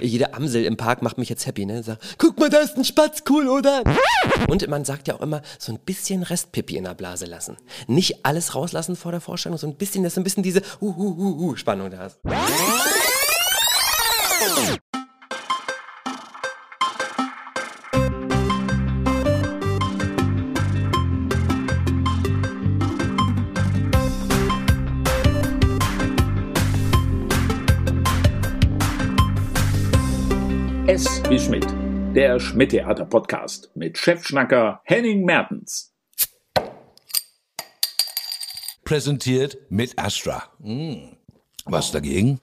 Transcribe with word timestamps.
Jede 0.00 0.34
Amsel 0.34 0.64
im 0.64 0.76
Park 0.76 1.02
macht 1.02 1.18
mich 1.18 1.28
jetzt 1.28 1.46
happy, 1.46 1.66
ne? 1.66 1.82
Sagt, 1.82 2.16
guck 2.18 2.38
mal, 2.38 2.50
da 2.50 2.58
ist 2.58 2.76
ein 2.76 2.84
Spatz, 2.84 3.22
cool, 3.28 3.48
oder? 3.48 3.82
Und 4.48 4.66
man 4.68 4.84
sagt 4.84 5.08
ja 5.08 5.14
auch 5.14 5.20
immer, 5.20 5.42
so 5.58 5.72
ein 5.72 5.78
bisschen 5.78 6.22
Restpipi 6.22 6.76
in 6.76 6.84
der 6.84 6.94
Blase 6.94 7.26
lassen. 7.26 7.56
Nicht 7.86 8.24
alles 8.24 8.54
rauslassen 8.54 8.96
vor 8.96 9.12
der 9.12 9.20
Vorstellung, 9.20 9.58
so 9.58 9.66
ein 9.66 9.74
bisschen, 9.74 10.04
dass 10.04 10.14
du 10.14 10.20
ein 10.20 10.24
bisschen 10.24 10.42
diese 10.42 10.62
uh, 10.80 10.86
uh, 10.86 11.16
uh, 11.18 11.50
uh 11.50 11.56
Spannung 11.56 11.90
da 11.90 11.98
hast. 11.98 12.18
Der 32.18 32.40
Schmidt-Theater-Podcast 32.40 33.70
mit 33.76 33.96
Chefschnacker 33.96 34.80
Henning 34.82 35.24
Mertens. 35.24 35.94
Präsentiert 38.82 39.56
mit 39.68 39.96
Astra. 39.96 40.50
Hm. 40.60 41.16
Was 41.64 41.92
dagegen? 41.92 42.40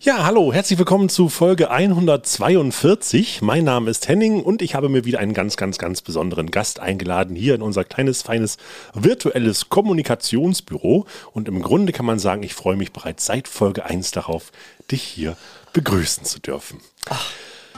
Ja, 0.00 0.26
hallo, 0.26 0.52
herzlich 0.52 0.78
willkommen 0.78 1.08
zu 1.08 1.30
Folge 1.30 1.70
142. 1.70 3.40
Mein 3.40 3.64
Name 3.64 3.88
ist 3.88 4.06
Henning 4.06 4.42
und 4.42 4.60
ich 4.60 4.74
habe 4.74 4.90
mir 4.90 5.06
wieder 5.06 5.20
einen 5.20 5.32
ganz, 5.32 5.56
ganz, 5.56 5.78
ganz 5.78 6.02
besonderen 6.02 6.50
Gast 6.50 6.78
eingeladen 6.78 7.34
hier 7.34 7.54
in 7.54 7.62
unser 7.62 7.84
kleines, 7.84 8.20
feines 8.20 8.58
virtuelles 8.92 9.70
Kommunikationsbüro. 9.70 11.06
Und 11.32 11.48
im 11.48 11.62
Grunde 11.62 11.94
kann 11.94 12.04
man 12.04 12.18
sagen, 12.18 12.42
ich 12.42 12.52
freue 12.52 12.76
mich 12.76 12.92
bereits 12.92 13.24
seit 13.24 13.48
Folge 13.48 13.86
1 13.86 14.10
darauf, 14.10 14.52
dich 14.90 15.02
hier 15.02 15.38
begrüßen 15.72 16.26
zu 16.26 16.38
dürfen. 16.38 16.82
Ach. 17.08 17.32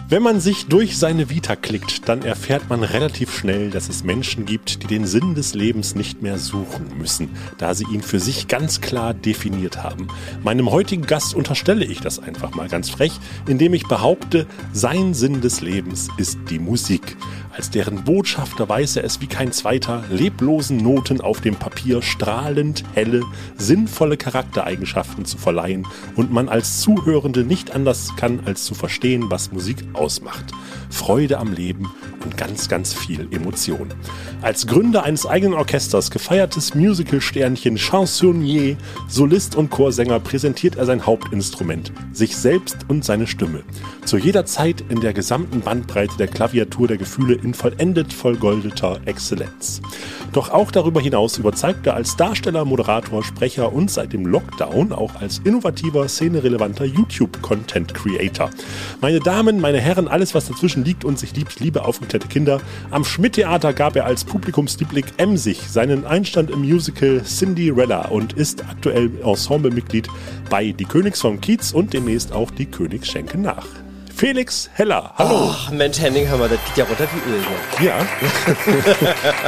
Wenn 0.08 0.22
man 0.22 0.38
sich 0.38 0.66
durch 0.66 0.98
seine 0.98 1.30
Vita 1.30 1.56
klickt, 1.56 2.08
dann 2.08 2.22
erfährt 2.22 2.68
man 2.68 2.82
relativ 2.82 3.34
schnell, 3.34 3.70
dass 3.70 3.88
es 3.88 4.04
Menschen 4.04 4.44
gibt, 4.44 4.82
die 4.82 4.86
den 4.86 5.06
Sinn 5.06 5.34
des 5.34 5.54
Lebens 5.54 5.94
nicht 5.94 6.20
mehr 6.20 6.38
suchen 6.38 6.98
müssen, 6.98 7.30
da 7.58 7.74
sie 7.74 7.86
ihn 7.90 8.02
für 8.02 8.20
sich 8.20 8.46
ganz 8.46 8.80
klar 8.80 9.14
definiert 9.14 9.82
haben. 9.82 10.08
Meinem 10.42 10.70
heutigen 10.70 11.06
Gast 11.06 11.34
unterstelle 11.34 11.84
ich 11.84 12.00
das 12.00 12.18
einfach 12.18 12.54
mal 12.54 12.68
ganz 12.68 12.90
frech, 12.90 13.12
indem 13.48 13.72
ich 13.72 13.88
behaupte, 13.88 14.46
sein 14.72 15.14
Sinn 15.14 15.40
des 15.40 15.62
Lebens 15.62 16.08
ist 16.18 16.38
die 16.50 16.58
Musik. 16.58 17.16
Als 17.56 17.70
deren 17.70 18.02
Botschafter 18.02 18.68
weiß 18.68 18.96
er 18.96 19.04
es 19.04 19.20
wie 19.20 19.28
kein 19.28 19.52
zweiter, 19.52 20.02
leblosen 20.10 20.76
Noten 20.76 21.20
auf 21.20 21.40
dem 21.40 21.54
Papier 21.54 22.02
strahlend 22.02 22.82
helle, 22.94 23.22
sinnvolle 23.56 24.16
Charaktereigenschaften 24.16 25.24
zu 25.24 25.38
verleihen 25.38 25.86
und 26.16 26.32
man 26.32 26.48
als 26.48 26.80
Zuhörende 26.80 27.44
nicht 27.44 27.70
anders 27.70 28.16
kann, 28.16 28.40
als 28.44 28.64
zu 28.64 28.74
verstehen, 28.74 29.26
was 29.28 29.52
Musik 29.52 29.84
ausmacht. 29.92 30.46
Freude 30.90 31.38
am 31.38 31.52
Leben 31.52 31.92
und 32.24 32.36
ganz, 32.36 32.68
ganz 32.68 32.92
viel 32.92 33.28
Emotion. 33.30 33.88
Als 34.42 34.66
Gründer 34.66 35.04
eines 35.04 35.24
eigenen 35.24 35.54
Orchesters, 35.54 36.10
gefeiertes 36.10 36.74
Musical-Sternchen, 36.74 37.78
Chansonnier, 37.78 38.76
Solist 39.08 39.54
und 39.54 39.70
Chorsänger 39.70 40.18
präsentiert 40.20 40.76
er 40.76 40.86
sein 40.86 41.06
Hauptinstrument, 41.06 41.92
sich 42.12 42.36
selbst 42.36 42.78
und 42.88 43.04
seine 43.04 43.26
Stimme. 43.26 43.62
Zu 44.04 44.18
jeder 44.18 44.44
Zeit 44.44 44.84
in 44.88 45.00
der 45.00 45.12
gesamten 45.12 45.60
Bandbreite 45.60 46.16
der 46.16 46.28
Klaviatur 46.28 46.88
der 46.88 46.96
Gefühle 46.96 47.34
in 47.44 47.54
vollendet 47.54 48.12
vollgoldeter 48.12 49.00
Exzellenz. 49.04 49.80
Doch 50.32 50.50
auch 50.50 50.70
darüber 50.70 51.00
hinaus 51.00 51.38
überzeugt 51.38 51.86
er 51.86 51.94
als 51.94 52.16
Darsteller, 52.16 52.64
Moderator, 52.64 53.22
Sprecher 53.22 53.72
und 53.72 53.90
seit 53.90 54.12
dem 54.12 54.26
Lockdown 54.26 54.92
auch 54.92 55.14
als 55.20 55.38
innovativer, 55.44 56.08
szenerelevanter 56.08 56.84
YouTube-Content-Creator. 56.84 58.50
Meine 59.00 59.20
Damen, 59.20 59.60
meine 59.60 59.80
Herren, 59.80 60.08
alles 60.08 60.34
was 60.34 60.48
dazwischen 60.48 60.84
liegt 60.84 61.04
und 61.04 61.18
sich 61.18 61.36
liebt, 61.36 61.60
liebe 61.60 61.84
aufgeklärte 61.84 62.26
Kinder, 62.26 62.60
am 62.90 63.04
Schmidt-Theater 63.04 63.72
gab 63.72 63.94
er 63.94 64.06
als 64.06 64.24
Publikumsliebling 64.24 65.04
Emsig 65.18 65.60
seinen 65.68 66.04
Einstand 66.04 66.50
im 66.50 66.62
Musical 66.62 67.22
Cinderella 67.22 68.08
und 68.08 68.32
ist 68.32 68.64
aktuell 68.64 69.10
Ensemblemitglied 69.22 70.08
bei 70.50 70.72
Die 70.72 70.84
Königs 70.84 71.20
vom 71.20 71.40
Kiez 71.40 71.72
und 71.72 71.92
demnächst 71.92 72.32
auch 72.32 72.50
Die 72.50 72.66
Königs 72.66 73.08
schenken 73.08 73.42
nach. 73.42 73.83
Felix 74.16 74.70
Heller. 74.74 75.12
Hallo. 75.16 75.50
Ach, 75.50 75.70
Mensch, 75.72 76.00
Henning, 76.00 76.28
hör 76.28 76.38
mal, 76.38 76.48
das 76.48 76.60
geht 76.66 76.76
ja 76.76 76.84
runter 76.84 77.08
wie 77.12 77.30
Öl 77.30 77.42
hier. 77.78 77.88
Ja. 77.88 78.06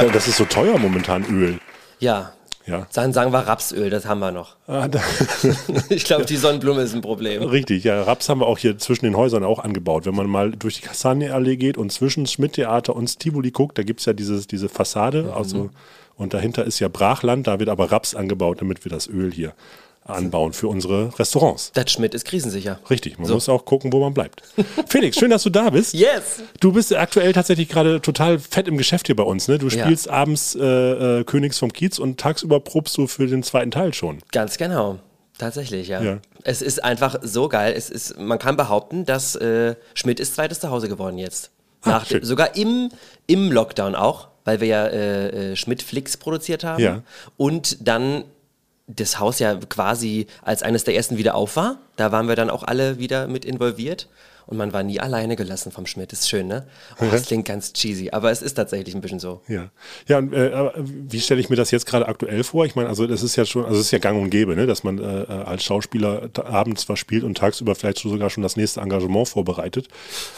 ja 0.03 0.09
das 0.11 0.27
ist 0.27 0.37
so 0.37 0.45
teuer 0.45 0.77
momentan, 0.77 1.23
Öl. 1.25 1.57
Ja. 1.99 2.33
Ja. 2.65 2.85
Sagen, 2.89 3.13
sagen 3.13 3.31
wir 3.31 3.39
Rapsöl, 3.39 3.89
das 3.89 4.05
haben 4.05 4.19
wir 4.19 4.31
noch. 4.31 4.57
Ah, 4.67 4.89
da, 4.89 4.99
Ich 5.89 6.03
glaube, 6.03 6.25
die 6.25 6.35
Sonnenblume 6.35 6.81
ist 6.81 6.93
ein 6.93 6.99
Problem. 6.99 7.43
richtig, 7.43 7.85
ja. 7.85 8.03
Raps 8.03 8.27
haben 8.27 8.41
wir 8.41 8.45
auch 8.45 8.57
hier 8.57 8.77
zwischen 8.77 9.05
den 9.05 9.15
Häusern 9.15 9.45
auch 9.45 9.59
angebaut. 9.59 10.05
Wenn 10.05 10.15
man 10.15 10.27
mal 10.27 10.51
durch 10.51 10.75
die 10.75 10.81
Kastanienallee 10.81 11.55
geht 11.55 11.77
und 11.77 11.93
zwischen 11.93 12.27
Schmidt-Theater 12.27 12.93
und 12.93 13.19
Tivoli 13.19 13.51
guckt, 13.51 13.77
da 13.77 13.83
gibt 13.83 14.01
es 14.01 14.05
ja 14.05 14.11
dieses, 14.11 14.47
diese 14.47 14.67
Fassade. 14.67 15.23
Mhm. 15.23 15.31
Also, 15.31 15.69
und 16.17 16.33
dahinter 16.33 16.65
ist 16.65 16.79
ja 16.79 16.89
Brachland, 16.89 17.47
da 17.47 17.59
wird 17.59 17.69
aber 17.69 17.89
Raps 17.89 18.15
angebaut, 18.15 18.59
damit 18.59 18.83
wir 18.83 18.89
das 18.89 19.07
Öl 19.07 19.31
hier 19.31 19.53
anbauen 20.09 20.53
für 20.53 20.67
unsere 20.67 21.17
Restaurants. 21.19 21.71
Das 21.73 21.91
Schmidt 21.91 22.13
ist 22.13 22.25
krisensicher. 22.25 22.79
Richtig, 22.89 23.17
man 23.17 23.27
So. 23.27 23.33
muss 23.35 23.49
auch 23.49 23.65
gucken, 23.65 23.91
wo 23.93 23.99
man 23.99 24.13
bleibt. 24.13 24.41
Felix, 24.87 25.17
schön, 25.17 25.29
dass 25.29 25.43
du 25.43 25.49
da 25.49 25.69
bist. 25.69 25.93
Yes! 25.93 26.41
Du 26.59 26.71
bist 26.71 26.93
aktuell 26.95 27.33
tatsächlich 27.33 27.69
gerade 27.69 28.01
total 28.01 28.39
fett 28.39 28.67
im 28.67 28.77
Geschäft 28.77 29.07
hier 29.07 29.15
bei 29.15 29.23
uns. 29.23 29.47
Ne? 29.47 29.57
Du 29.57 29.67
Ja. 29.67 29.83
spielst 29.85 30.09
abends 30.09 30.55
äh, 30.55 30.61
äh, 31.19 31.23
Königs 31.23 31.57
vom 31.59 31.71
Kiez 31.73 31.99
und 31.99 32.19
tagsüber 32.19 32.59
probst 32.59 32.97
du 32.97 33.07
für 33.07 33.27
den 33.27 33.43
zweiten 33.43 33.71
Teil 33.71 33.93
schon. 33.93 34.19
Ganz 34.31 34.57
genau. 34.57 34.99
Tatsächlich, 35.37 35.87
ja. 35.87 36.01
Ja. 36.01 36.17
Es 36.43 36.61
ist 36.63 36.83
einfach 36.83 37.17
so 37.21 37.47
geil. 37.47 37.73
Es 37.77 37.89
ist, 37.91 38.17
man 38.17 38.39
kann 38.39 38.57
behaupten, 38.57 39.05
dass 39.05 39.35
äh, 39.35 39.75
Schmidt 39.93 40.19
ist 40.19 40.33
zweites 40.35 40.59
Zuhause 40.59 40.87
geworden 40.89 41.17
jetzt. 41.19 41.51
Ah, 41.83 41.89
Nach 41.89 42.07
dem, 42.07 42.23
sogar 42.23 42.55
im, 42.55 42.89
im 43.27 43.51
Lockdown 43.51 43.93
auch, 43.93 44.29
weil 44.45 44.61
wir 44.61 44.67
ja 44.67 44.87
äh, 44.87 45.51
äh, 45.51 45.55
Schmidt 45.55 45.83
Flix 45.83 46.17
produziert 46.17 46.63
haben. 46.63 46.81
Ja. 46.81 47.03
Und 47.37 47.87
dann 47.87 48.23
das 48.87 49.19
Haus 49.19 49.39
ja 49.39 49.55
quasi 49.55 50.27
als 50.41 50.63
eines 50.63 50.83
der 50.85 50.95
ersten 50.95 51.17
wieder 51.17 51.35
auf 51.35 51.55
war. 51.55 51.77
Da 51.97 52.11
waren 52.11 52.27
wir 52.27 52.35
dann 52.35 52.49
auch 52.49 52.63
alle 52.63 52.97
wieder 52.99 53.27
mit 53.27 53.45
involviert. 53.45 54.07
Und 54.49 54.55
man 54.55 54.71
war 54.71 54.81
nie 54.81 55.01
alleine 55.01 55.35
gelassen 55.35 55.73
vom 55.73 55.85
Schmidt. 55.85 56.13
Das 56.13 56.21
ist 56.21 56.29
schön, 56.29 56.47
ne? 56.47 56.65
Oh, 57.01 57.05
das 57.11 57.25
klingt 57.25 57.43
ganz 57.45 57.73
cheesy, 57.73 58.11
aber 58.13 58.31
es 58.31 58.41
ist 58.41 58.53
tatsächlich 58.53 58.95
ein 58.95 59.01
bisschen 59.01 59.19
so. 59.19 59.41
Ja, 59.49 59.71
ja. 60.07 60.19
Und, 60.19 60.31
äh, 60.31 60.71
wie 60.77 61.19
stelle 61.19 61.41
ich 61.41 61.49
mir 61.49 61.57
das 61.57 61.69
jetzt 61.71 61.85
gerade 61.85 62.07
aktuell 62.07 62.45
vor? 62.45 62.63
Ich 62.65 62.73
meine, 62.73 62.87
also 62.87 63.07
das 63.07 63.23
ist 63.23 63.35
ja 63.35 63.43
schon, 63.43 63.65
also 63.65 63.77
es 63.77 63.87
ist 63.87 63.91
ja 63.91 63.99
Gang 63.99 64.21
und 64.21 64.29
Gäbe, 64.29 64.55
ne, 64.55 64.65
dass 64.65 64.85
man 64.85 64.99
äh, 64.99 65.03
als 65.03 65.65
Schauspieler 65.65 66.29
abends 66.45 66.87
was 66.87 66.97
spielt 66.97 67.25
und 67.25 67.37
tagsüber 67.37 67.75
vielleicht 67.75 67.97
sogar 67.99 68.29
schon 68.29 68.41
das 68.41 68.55
nächste 68.55 68.79
Engagement 68.79 69.27
vorbereitet. 69.27 69.89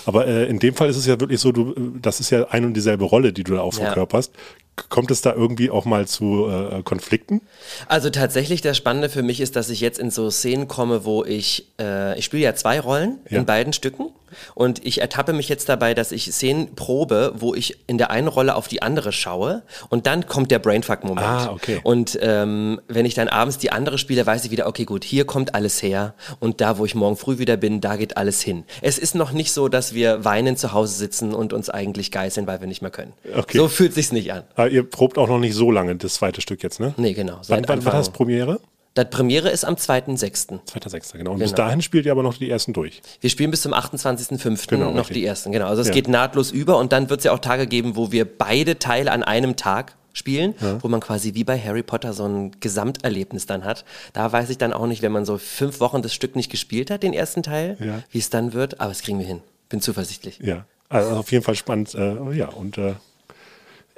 Aber 0.07 0.25
äh, 0.25 0.45
in 0.47 0.57
dem 0.57 0.73
Fall 0.73 0.89
ist 0.89 0.97
es 0.97 1.05
ja 1.05 1.19
wirklich 1.19 1.39
so, 1.39 1.51
du, 1.51 1.73
äh, 1.73 1.75
das 2.01 2.19
ist 2.19 2.31
ja 2.31 2.47
ein 2.49 2.65
und 2.65 2.73
dieselbe 2.73 3.05
Rolle, 3.05 3.31
die 3.31 3.43
du 3.43 3.53
da 3.53 3.61
auch 3.61 3.73
Ja. 3.77 3.85
verkörperst. 3.85 4.33
K- 4.33 4.39
Kommt 4.87 5.11
es 5.11 5.21
da 5.21 5.33
irgendwie 5.33 5.69
auch 5.69 5.85
mal 5.85 6.07
zu 6.07 6.47
äh, 6.47 6.81
Konflikten? 6.83 7.41
Also 7.87 8.09
tatsächlich 8.09 8.61
das 8.61 8.77
Spannende 8.77 9.09
für 9.09 9.23
mich 9.23 9.41
ist, 9.41 9.55
dass 9.55 9.69
ich 9.69 9.81
jetzt 9.81 9.99
in 9.99 10.11
so 10.11 10.29
Szenen 10.31 10.67
komme, 10.67 11.03
wo 11.05 11.25
ich, 11.25 11.65
äh, 11.79 12.17
ich 12.17 12.25
spiele 12.25 12.43
ja 12.43 12.55
zwei 12.55 12.79
Rollen 12.79 13.17
Ja. 13.29 13.39
in 13.39 13.45
beiden 13.45 13.73
Stücken 13.73 14.11
und 14.55 14.85
ich 14.85 15.01
ertappe 15.01 15.33
mich 15.33 15.49
jetzt 15.49 15.69
dabei, 15.69 15.93
dass 15.93 16.11
ich 16.11 16.31
Szenen 16.31 16.75
probe, 16.75 17.33
wo 17.35 17.53
ich 17.55 17.77
in 17.87 17.97
der 17.97 18.11
einen 18.11 18.27
Rolle 18.27 18.55
auf 18.55 18.67
die 18.67 18.81
andere 18.81 19.11
schaue 19.11 19.63
und 19.89 20.07
dann 20.07 20.27
kommt 20.27 20.51
der 20.51 20.59
Brainfuck-Moment. 20.59 21.25
Ah, 21.25 21.51
okay. 21.51 21.79
Und 21.83 22.17
ähm, 22.21 22.79
wenn 22.87 23.05
ich 23.05 23.13
dann 23.13 23.27
abends 23.27 23.57
die 23.57 23.71
andere 23.71 23.97
spiele, 23.97 24.25
weiß 24.25 24.45
ich 24.45 24.51
wieder, 24.51 24.67
okay 24.67 24.85
gut, 24.85 25.03
hier 25.03 25.25
kommt 25.25 25.55
alles 25.55 25.81
her 25.81 26.13
und 26.39 26.61
da, 26.61 26.77
wo 26.77 26.85
ich 26.85 26.95
morgen 26.95 27.15
früh 27.17 27.37
wieder 27.37 27.57
bin, 27.57 27.81
da 27.81 27.95
geht 27.95 28.17
alles 28.17 28.41
hin. 28.41 28.63
Es 28.81 28.97
ist 28.97 29.15
noch 29.15 29.31
nicht 29.31 29.51
so, 29.51 29.67
dass 29.69 29.93
wir 29.93 30.23
weinend 30.25 30.59
zu 30.59 30.73
Hause 30.73 30.93
sitzen 30.95 31.33
und 31.33 31.53
uns 31.53 31.69
eigentlich 31.69 32.11
geißeln, 32.11 32.47
weil 32.47 32.59
wir 32.61 32.67
nicht 32.67 32.81
mehr 32.81 32.91
können. 32.91 33.13
Okay. 33.35 33.57
So 33.57 33.67
fühlt 33.67 33.93
sich's 33.93 34.11
nicht 34.11 34.31
an. 34.31 34.43
Aber 34.55 34.69
ihr 34.69 34.83
probt 34.83 35.17
auch 35.17 35.27
noch 35.27 35.39
nicht 35.39 35.53
so 35.55 35.71
lange 35.71 35.95
das 35.95 36.15
zweite 36.15 36.41
Stück 36.41 36.63
jetzt, 36.63 36.79
ne? 36.79 36.93
Nee, 36.97 37.13
genau. 37.13 37.35
Wann, 37.35 37.43
Seit 37.43 37.69
wann 37.69 37.85
war 37.85 37.93
Anfang- 37.93 37.99
das 38.01 38.09
Premiere? 38.11 38.59
Das 38.95 39.09
Premiere 39.09 39.49
ist 39.49 39.63
am 39.65 39.75
2.6. 39.75 40.59
2.6. 40.65 41.17
Genau. 41.17 41.31
Und 41.33 41.39
bis 41.39 41.51
Genau. 41.51 41.63
dahin 41.67 41.81
spielt 41.81 42.05
ihr 42.05 42.11
aber 42.11 42.23
noch 42.23 42.35
die 42.37 42.49
ersten 42.49 42.73
durch. 42.73 43.01
Wir 43.21 43.29
spielen 43.29 43.51
bis 43.51 43.61
zum 43.61 43.73
28.05. 43.73 44.67
Genau, 44.67 44.89
noch 44.91 44.97
richtig. 45.01 45.17
die 45.17 45.25
ersten, 45.25 45.51
genau. 45.51 45.67
Also 45.67 45.81
es 45.81 45.87
Ja. 45.89 45.93
geht 45.93 46.07
nahtlos 46.07 46.51
über 46.51 46.77
und 46.77 46.91
dann 46.91 47.09
wird 47.09 47.19
es 47.19 47.23
ja 47.25 47.31
auch 47.31 47.39
Tage 47.39 47.67
geben, 47.67 47.95
wo 47.95 48.11
wir 48.11 48.25
beide 48.25 48.79
Teile 48.79 49.11
an 49.11 49.23
einem 49.23 49.55
Tag 49.55 49.95
spielen, 50.11 50.55
wo 50.81 50.87
man 50.89 50.99
quasi 50.99 51.35
wie 51.35 51.43
bei 51.43 51.57
Harry 51.57 51.83
Potter 51.83 52.13
so 52.13 52.25
ein 52.25 52.51
Gesamterlebnis 52.59 53.45
dann 53.45 53.63
hat. 53.63 53.85
Da 54.11 54.29
weiß 54.31 54.49
ich 54.49 54.57
dann 54.57 54.73
auch 54.73 54.87
nicht, 54.87 55.01
wenn 55.01 55.11
man 55.11 55.23
so 55.23 55.37
fünf 55.37 55.79
Wochen 55.79 56.01
das 56.01 56.13
Stück 56.13 56.35
nicht 56.35 56.49
gespielt 56.49 56.89
hat, 56.91 57.03
den 57.03 57.13
ersten 57.13 57.43
Teil, 57.43 57.77
Ja. 57.79 58.03
wie 58.11 58.17
es 58.17 58.29
dann 58.29 58.53
wird, 58.53 58.81
aber 58.81 58.89
das 58.89 59.01
kriegen 59.01 59.19
wir 59.19 59.25
hin. 59.27 59.41
Bin 59.69 59.81
zuversichtlich. 59.81 60.39
Ja, 60.41 60.65
also 60.89 61.11
auf 61.15 61.31
jeden 61.31 61.43
Fall 61.43 61.55
spannend. 61.55 61.93
Äh, 61.93 62.15
ja, 62.33 62.49
und 62.49 62.77
äh, 62.79 62.95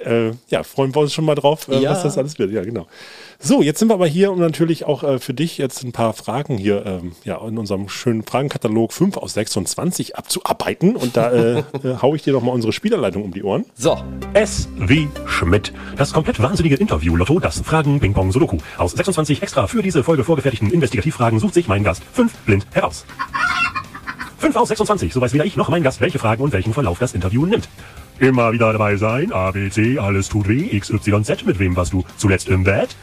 äh, 0.06 0.32
ja, 0.48 0.62
freuen 0.62 0.94
wir 0.94 1.00
uns 1.00 1.12
schon 1.12 1.24
mal 1.24 1.34
drauf, 1.34 1.68
äh, 1.68 1.78
Ja. 1.80 1.90
was 1.92 2.02
das 2.02 2.18
alles 2.18 2.38
wird. 2.38 2.52
Ja, 2.52 2.62
genau. 2.64 2.86
So, 3.38 3.60
jetzt 3.62 3.80
sind 3.80 3.88
wir 3.88 3.94
aber 3.94 4.06
hier, 4.06 4.30
um 4.30 4.38
natürlich 4.38 4.84
auch 4.84 5.02
äh, 5.02 5.18
für 5.18 5.34
dich 5.34 5.58
jetzt 5.58 5.82
ein 5.82 5.90
paar 5.92 6.12
Fragen 6.12 6.56
hier 6.58 6.86
ähm, 6.86 7.12
ja, 7.24 7.44
in 7.46 7.58
unserem 7.58 7.88
schönen 7.88 8.22
Fragenkatalog 8.22 8.92
5 8.92 9.16
aus 9.16 9.34
26 9.34 10.14
abzuarbeiten. 10.16 10.94
Und 10.94 11.16
da 11.16 11.30
äh, 11.32 11.58
äh, 11.82 11.96
hau 12.00 12.14
ich 12.14 12.22
dir 12.22 12.32
doch 12.34 12.42
mal 12.42 12.52
unsere 12.52 12.72
Spielerleitung 12.72 13.24
um 13.24 13.32
die 13.32 13.42
Ohren. 13.42 13.64
So, 13.74 13.98
S 14.34 14.68
wie 14.78 15.08
Schmidt. 15.26 15.72
Das 15.96 16.12
komplett 16.12 16.40
wahnsinnige 16.40 16.76
Interview-Lotto, 16.76 17.40
das 17.40 17.60
Fragen 17.60 17.98
Ping 18.00 18.14
Pong 18.14 18.30
Sudoku. 18.30 18.58
Aus 18.78 18.92
26 18.92 19.42
extra 19.42 19.66
für 19.66 19.82
diese 19.82 20.04
Folge 20.04 20.22
vorgefertigten 20.24 20.70
Investigativfragen 20.70 21.38
sucht 21.40 21.54
sich 21.54 21.66
mein 21.66 21.82
Gast 21.82 22.02
fünf 22.12 22.32
blind 22.46 22.66
heraus. 22.72 23.04
5 24.38 24.56
aus 24.56 24.68
26, 24.68 25.12
so 25.12 25.20
weiß 25.20 25.32
weder 25.34 25.44
ich 25.44 25.56
noch 25.56 25.68
mein 25.68 25.82
Gast, 25.84 26.00
welche 26.00 26.18
Fragen 26.18 26.42
und 26.42 26.52
welchen 26.52 26.72
Verlauf 26.74 26.98
das 26.98 27.14
Interview 27.14 27.46
nimmt. 27.46 27.68
Immer 28.22 28.52
wieder 28.52 28.70
dabei 28.70 28.96
sein, 28.96 29.32
A, 29.32 29.50
B, 29.50 29.68
C, 29.68 29.98
alles 29.98 30.28
tut 30.28 30.46
weh, 30.46 30.68
X, 30.70 30.90
Y, 30.90 31.24
Z, 31.24 31.44
mit 31.44 31.58
wem 31.58 31.74
warst 31.74 31.92
du 31.92 32.04
zuletzt 32.16 32.46
im 32.46 32.62
Bett? 32.62 32.94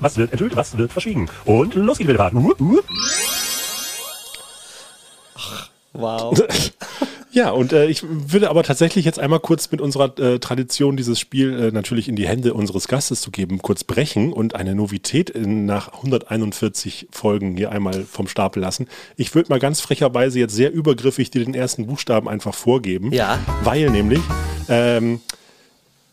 Was 0.00 0.16
wird 0.16 0.32
enthüllt, 0.32 0.56
was 0.56 0.76
wird 0.76 0.90
verschwiegen? 0.90 1.28
Und 1.44 1.76
los 1.76 1.98
geht's 1.98 2.10
wieder. 2.10 2.32
Wow. 5.92 6.40
Ja, 7.32 7.50
und 7.50 7.72
äh, 7.72 7.86
ich 7.86 8.02
würde 8.02 8.50
aber 8.50 8.64
tatsächlich 8.64 9.04
jetzt 9.04 9.20
einmal 9.20 9.38
kurz 9.38 9.70
mit 9.70 9.80
unserer 9.80 10.18
äh, 10.18 10.40
Tradition, 10.40 10.96
dieses 10.96 11.20
Spiel 11.20 11.58
äh, 11.58 11.70
natürlich 11.70 12.08
in 12.08 12.16
die 12.16 12.26
Hände 12.26 12.54
unseres 12.54 12.88
Gastes 12.88 13.20
zu 13.20 13.30
geben, 13.30 13.62
kurz 13.62 13.84
brechen 13.84 14.32
und 14.32 14.56
eine 14.56 14.74
Novität 14.74 15.30
in, 15.30 15.64
nach 15.64 15.92
141 15.92 17.08
Folgen 17.12 17.56
hier 17.56 17.70
einmal 17.70 18.02
vom 18.02 18.26
Stapel 18.26 18.60
lassen. 18.60 18.88
Ich 19.16 19.34
würde 19.34 19.50
mal 19.50 19.60
ganz 19.60 19.80
frecherweise 19.80 20.40
jetzt 20.40 20.54
sehr 20.54 20.72
übergriffig 20.72 21.30
dir 21.30 21.44
den 21.44 21.54
ersten 21.54 21.86
Buchstaben 21.86 22.28
einfach 22.28 22.54
vorgeben. 22.54 23.12
Ja. 23.12 23.38
Weil 23.62 23.90
nämlich, 23.90 24.22
ähm, 24.68 25.20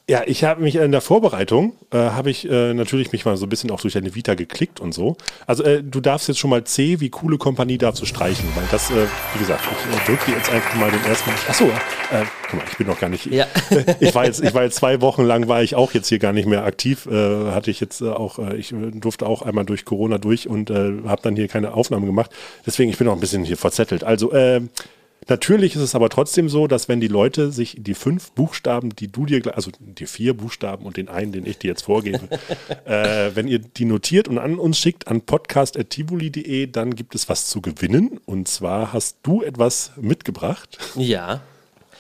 ja, 0.09 0.21
ich 0.25 0.45
habe 0.45 0.61
mich 0.61 0.75
in 0.75 0.93
der 0.93 1.01
Vorbereitung, 1.01 1.73
äh, 1.91 1.97
habe 1.97 2.29
ich 2.29 2.49
äh, 2.49 2.73
natürlich 2.73 3.11
mich 3.11 3.25
mal 3.25 3.35
so 3.35 3.45
ein 3.45 3.49
bisschen 3.49 3.71
auch 3.71 3.81
durch 3.81 3.93
deine 3.93 4.15
Vita 4.15 4.35
geklickt 4.35 4.79
und 4.79 4.93
so. 4.93 5.17
Also 5.45 5.63
äh, 5.63 5.83
du 5.83 5.99
darfst 5.99 6.29
jetzt 6.29 6.39
schon 6.39 6.49
mal 6.49 6.63
C 6.63 7.01
wie 7.01 7.09
coole 7.09 7.37
Kompanie 7.37 7.77
darfst 7.77 8.01
du 8.01 8.05
streichen, 8.05 8.47
weil 8.55 8.63
das, 8.71 8.89
äh, 8.89 9.05
wie 9.33 9.39
gesagt, 9.39 9.65
ich 9.65 10.03
drücke 10.05 10.31
jetzt 10.31 10.49
einfach 10.49 10.75
mal 10.75 10.89
den 10.89 11.03
ersten. 11.03 11.29
Achso, 11.49 11.65
äh, 11.65 12.23
guck 12.49 12.59
mal, 12.59 12.65
ich 12.71 12.77
bin 12.77 12.87
noch 12.87 12.97
gar 12.97 13.09
nicht. 13.09 13.25
Ja. 13.25 13.47
ich 13.99 14.15
war 14.15 14.23
jetzt, 14.23 14.41
ich 14.41 14.53
war 14.53 14.63
jetzt 14.63 14.77
zwei 14.77 15.01
Wochen 15.01 15.23
lang 15.23 15.49
war 15.49 15.61
ich 15.61 15.75
auch 15.75 15.93
jetzt 15.93 16.07
hier 16.07 16.19
gar 16.19 16.31
nicht 16.31 16.47
mehr 16.47 16.63
aktiv. 16.63 17.05
Äh, 17.05 17.51
hatte 17.51 17.69
ich 17.69 17.81
jetzt 17.81 17.99
äh, 17.99 18.07
auch, 18.07 18.39
äh, 18.39 18.55
ich 18.55 18.71
äh, 18.71 18.91
durfte 18.93 19.25
auch 19.25 19.41
einmal 19.41 19.65
durch 19.65 19.83
Corona 19.83 20.19
durch 20.19 20.47
und 20.47 20.69
äh, 20.69 20.93
habe 21.05 21.21
dann 21.21 21.35
hier 21.35 21.49
keine 21.49 21.73
Aufnahmen 21.73 22.05
gemacht. 22.05 22.31
Deswegen 22.65 22.89
ich 22.89 22.97
bin 22.97 23.07
noch 23.07 23.13
ein 23.13 23.19
bisschen 23.19 23.43
hier 23.43 23.57
verzettelt. 23.57 24.05
Also 24.05 24.31
äh, 24.31 24.61
Natürlich 25.27 25.75
ist 25.75 25.81
es 25.81 25.95
aber 25.95 26.09
trotzdem 26.09 26.49
so, 26.49 26.67
dass 26.67 26.87
wenn 26.87 26.99
die 26.99 27.07
Leute 27.07 27.51
sich 27.51 27.77
die 27.79 27.93
fünf 27.93 28.31
Buchstaben, 28.31 28.95
die 28.95 29.11
du 29.11 29.25
dir, 29.25 29.41
also 29.55 29.71
die 29.79 30.05
vier 30.05 30.35
Buchstaben 30.35 30.85
und 30.85 30.97
den 30.97 31.09
einen, 31.09 31.31
den 31.31 31.45
ich 31.45 31.57
dir 31.57 31.69
jetzt 31.69 31.83
vorgebe, 31.83 32.19
äh, 32.85 33.31
wenn 33.33 33.47
ihr 33.47 33.59
die 33.59 33.85
notiert 33.85 34.27
und 34.27 34.37
an 34.37 34.57
uns 34.57 34.77
schickt 34.77 35.07
an 35.07 35.21
podcast.tivoli.de, 35.21 36.67
dann 36.67 36.95
gibt 36.95 37.15
es 37.15 37.29
was 37.29 37.47
zu 37.47 37.61
gewinnen. 37.61 38.19
Und 38.25 38.47
zwar 38.47 38.93
hast 38.93 39.17
du 39.23 39.43
etwas 39.43 39.91
mitgebracht. 39.97 40.77
Ja. 40.95 41.41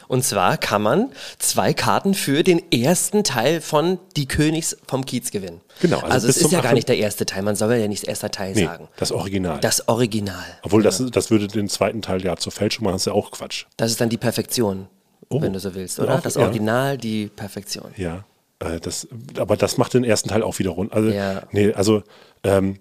Und 0.07 0.23
zwar 0.23 0.57
kann 0.57 0.81
man 0.81 1.11
zwei 1.39 1.73
Karten 1.73 2.13
für 2.13 2.43
den 2.43 2.61
ersten 2.71 3.23
Teil 3.23 3.61
von 3.61 3.99
Die 4.15 4.25
Königs 4.27 4.77
vom 4.87 5.05
Kiez 5.05 5.31
gewinnen. 5.31 5.61
Genau, 5.81 5.97
also 5.99 6.13
Also, 6.13 6.27
es 6.29 6.37
ist 6.37 6.51
ja 6.51 6.61
gar 6.61 6.69
8. 6.69 6.75
nicht 6.75 6.89
der 6.89 6.97
erste 6.97 7.25
Teil. 7.25 7.43
Man 7.43 7.55
soll 7.55 7.73
ja 7.75 7.87
nicht 7.87 8.03
das 8.03 8.09
erste 8.09 8.31
Teil 8.31 8.53
Nee, 8.53 8.65
sagen. 8.65 8.87
das 8.97 9.11
Original. 9.11 9.59
Das 9.59 9.87
Original. 9.87 10.43
Obwohl, 10.63 10.81
das, 10.83 11.03
das 11.11 11.29
würde 11.29 11.47
den 11.47 11.69
zweiten 11.69 12.01
Teil 12.01 12.23
ja 12.23 12.35
zur 12.37 12.51
Fälschung 12.51 12.85
machen, 12.85 12.95
ist 12.95 13.05
ja 13.05 13.13
auch 13.13 13.31
Quatsch. 13.31 13.65
Das 13.77 13.91
ist 13.91 13.99
dann 14.01 14.09
die 14.09 14.17
Perfektion, 14.17 14.87
wenn 15.29 15.53
du 15.53 15.59
so 15.59 15.75
willst, 15.75 15.99
oder? 15.99 16.15
Ja, 16.15 16.21
das 16.21 16.35
ja. 16.35 16.41
Original, 16.43 16.97
die 16.97 17.27
Perfektion. 17.27 17.91
Ja. 17.97 18.23
Äh, 18.59 18.79
das, 18.79 19.07
aber 19.37 19.57
das 19.57 19.77
macht 19.77 19.93
den 19.93 20.03
ersten 20.03 20.29
Teil 20.29 20.41
auch 20.41 20.57
wieder 20.57 20.71
rund. 20.71 20.93
Also, 20.93 21.09
Ja. 21.09 21.43
nee, 21.51 21.73
also, 21.73 22.01
ähm, 22.43 22.77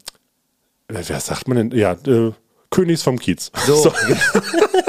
äh, 0.89 1.03
wer 1.07 1.21
sagt 1.21 1.49
man 1.49 1.57
denn? 1.71 1.79
Ja, 1.79 1.93
äh, 2.07 2.33
Königs 2.71 3.03
vom 3.03 3.19
Kiez. 3.19 3.51
So. 3.67 3.93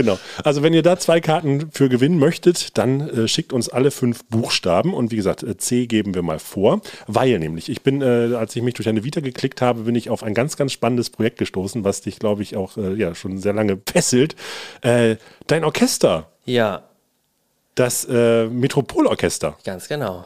Genau. 0.00 0.18
Also 0.44 0.62
wenn 0.62 0.72
ihr 0.72 0.82
da 0.82 0.98
zwei 0.98 1.20
Karten 1.20 1.70
für 1.72 1.88
gewinnen 1.90 2.18
möchtet, 2.18 2.78
dann 2.78 3.00
äh, 3.10 3.28
schickt 3.28 3.52
uns 3.52 3.68
alle 3.68 3.90
fünf 3.90 4.24
Buchstaben 4.26 4.94
und 4.94 5.10
wie 5.10 5.16
gesagt, 5.16 5.42
äh, 5.42 5.56
C 5.58 5.86
geben 5.86 6.14
wir 6.14 6.22
mal 6.22 6.38
vor, 6.38 6.80
weil 7.06 7.38
nämlich 7.38 7.68
ich 7.68 7.82
bin, 7.82 8.00
äh, 8.00 8.34
als 8.34 8.56
ich 8.56 8.62
mich 8.62 8.74
durch 8.74 8.88
eine 8.88 9.04
Vita 9.04 9.20
geklickt 9.20 9.60
habe, 9.60 9.82
bin 9.82 9.94
ich 9.94 10.08
auf 10.08 10.22
ein 10.22 10.32
ganz, 10.32 10.56
ganz 10.56 10.72
spannendes 10.72 11.10
Projekt 11.10 11.38
gestoßen, 11.38 11.84
was 11.84 12.00
dich, 12.00 12.18
glaube 12.18 12.42
ich, 12.42 12.56
auch 12.56 12.76
äh, 12.78 12.94
ja 12.94 13.14
schon 13.14 13.36
sehr 13.38 13.52
lange 13.52 13.78
fesselt. 13.90 14.36
Äh, 14.80 15.16
dein 15.46 15.64
Orchester, 15.64 16.30
Ja, 16.46 16.84
das 17.74 18.04
äh, 18.06 18.46
Metropolorchester. 18.46 19.56
ganz 19.64 19.86
genau. 19.88 20.24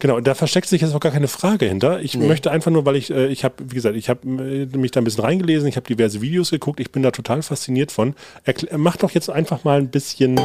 Genau, 0.00 0.20
da 0.20 0.36
versteckt 0.36 0.68
sich 0.68 0.80
jetzt 0.80 0.94
auch 0.94 1.00
gar 1.00 1.10
keine 1.10 1.26
Frage 1.26 1.66
hinter. 1.66 2.00
Ich 2.00 2.14
Nee. 2.14 2.28
möchte 2.28 2.52
einfach 2.52 2.70
nur, 2.70 2.86
weil 2.86 2.94
ich, 2.94 3.10
äh, 3.10 3.26
ich 3.26 3.42
habe, 3.42 3.54
wie 3.68 3.74
gesagt, 3.74 3.96
ich 3.96 4.08
habe 4.08 4.20
äh, 4.28 4.76
mich 4.76 4.92
da 4.92 5.00
ein 5.00 5.04
bisschen 5.04 5.24
reingelesen, 5.24 5.66
ich 5.68 5.74
habe 5.76 5.88
diverse 5.88 6.20
Videos 6.20 6.50
geguckt, 6.50 6.78
ich 6.78 6.92
bin 6.92 7.02
da 7.02 7.10
total 7.10 7.42
fasziniert 7.42 7.90
von. 7.90 8.14
Erkl 8.44 8.68
mach 8.76 8.96
doch 8.96 9.10
jetzt 9.10 9.28
einfach 9.28 9.64
mal 9.64 9.78
ein 9.78 9.88
bisschen 9.90 10.36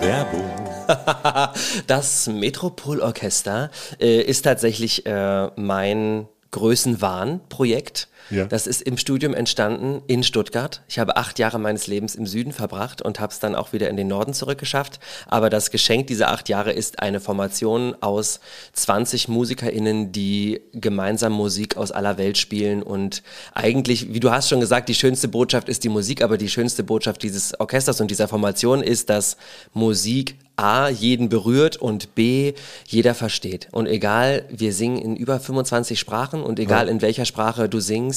Werbung. 0.00 0.50
Das 1.86 2.26
Metropolorchester 2.28 3.70
äh, 4.00 4.20
ist 4.22 4.42
tatsächlich 4.42 5.04
äh, 5.06 5.48
mein 5.56 6.26
Größenwahn-Projekt. 6.50 8.08
Ja. 8.30 8.46
Das 8.46 8.66
ist 8.66 8.82
im 8.82 8.96
Studium 8.96 9.34
entstanden 9.34 10.02
in 10.06 10.22
Stuttgart. 10.22 10.82
Ich 10.88 10.98
habe 10.98 11.16
acht 11.16 11.38
Jahre 11.38 11.58
meines 11.58 11.86
Lebens 11.86 12.14
im 12.14 12.26
Süden 12.26 12.52
verbracht 12.52 13.02
und 13.02 13.20
habe 13.20 13.32
es 13.32 13.38
dann 13.38 13.54
auch 13.54 13.72
wieder 13.72 13.88
in 13.88 13.96
den 13.96 14.08
Norden 14.08 14.34
zurückgeschafft. 14.34 15.00
Aber 15.26 15.50
das 15.50 15.70
Geschenk 15.70 16.06
dieser 16.06 16.30
acht 16.30 16.48
Jahre 16.48 16.72
ist 16.72 17.00
eine 17.00 17.20
Formation 17.20 17.94
aus 18.00 18.40
20 18.72 19.28
MusikerInnen, 19.28 20.12
die 20.12 20.60
gemeinsam 20.72 21.32
Musik 21.32 21.76
aus 21.76 21.92
aller 21.92 22.18
Welt 22.18 22.38
spielen. 22.38 22.82
Und 22.82 23.22
eigentlich, 23.52 24.12
wie 24.12 24.20
du 24.20 24.30
hast 24.30 24.48
schon 24.48 24.60
gesagt, 24.60 24.88
die 24.88 24.94
schönste 24.94 25.28
Botschaft 25.28 25.68
ist 25.68 25.84
die 25.84 25.88
Musik, 25.88 26.22
aber 26.22 26.38
die 26.38 26.48
schönste 26.48 26.84
Botschaft 26.84 27.22
dieses 27.22 27.58
Orchesters 27.58 28.00
und 28.00 28.10
dieser 28.10 28.28
Formation 28.28 28.82
ist, 28.82 29.10
dass 29.10 29.36
Musik 29.72 30.36
A, 30.56 30.88
jeden 30.88 31.28
berührt 31.28 31.76
und 31.76 32.14
B, 32.14 32.54
jeder 32.86 33.14
versteht. 33.14 33.68
Und 33.72 33.88
egal, 33.88 34.44
wir 34.50 34.72
singen 34.72 34.98
in 34.98 35.16
über 35.16 35.40
25 35.40 35.98
Sprachen 35.98 36.44
und 36.44 36.60
egal 36.60 36.88
in 36.88 37.02
welcher 37.02 37.24
Sprache 37.24 37.68
du 37.68 37.80
singst, 37.80 38.13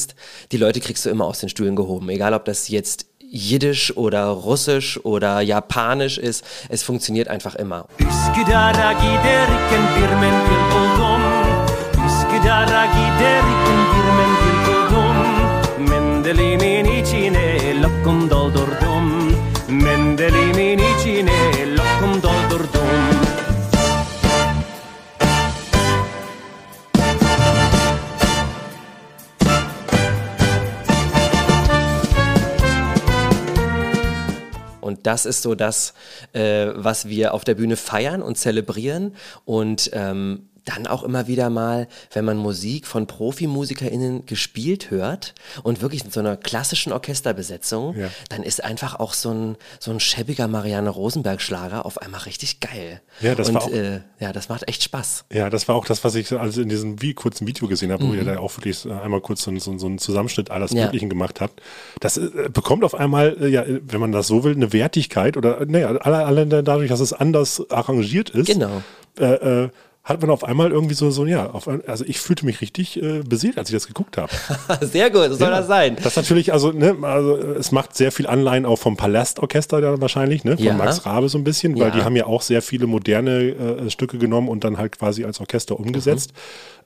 die 0.52 0.56
Leute 0.56 0.80
kriegst 0.80 1.04
du 1.04 1.10
immer 1.10 1.26
aus 1.26 1.40
den 1.40 1.48
Stühlen 1.48 1.76
gehoben. 1.76 2.08
Egal, 2.08 2.34
ob 2.34 2.44
das 2.44 2.68
jetzt 2.68 3.06
Jiddisch 3.30 3.94
oder 3.96 4.26
Russisch 4.28 4.98
oder 5.04 5.40
Japanisch 5.40 6.16
ist, 6.16 6.44
es 6.70 6.82
funktioniert 6.82 7.28
einfach 7.28 7.54
immer. 7.56 7.86
Üsküdar'a 7.98 8.94
das 35.08 35.24
ist 35.24 35.40
so 35.40 35.54
das, 35.54 35.94
äh, 36.34 36.66
was 36.74 37.08
wir 37.08 37.32
auf 37.32 37.42
der 37.42 37.54
Bühne 37.54 37.76
feiern 37.76 38.20
und 38.20 38.36
zelebrieren. 38.36 39.16
Und 39.46 39.88
ähm, 39.94 40.50
dann 40.68 40.86
auch 40.86 41.02
immer 41.02 41.26
wieder 41.26 41.50
mal, 41.50 41.88
wenn 42.12 42.24
man 42.24 42.36
Musik 42.36 42.86
von 42.86 43.06
ProfimusikerInnen 43.06 44.26
gespielt 44.26 44.90
hört 44.90 45.34
und 45.62 45.80
wirklich 45.80 46.04
in 46.04 46.10
so 46.10 46.20
einer 46.20 46.36
klassischen 46.36 46.92
Orchesterbesetzung, 46.92 47.96
Ja. 47.98 48.08
dann 48.28 48.42
ist 48.42 48.62
einfach 48.62 48.98
auch 49.00 49.12
so 49.14 49.30
ein, 49.30 49.56
so 49.80 49.90
ein 49.90 50.00
schäbiger 50.00 50.48
Marianne 50.48 50.90
Rosenberg-Schlager 50.90 51.86
auf 51.86 52.02
einmal 52.02 52.20
richtig 52.22 52.60
geil. 52.60 53.00
Ja, 53.20 53.34
das 53.34 53.48
und, 53.48 53.54
war 53.54 53.62
auch- 53.64 53.70
äh, 53.72 54.00
ja, 54.20 54.32
das 54.32 54.48
macht 54.48 54.68
echt 54.68 54.82
Spaß. 54.82 55.24
Ja, 55.32 55.48
das 55.50 55.68
war 55.68 55.74
auch 55.74 55.86
das, 55.86 56.04
was 56.04 56.14
ich 56.14 56.32
also 56.32 56.60
in 56.60 56.68
diesem 56.68 57.00
wie 57.00 57.14
kurzen 57.14 57.46
Video 57.46 57.68
gesehen 57.68 57.92
habe, 57.92 58.06
wo 58.06 58.12
ihr 58.12 58.24
da 58.24 58.38
auch 58.38 58.56
wirklich 58.56 58.84
einmal 58.90 59.20
kurz 59.20 59.42
so, 59.42 59.56
so, 59.58 59.78
so 59.78 59.86
einen 59.86 59.98
Zusammenschnitt 59.98 60.50
alles 60.50 60.72
Ja. 60.72 60.84
Möglichen 60.84 61.08
gemacht 61.08 61.40
habt. 61.40 61.60
Das 62.00 62.16
äh, 62.16 62.48
bekommt 62.52 62.84
auf 62.84 62.94
einmal, 62.94 63.36
äh, 63.40 63.48
ja, 63.48 63.64
wenn 63.66 64.00
man 64.00 64.12
das 64.12 64.26
so 64.26 64.44
will, 64.44 64.54
eine 64.54 64.72
Wertigkeit 64.72 65.36
oder 65.36 65.64
naja, 65.66 65.88
alle, 65.96 66.24
alle 66.26 66.46
dadurch, 66.46 66.88
dass 66.88 67.00
es 67.00 67.12
anders 67.12 67.62
arrangiert 67.70 68.30
ist. 68.30 68.46
Genau. 68.46 68.82
Äh, 69.18 69.64
äh, 69.64 69.68
hat 70.08 70.22
man 70.22 70.30
auf 70.30 70.42
einmal 70.42 70.70
irgendwie 70.72 70.94
so, 70.94 71.10
so 71.10 71.26
ja, 71.26 71.50
auf, 71.50 71.68
also 71.86 72.02
ich 72.06 72.18
fühlte 72.18 72.46
mich 72.46 72.62
richtig 72.62 73.00
äh, 73.02 73.20
beseelt, 73.22 73.58
als 73.58 73.68
ich 73.68 73.74
das 73.76 73.86
geguckt 73.86 74.16
habe. 74.16 74.32
Sehr 74.80 75.10
gut, 75.10 75.24
so 75.28 75.34
soll 75.34 75.50
das 75.50 75.66
sein. 75.66 75.96
Das 76.02 76.16
natürlich, 76.16 76.52
also, 76.52 76.72
ne, 76.72 76.96
also 77.02 77.36
es 77.36 77.72
macht 77.72 77.94
sehr 77.94 78.10
viel 78.10 78.26
Anleihen 78.26 78.64
auch 78.64 78.78
vom 78.78 78.96
Palastorchester 78.96 79.80
da 79.82 80.00
wahrscheinlich, 80.00 80.44
ne? 80.44 80.56
Von 80.56 80.64
Ja. 80.64 80.72
Max 80.72 81.04
Rabe 81.04 81.28
so 81.28 81.36
ein 81.36 81.44
bisschen, 81.44 81.74
weil 81.78 81.88
Ja. 81.88 81.90
die 81.90 82.02
haben 82.02 82.16
ja 82.16 82.24
auch 82.26 82.40
sehr 82.40 82.62
viele 82.62 82.86
moderne 82.86 83.50
äh, 83.84 83.90
Stücke 83.90 84.16
genommen 84.18 84.48
und 84.48 84.64
dann 84.64 84.78
halt 84.78 84.98
quasi 84.98 85.24
als 85.24 85.40
Orchester 85.40 85.78
umgesetzt. 85.78 86.32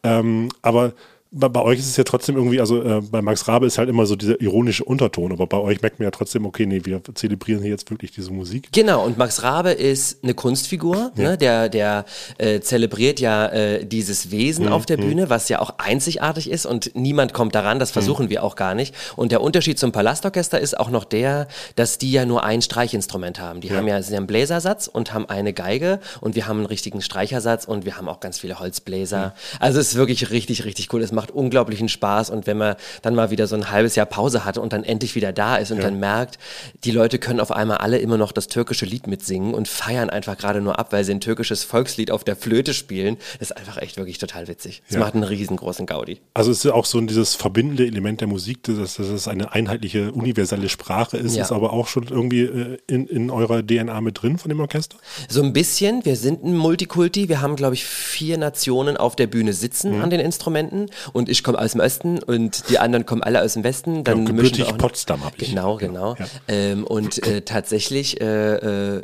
Ähm, 0.02 0.48
aber 0.62 0.92
bei, 1.32 1.48
bei 1.48 1.62
euch 1.62 1.78
ist 1.78 1.86
es 1.86 1.96
ja 1.96 2.04
trotzdem 2.04 2.36
irgendwie, 2.36 2.60
also 2.60 2.82
äh, 2.82 3.00
bei 3.00 3.22
Max 3.22 3.48
Rabe 3.48 3.66
ist 3.66 3.78
halt 3.78 3.88
immer 3.88 4.06
so 4.06 4.16
dieser 4.16 4.40
ironische 4.40 4.84
Unterton, 4.84 5.32
aber 5.32 5.46
bei 5.46 5.58
euch 5.58 5.82
merkt 5.82 5.98
man 5.98 6.04
ja 6.04 6.10
trotzdem, 6.10 6.46
okay, 6.46 6.66
nee, 6.66 6.82
wir 6.84 7.02
zelebrieren 7.14 7.62
hier 7.62 7.70
jetzt 7.70 7.90
wirklich 7.90 8.12
diese 8.12 8.30
Musik. 8.32 8.68
Genau, 8.72 9.04
und 9.04 9.18
Max 9.18 9.42
Rabe 9.42 9.72
ist 9.72 10.22
eine 10.22 10.34
Kunstfigur, 10.34 11.12
ne? 11.16 11.36
der, 11.36 11.68
der 11.68 12.04
äh, 12.38 12.60
zelebriert 12.60 13.20
ja 13.20 13.46
äh, 13.46 13.84
dieses 13.84 14.30
Wesen 14.30 14.62
Mhm, 14.62 14.72
auf 14.72 14.86
der 14.86 14.96
Bühne, 14.96 15.30
was 15.30 15.48
ja 15.48 15.60
auch 15.60 15.74
einzigartig 15.78 16.50
ist 16.50 16.66
und 16.66 16.94
niemand 16.94 17.32
kommt 17.32 17.54
daran, 17.54 17.78
das 17.78 17.90
versuchen 17.90 18.30
wir 18.30 18.42
auch 18.42 18.56
gar 18.56 18.74
nicht. 18.74 18.94
Und 19.16 19.32
der 19.32 19.40
Unterschied 19.40 19.78
zum 19.78 19.92
Palastorchester 19.92 20.60
ist 20.60 20.78
auch 20.78 20.90
noch 20.90 21.04
der, 21.04 21.48
dass 21.76 21.98
die 21.98 22.12
ja 22.12 22.24
nur 22.24 22.44
ein 22.44 22.62
Streichinstrument 22.62 23.40
haben. 23.40 23.60
Die 23.60 23.72
haben 23.72 23.86
ja, 23.86 24.00
sind 24.02 24.12
ja 24.12 24.18
einen 24.18 24.26
Bläsersatz 24.26 24.86
und 24.86 25.12
haben 25.12 25.26
eine 25.28 25.52
Geige 25.52 26.00
und 26.20 26.34
wir 26.34 26.46
haben 26.46 26.58
einen 26.58 26.66
richtigen 26.66 27.02
Streichersatz 27.02 27.64
und 27.64 27.84
wir 27.84 27.96
haben 27.96 28.08
auch 28.08 28.20
ganz 28.20 28.38
viele 28.38 28.58
Holzbläser. 28.58 29.34
Also 29.58 29.80
es 29.80 29.88
ist 29.88 29.94
wirklich 29.94 30.30
richtig, 30.30 30.64
richtig 30.64 30.92
cool. 30.92 31.02
Es 31.02 31.12
macht 31.12 31.21
macht 31.22 31.30
unglaublichen 31.30 31.88
Spaß 31.88 32.30
und 32.30 32.46
wenn 32.48 32.58
man 32.58 32.74
dann 33.02 33.14
mal 33.14 33.30
wieder 33.30 33.46
so 33.46 33.54
ein 33.54 33.70
halbes 33.70 33.94
Jahr 33.94 34.06
Pause 34.06 34.44
hatte 34.44 34.60
und 34.60 34.72
dann 34.72 34.82
endlich 34.82 35.14
wieder 35.14 35.32
da 35.32 35.56
ist 35.56 35.70
und 35.70 35.76
Ja. 35.78 35.84
dann 35.84 36.00
merkt, 36.00 36.38
die 36.84 36.90
Leute 36.90 37.18
können 37.20 37.38
auf 37.38 37.52
einmal 37.52 37.76
alle 37.78 37.98
immer 37.98 38.18
noch 38.18 38.32
das 38.32 38.48
türkische 38.48 38.86
Lied 38.86 39.06
mitsingen 39.06 39.54
und 39.54 39.68
feiern 39.68 40.10
einfach 40.10 40.36
gerade 40.36 40.60
nur 40.60 40.78
ab, 40.80 40.92
weil 40.92 41.04
sie 41.04 41.12
ein 41.12 41.20
türkisches 41.20 41.62
Volkslied 41.62 42.10
auf 42.10 42.24
der 42.24 42.34
Flöte 42.34 42.74
spielen, 42.74 43.18
das 43.38 43.50
ist 43.50 43.56
einfach 43.56 43.76
echt 43.80 43.96
wirklich 43.98 44.18
total 44.18 44.48
witzig. 44.48 44.82
Das 44.88 44.94
Ja. 44.96 45.00
macht 45.00 45.14
einen 45.14 45.22
riesengroßen 45.22 45.86
Gaudi. 45.86 46.18
Also 46.34 46.50
es 46.50 46.58
ist 46.58 46.64
ja 46.64 46.74
auch 46.74 46.86
so 46.86 47.00
dieses 47.00 47.36
verbindende 47.36 47.86
Element 47.86 48.20
der 48.20 48.28
Musik, 48.28 48.64
dass, 48.64 48.94
dass 48.96 49.06
es 49.06 49.28
eine 49.28 49.52
einheitliche, 49.52 50.10
universelle 50.10 50.68
Sprache 50.68 51.16
ist, 51.18 51.36
Ja. 51.36 51.42
ist 51.44 51.52
aber 51.52 51.72
auch 51.72 51.86
schon 51.86 52.08
irgendwie 52.08 52.42
äh, 52.42 52.78
in, 52.88 53.06
in 53.06 53.30
eurer 53.30 53.62
DNA 53.64 54.00
mit 54.00 54.20
drin 54.20 54.38
von 54.38 54.48
dem 54.48 54.58
Orchester. 54.58 54.96
So 55.28 55.42
ein 55.42 55.52
bisschen. 55.52 56.04
Wir 56.04 56.16
sind 56.16 56.42
ein 56.44 56.56
Multikulti. 56.56 57.28
Wir 57.28 57.40
haben, 57.40 57.54
glaube 57.54 57.74
ich, 57.74 57.84
vier 57.84 58.38
Nationen 58.38 58.96
auf 58.96 59.14
der 59.14 59.28
Bühne 59.28 59.52
sitzen 59.52 59.96
Mhm. 59.96 60.02
an 60.02 60.10
den 60.10 60.20
Instrumenten. 60.20 60.86
Und 61.12 61.28
ich 61.28 61.44
komme 61.44 61.58
aus 61.58 61.72
dem 61.72 61.80
Osten 61.80 62.22
und 62.22 62.68
die 62.70 62.78
anderen 62.78 63.06
kommen 63.06 63.22
alle 63.22 63.42
aus 63.42 63.54
dem 63.54 63.64
Westen. 63.64 64.04
Dann 64.04 64.24
Genau, 64.24 64.42
mischen 64.42 64.56
wir 64.58 64.64
gebürtig 64.64 64.78
Potsdam 64.78 65.24
hab 65.24 65.40
ich. 65.40 65.50
Genau, 65.50 65.76
genau. 65.76 66.16
Ja. 66.18 66.26
Ähm, 66.48 66.84
und 66.84 67.26
äh, 67.26 67.42
tatsächlich 67.42 68.20
äh, 68.20 68.96
äh, 68.96 69.02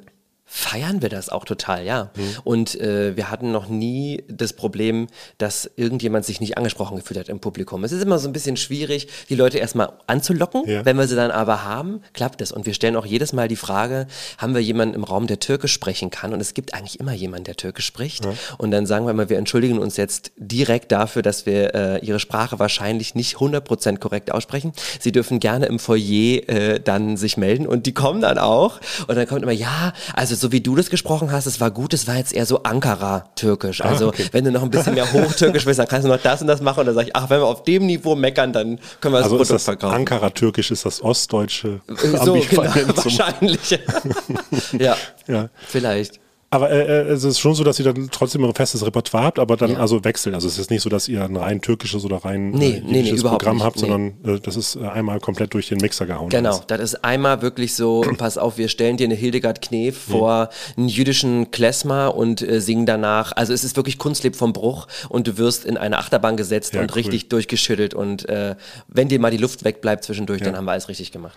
feiern 0.50 1.02
wir 1.02 1.10
das 1.10 1.28
auch 1.28 1.44
total, 1.44 1.84
ja. 1.84 2.10
Mhm. 2.16 2.36
Und 2.42 2.80
äh, 2.80 3.16
wir 3.16 3.30
hatten 3.30 3.52
noch 3.52 3.68
nie 3.68 4.24
das 4.28 4.54
Problem, 4.54 5.08
dass 5.36 5.70
irgendjemand 5.76 6.24
sich 6.24 6.40
nicht 6.40 6.56
angesprochen 6.56 6.96
gefühlt 6.96 7.20
hat 7.20 7.28
im 7.28 7.38
Publikum. 7.38 7.84
Es 7.84 7.92
ist 7.92 8.02
immer 8.02 8.18
so 8.18 8.28
ein 8.28 8.32
bisschen 8.32 8.56
schwierig, 8.56 9.08
die 9.28 9.34
Leute 9.34 9.58
erstmal 9.58 9.92
anzulocken. 10.06 10.62
Ja. 10.66 10.86
Wenn 10.86 10.96
wir 10.96 11.06
sie 11.06 11.16
dann 11.16 11.30
aber 11.30 11.64
haben, 11.64 12.00
klappt 12.14 12.40
es. 12.40 12.50
Und 12.50 12.64
wir 12.64 12.72
stellen 12.72 12.96
auch 12.96 13.04
jedes 13.04 13.34
Mal 13.34 13.48
die 13.48 13.56
Frage, 13.56 14.06
haben 14.38 14.54
wir 14.54 14.62
jemanden 14.62 14.94
im 14.94 15.04
Raum, 15.04 15.26
der 15.26 15.38
Türkisch 15.38 15.72
sprechen 15.72 16.10
kann? 16.10 16.32
Und 16.32 16.40
es 16.40 16.54
gibt 16.54 16.72
eigentlich 16.72 16.98
immer 16.98 17.12
jemanden, 17.12 17.44
der 17.44 17.56
Türkisch 17.56 17.84
spricht. 17.84 18.26
Und 18.56 18.70
dann 18.70 18.86
sagen 18.86 19.06
wir 19.06 19.12
mal, 19.12 19.28
wir 19.28 19.36
entschuldigen 19.36 19.78
uns 19.78 19.98
jetzt 19.98 20.32
direkt 20.36 20.92
dafür, 20.92 21.20
dass 21.20 21.44
wir 21.44 21.74
äh, 21.74 22.06
ihre 22.06 22.20
Sprache 22.20 22.58
wahrscheinlich 22.58 23.14
nicht 23.14 23.36
100% 23.36 23.98
korrekt 23.98 24.32
aussprechen. 24.32 24.72
Sie 24.98 25.12
dürfen 25.12 25.40
gerne 25.40 25.66
im 25.66 25.78
Foyer 25.78 26.48
äh, 26.48 26.80
dann 26.80 27.18
sich 27.18 27.36
melden 27.36 27.66
und 27.66 27.84
die 27.84 27.92
kommen 27.92 28.22
dann 28.22 28.38
auch. 28.38 28.80
Und 29.06 29.14
dann 29.14 29.26
kommt 29.26 29.42
immer, 29.42 29.52
ja, 29.52 29.92
also 30.14 30.37
so 30.38 30.52
wie 30.52 30.60
du 30.60 30.74
das 30.76 30.90
gesprochen 30.90 31.30
hast, 31.32 31.46
es 31.46 31.60
war 31.60 31.70
gut, 31.70 31.92
es 31.94 32.06
war 32.06 32.16
jetzt 32.16 32.32
eher 32.32 32.46
so 32.46 32.62
Ankara-Türkisch. 32.62 33.80
Also 33.82 34.12
wenn 34.32 34.44
du 34.44 34.52
noch 34.52 34.62
ein 34.62 34.70
bisschen 34.70 34.94
mehr 34.94 35.10
Hochtürkisch 35.12 35.66
willst, 35.66 35.78
dann 35.80 35.88
kannst 35.88 36.06
du 36.06 36.10
noch 36.10 36.20
das 36.22 36.40
und 36.40 36.46
das 36.46 36.60
machen. 36.60 36.80
Und 36.80 36.86
dann 36.86 36.94
sage 36.94 37.08
ich, 37.08 37.16
ach, 37.16 37.28
wenn 37.30 37.40
wir 37.40 37.46
auf 37.46 37.64
dem 37.64 37.86
Niveau 37.86 38.14
meckern, 38.14 38.52
dann 38.52 38.78
können 39.00 39.14
wir 39.14 39.18
das 39.18 39.24
Also 39.24 39.36
ist 39.36 39.48
Produkt 39.48 39.50
das 39.54 39.64
verkaufen. 39.64 39.94
Ankara-Türkisch, 39.94 40.70
ist 40.70 40.84
das 40.86 41.02
ostdeutsche 41.02 41.80
So, 42.24 42.34
genau, 42.34 42.96
wahrscheinlich. 42.96 43.78
ja, 44.78 44.96
Ja. 45.26 45.48
vielleicht. 45.66 46.20
Aber 46.50 46.70
äh, 46.70 46.80
äh, 46.80 47.12
es 47.12 47.24
ist 47.24 47.38
schon 47.40 47.54
so, 47.54 47.62
dass 47.62 47.78
ihr 47.78 47.84
dann 47.84 48.08
trotzdem 48.10 48.42
ein 48.42 48.54
festes 48.54 48.84
Repertoire 48.86 49.24
habt, 49.24 49.38
aber 49.38 49.58
dann 49.58 49.72
Ja. 49.72 49.78
also 49.80 50.02
wechseln. 50.04 50.34
Also 50.34 50.48
es 50.48 50.58
ist 50.58 50.70
nicht 50.70 50.80
so, 50.80 50.88
dass 50.88 51.06
ihr 51.06 51.22
ein 51.22 51.36
rein 51.36 51.60
türkisches 51.60 52.06
oder 52.06 52.16
rein 52.24 52.52
Nee, 52.52 52.76
äh, 52.76 52.80
nee, 52.86 53.02
nee, 53.02 53.10
überhaupt 53.10 53.42
Programm 53.42 53.56
nicht. 53.56 53.64
habt, 53.66 53.76
Nee. 53.76 53.80
sondern 53.82 54.36
äh, 54.36 54.40
das 54.40 54.56
ist 54.56 54.76
äh, 54.76 54.86
einmal 54.86 55.20
komplett 55.20 55.52
durch 55.52 55.68
den 55.68 55.76
Mixer 55.78 56.06
gehauen. 56.06 56.30
Genau, 56.30 56.52
alles. 56.54 56.66
das 56.66 56.80
ist 56.80 57.04
einmal 57.04 57.42
wirklich 57.42 57.74
so, 57.74 58.00
pass 58.18 58.38
auf, 58.38 58.56
wir 58.56 58.68
stellen 58.68 58.96
dir 58.96 59.04
eine 59.04 59.14
Hildegard 59.14 59.60
Knef 59.60 59.98
vor 59.98 60.48
einen 60.78 60.88
jüdischen 60.88 61.50
Klezmer 61.50 62.14
und 62.14 62.40
äh, 62.40 62.62
singen 62.62 62.86
danach. 62.86 63.32
Also 63.36 63.52
es 63.52 63.62
ist 63.62 63.76
wirklich 63.76 63.98
Kunst 63.98 64.24
lebt 64.24 64.36
vom 64.36 64.54
Bruch 64.54 64.86
und 65.10 65.26
du 65.26 65.36
wirst 65.36 65.66
in 65.66 65.76
eine 65.76 65.98
Achterbahn 65.98 66.38
gesetzt 66.38 66.72
Ja, 66.72 66.80
und 66.80 66.92
cool. 66.92 66.94
richtig 67.02 67.28
durchgeschüttelt 67.28 67.92
und 67.92 68.26
äh, 68.26 68.54
wenn 68.88 69.08
dir 69.08 69.20
mal 69.20 69.30
die 69.30 69.36
Luft 69.36 69.64
wegbleibt 69.64 70.02
zwischendurch, 70.04 70.40
dann 70.40 70.56
haben 70.56 70.64
wir 70.64 70.72
alles 70.72 70.88
richtig 70.88 71.12
gemacht. 71.12 71.36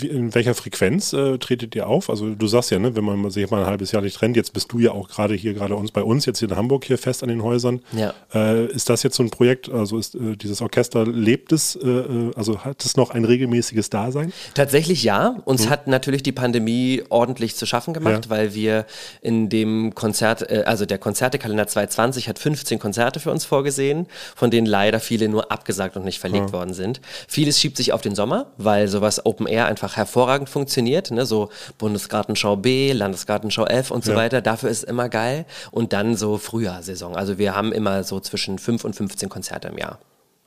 In 0.00 0.34
welcher 0.34 0.54
Frequenz 0.54 1.10
tretet 1.10 1.74
ihr 1.74 1.86
auf? 1.86 2.08
Also 2.08 2.30
du 2.34 2.46
sagst 2.46 2.70
ja, 2.70 2.78
ne, 2.78 2.96
wenn 2.96 3.04
man 3.04 3.28
sich 3.30 3.50
mal 3.50 3.60
ein 3.60 3.66
halbes 3.66 3.92
Jahr 3.92 3.97
nicht 4.00 4.16
trennt, 4.16 4.36
jetzt 4.36 4.52
bist 4.52 4.72
du 4.72 4.78
ja 4.78 4.92
auch 4.92 5.08
gerade 5.08 5.34
hier, 5.34 5.54
gerade 5.54 5.74
uns 5.76 5.90
bei 5.90 6.02
uns, 6.02 6.26
jetzt 6.26 6.38
hier 6.38 6.48
in 6.50 6.56
Hamburg 6.56 6.84
hier 6.84 6.98
fest 6.98 7.22
an 7.22 7.28
den 7.28 7.42
Häusern. 7.42 7.80
Ja. 7.92 8.14
Äh, 8.34 8.66
ist 8.66 8.88
das 8.90 9.02
jetzt 9.02 9.16
so 9.16 9.22
ein 9.22 9.30
Projekt, 9.30 9.68
also 9.70 9.98
ist 9.98 10.14
äh, 10.14 10.36
dieses 10.36 10.60
Orchester, 10.60 11.06
lebt 11.06 11.52
es, 11.52 11.76
äh, 11.76 11.88
äh, 11.88 12.30
also 12.36 12.64
hat 12.64 12.84
es 12.84 12.96
noch 12.96 13.10
ein 13.10 13.24
regelmäßiges 13.24 13.90
Dasein? 13.90 14.32
Tatsächlich 14.54 15.02
ja. 15.02 15.36
Uns 15.44 15.68
hat 15.68 15.86
natürlich 15.86 16.22
die 16.22 16.32
Pandemie 16.32 17.02
ordentlich 17.08 17.56
zu 17.56 17.66
schaffen 17.66 17.94
gemacht, 17.94 18.26
Ja. 18.26 18.30
weil 18.30 18.54
wir 18.54 18.86
in 19.22 19.48
dem 19.48 19.94
Konzert, 19.94 20.42
äh, 20.50 20.64
also 20.66 20.86
der 20.86 20.98
Konzertekalender 20.98 21.66
2020 21.66 22.28
hat 22.28 22.38
15 22.38 22.78
Konzerte 22.78 23.20
für 23.20 23.30
uns 23.30 23.44
vorgesehen, 23.44 24.06
von 24.36 24.50
denen 24.50 24.66
leider 24.66 25.00
viele 25.00 25.28
nur 25.28 25.50
abgesagt 25.52 25.96
und 25.96 26.04
nicht 26.04 26.18
verlegt 26.18 26.52
worden 26.52 26.74
sind. 26.74 27.00
Vieles 27.26 27.60
schiebt 27.60 27.76
sich 27.76 27.92
auf 27.92 28.00
den 28.00 28.14
Sommer, 28.14 28.52
weil 28.56 28.88
sowas 28.88 29.24
Open 29.26 29.46
Air 29.46 29.66
einfach 29.66 29.96
hervorragend 29.96 30.48
funktioniert, 30.48 31.10
ne? 31.10 31.26
so 31.26 31.48
Bundesgartenschau 31.78 32.56
B, 32.56 32.92
Landesgartenschau 32.92 33.64
F 33.66 33.87
und 33.90 34.04
so 34.04 34.12
Ja. 34.12 34.16
weiter. 34.18 34.40
Dafür 34.40 34.70
ist 34.70 34.84
immer 34.84 35.08
geil. 35.08 35.44
Und 35.70 35.92
dann 35.92 36.16
so 36.16 36.38
Frühjahrsaison. 36.38 37.16
Also 37.16 37.38
wir 37.38 37.54
haben 37.54 37.72
immer 37.72 38.04
so 38.04 38.20
zwischen 38.20 38.58
5 38.58 38.84
und 38.84 38.94
15 38.96 39.28
Konzerte 39.28 39.68
im 39.68 39.78
Jahr. 39.78 39.98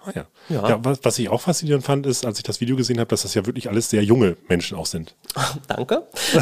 Ah, 0.04 0.12
ja. 0.16 0.26
Ja. 0.50 0.68
Ja. 0.70 0.80
was, 0.84 0.98
was 1.04 1.20
ich 1.20 1.30
auch 1.30 1.42
faszinierend 1.42 1.86
fand, 1.86 2.08
ist, 2.08 2.26
als 2.26 2.38
ich 2.40 2.44
das 2.44 2.60
Video 2.60 2.76
gesehen 2.76 3.00
habe, 3.00 3.08
dass 3.10 3.22
das 3.22 3.36
ja 3.36 3.46
wirklich 3.46 3.70
alles 3.70 3.92
sehr 3.92 4.04
junge 4.04 4.36
Menschen 4.50 4.76
auch 4.76 4.88
sind. 4.88 5.14
Danke. 5.68 6.02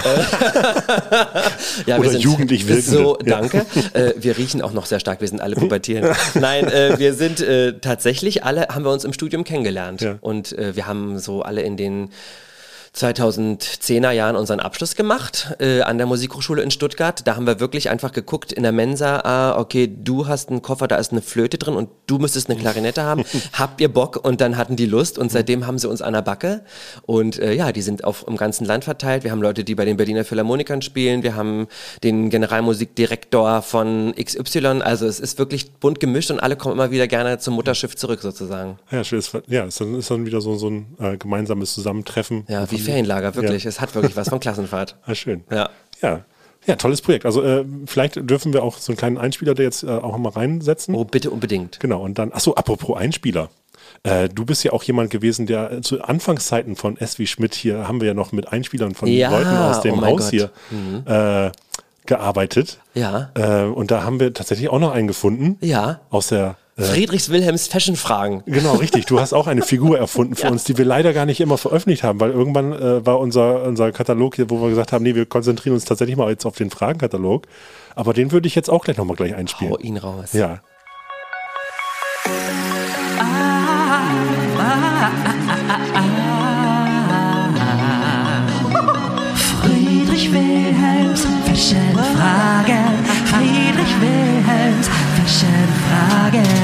ja, 1.85 1.97
Oder 1.97 2.13
jugendlich 2.13 2.67
wirkende. 2.67 2.79
So, 2.89 3.17
Ja. 3.25 3.39
danke. 3.41 3.65
Äh, 3.93 4.13
wir 4.17 4.37
riechen 4.37 4.61
auch 4.61 4.71
noch 4.71 4.85
sehr 4.85 4.99
stark. 4.99 5.21
Wir 5.21 5.27
sind 5.27 5.41
alle 5.41 5.55
pubertierend. 5.55 6.15
Nein, 6.35 6.67
äh, 6.69 6.97
wir 6.97 7.13
sind 7.13 7.41
äh, 7.41 7.77
tatsächlich 7.79 8.43
alle, 8.45 8.67
haben 8.69 8.83
wir 8.85 8.91
uns 8.91 9.03
im 9.03 9.13
Studium 9.13 9.43
kennengelernt. 9.43 10.05
Und 10.21 10.57
äh, 10.57 10.75
wir 10.75 10.87
haben 10.87 11.19
so 11.19 11.41
alle 11.41 11.61
in 11.61 11.75
den 11.77 12.09
2010er 12.95 14.11
Jahren 14.11 14.35
unseren 14.35 14.59
Abschluss 14.59 14.95
gemacht 14.95 15.55
äh, 15.59 15.81
an 15.81 15.97
der 15.97 16.07
Musikhochschule 16.07 16.61
in 16.61 16.71
Stuttgart. 16.71 17.25
Da 17.25 17.35
haben 17.35 17.45
wir 17.45 17.59
wirklich 17.59 17.89
einfach 17.89 18.11
geguckt 18.11 18.51
in 18.51 18.63
der 18.63 18.71
Mensa, 18.71 19.19
ah, 19.19 19.59
okay, 19.59 19.89
du 19.93 20.27
hast 20.27 20.49
einen 20.49 20.61
Koffer, 20.61 20.87
da 20.87 20.95
ist 20.97 21.11
eine 21.11 21.21
Flöte 21.21 21.57
drin 21.57 21.75
und 21.75 21.89
du 22.07 22.17
müsstest 22.17 22.49
eine 22.49 22.59
Klarinette 22.59 23.03
haben. 23.03 23.23
Habt 23.53 23.79
ihr 23.81 23.89
Bock? 23.89 24.19
Und 24.23 24.41
dann 24.41 24.57
hatten 24.57 24.75
die 24.75 24.85
Lust 24.85 25.17
und 25.17 25.31
seitdem 25.31 25.67
haben 25.67 25.77
sie 25.77 25.87
uns 25.87 26.01
an 26.01 26.13
der 26.13 26.21
Backe. 26.21 26.63
Und 27.05 27.39
äh, 27.39 27.53
ja, 27.53 27.71
die 27.71 27.81
sind 27.81 28.03
auf 28.03 28.25
im 28.27 28.37
ganzen 28.37 28.65
Land 28.65 28.83
verteilt. 28.83 29.23
Wir 29.23 29.31
haben 29.31 29.41
Leute, 29.41 29.63
die 29.63 29.75
bei 29.75 29.85
den 29.85 29.97
Berliner 29.97 30.25
Philharmonikern 30.25 30.81
spielen. 30.81 31.23
Wir 31.23 31.35
haben 31.35 31.67
den 32.03 32.29
Generalmusikdirektor 32.29 33.61
von 33.61 34.13
XY. 34.15 34.81
Also 34.81 35.05
es 35.05 35.19
ist 35.19 35.37
wirklich 35.37 35.73
bunt 35.73 35.99
gemischt 35.99 36.31
und 36.31 36.39
alle 36.39 36.55
kommen 36.55 36.73
immer 36.73 36.91
wieder 36.91 37.07
gerne 37.07 37.37
zum 37.39 37.53
Mutterschiff 37.55 37.95
zurück 37.95 38.21
sozusagen. 38.21 38.79
Ja, 38.91 39.03
schön. 39.03 39.21
Ja, 39.47 39.67
dann, 39.77 39.95
ist 39.95 40.09
dann 40.09 40.25
wieder 40.25 40.41
so, 40.41 40.55
so 40.55 40.69
ein 40.69 40.95
äh, 40.99 41.17
gemeinsames 41.17 41.73
Zusammentreffen. 41.73 42.45
Ja, 42.47 42.69
wie 42.71 42.78
Ferienlager, 42.79 43.35
wirklich. 43.35 43.63
Ja. 43.63 43.69
Es 43.69 43.81
hat 43.81 43.93
wirklich 43.95 44.15
was 44.15 44.29
von 44.29 44.39
Klassenfahrt. 44.39 44.95
Ah, 45.05 45.15
schön. 45.15 45.43
Ja. 45.51 45.69
Ja. 46.01 46.25
Ja, 46.65 46.75
tolles 46.75 47.01
Projekt. 47.01 47.25
Also 47.25 47.41
äh, 47.41 47.65
vielleicht 47.85 48.29
dürfen 48.29 48.53
wir 48.53 48.63
auch 48.63 48.77
so 48.77 48.91
einen 48.91 48.97
kleinen 48.97 49.17
Einspieler 49.17 49.55
da 49.55 49.63
jetzt 49.63 49.83
äh, 49.83 49.87
auch 49.87 50.17
mal 50.17 50.29
reinsetzen. 50.29 50.93
Oh, 50.93 51.05
bitte 51.05 51.31
unbedingt. 51.31 51.79
Genau, 51.79 52.01
und 52.03 52.19
dann, 52.19 52.31
achso, 52.33 52.53
apropos 52.53 52.97
Einspieler. 52.97 53.49
Äh, 54.03 54.29
du 54.29 54.45
bist 54.45 54.63
ja 54.63 54.71
auch 54.73 54.83
jemand 54.83 55.09
gewesen, 55.09 55.45
der 55.45 55.71
äh, 55.71 55.81
zu 55.81 56.01
Anfangszeiten 56.01 56.75
von 56.75 56.97
S 56.97 57.17
wie 57.17 57.27
Schmidt 57.27 57.55
hier 57.55 57.87
haben 57.87 58.01
wir 58.01 58.09
ja 58.09 58.13
noch 58.13 58.31
mit 58.33 58.51
Einspielern 58.51 58.93
von 58.93 59.07
Ja, 59.07 59.31
Leuten 59.31 59.55
aus 59.55 59.81
dem 59.81 59.99
oh 59.99 60.05
Haus 60.05 60.31
Gott. 60.31 60.49
hier 61.05 61.47
äh, 61.47 61.51
gearbeitet. 62.05 62.79
Ja. 62.93 63.31
Äh, 63.35 63.63
und 63.63 63.91
da 63.91 64.03
haben 64.03 64.19
wir 64.19 64.33
tatsächlich 64.33 64.69
auch 64.69 64.79
noch 64.79 64.91
einen 64.91 65.07
gefunden. 65.07 65.57
Ja. 65.61 66.01
Aus 66.09 66.27
der. 66.27 66.57
Äh, 66.79 66.83
Friedrichs 66.83 67.29
Wilhelms 67.29 67.67
Fashion-Fragen. 67.67 68.43
Genau, 68.45 68.75
richtig. 68.75 69.05
Du 69.05 69.19
hast 69.19 69.33
auch 69.33 69.47
eine 69.47 69.61
Figur 69.61 69.97
erfunden 69.97 70.35
für 70.35 70.47
uns, 70.51 70.63
die 70.63 70.77
wir 70.77 70.85
leider 70.85 71.13
gar 71.13 71.25
nicht 71.25 71.41
immer 71.41 71.57
veröffentlicht 71.57 72.03
haben, 72.03 72.19
weil 72.19 72.31
irgendwann 72.31 72.71
äh, 72.71 73.05
war 73.05 73.19
unser, 73.19 73.63
unser 73.63 73.91
Katalog 73.91 74.35
hier, 74.35 74.49
wo 74.49 74.61
wir 74.61 74.69
gesagt 74.69 74.93
haben, 74.93 75.03
nee, 75.03 75.15
wir 75.15 75.25
konzentrieren 75.25 75.75
uns 75.75 75.85
tatsächlich 75.85 76.15
mal 76.17 76.29
jetzt 76.29 76.45
auf 76.45 76.55
den 76.55 76.69
Fragenkatalog. 76.69 77.47
Aber 77.95 78.13
den 78.13 78.31
würde 78.31 78.47
ich 78.47 78.55
jetzt 78.55 78.69
auch 78.69 78.83
gleich 78.83 78.97
nochmal 78.97 79.15
gleich 79.17 79.35
einspielen. 79.35 79.73
Hau 79.73 79.77
ihn 79.79 79.97
raus. 79.97 80.33
Ja. 80.33 80.61
Friedrich 89.61 90.31
Wilhelms 90.31 91.25
Fashion-Fragen. 91.45 92.85
Friedrich 93.25 93.93
Wilhelms 94.01 94.89
Fashion-Fragen. 95.17 96.58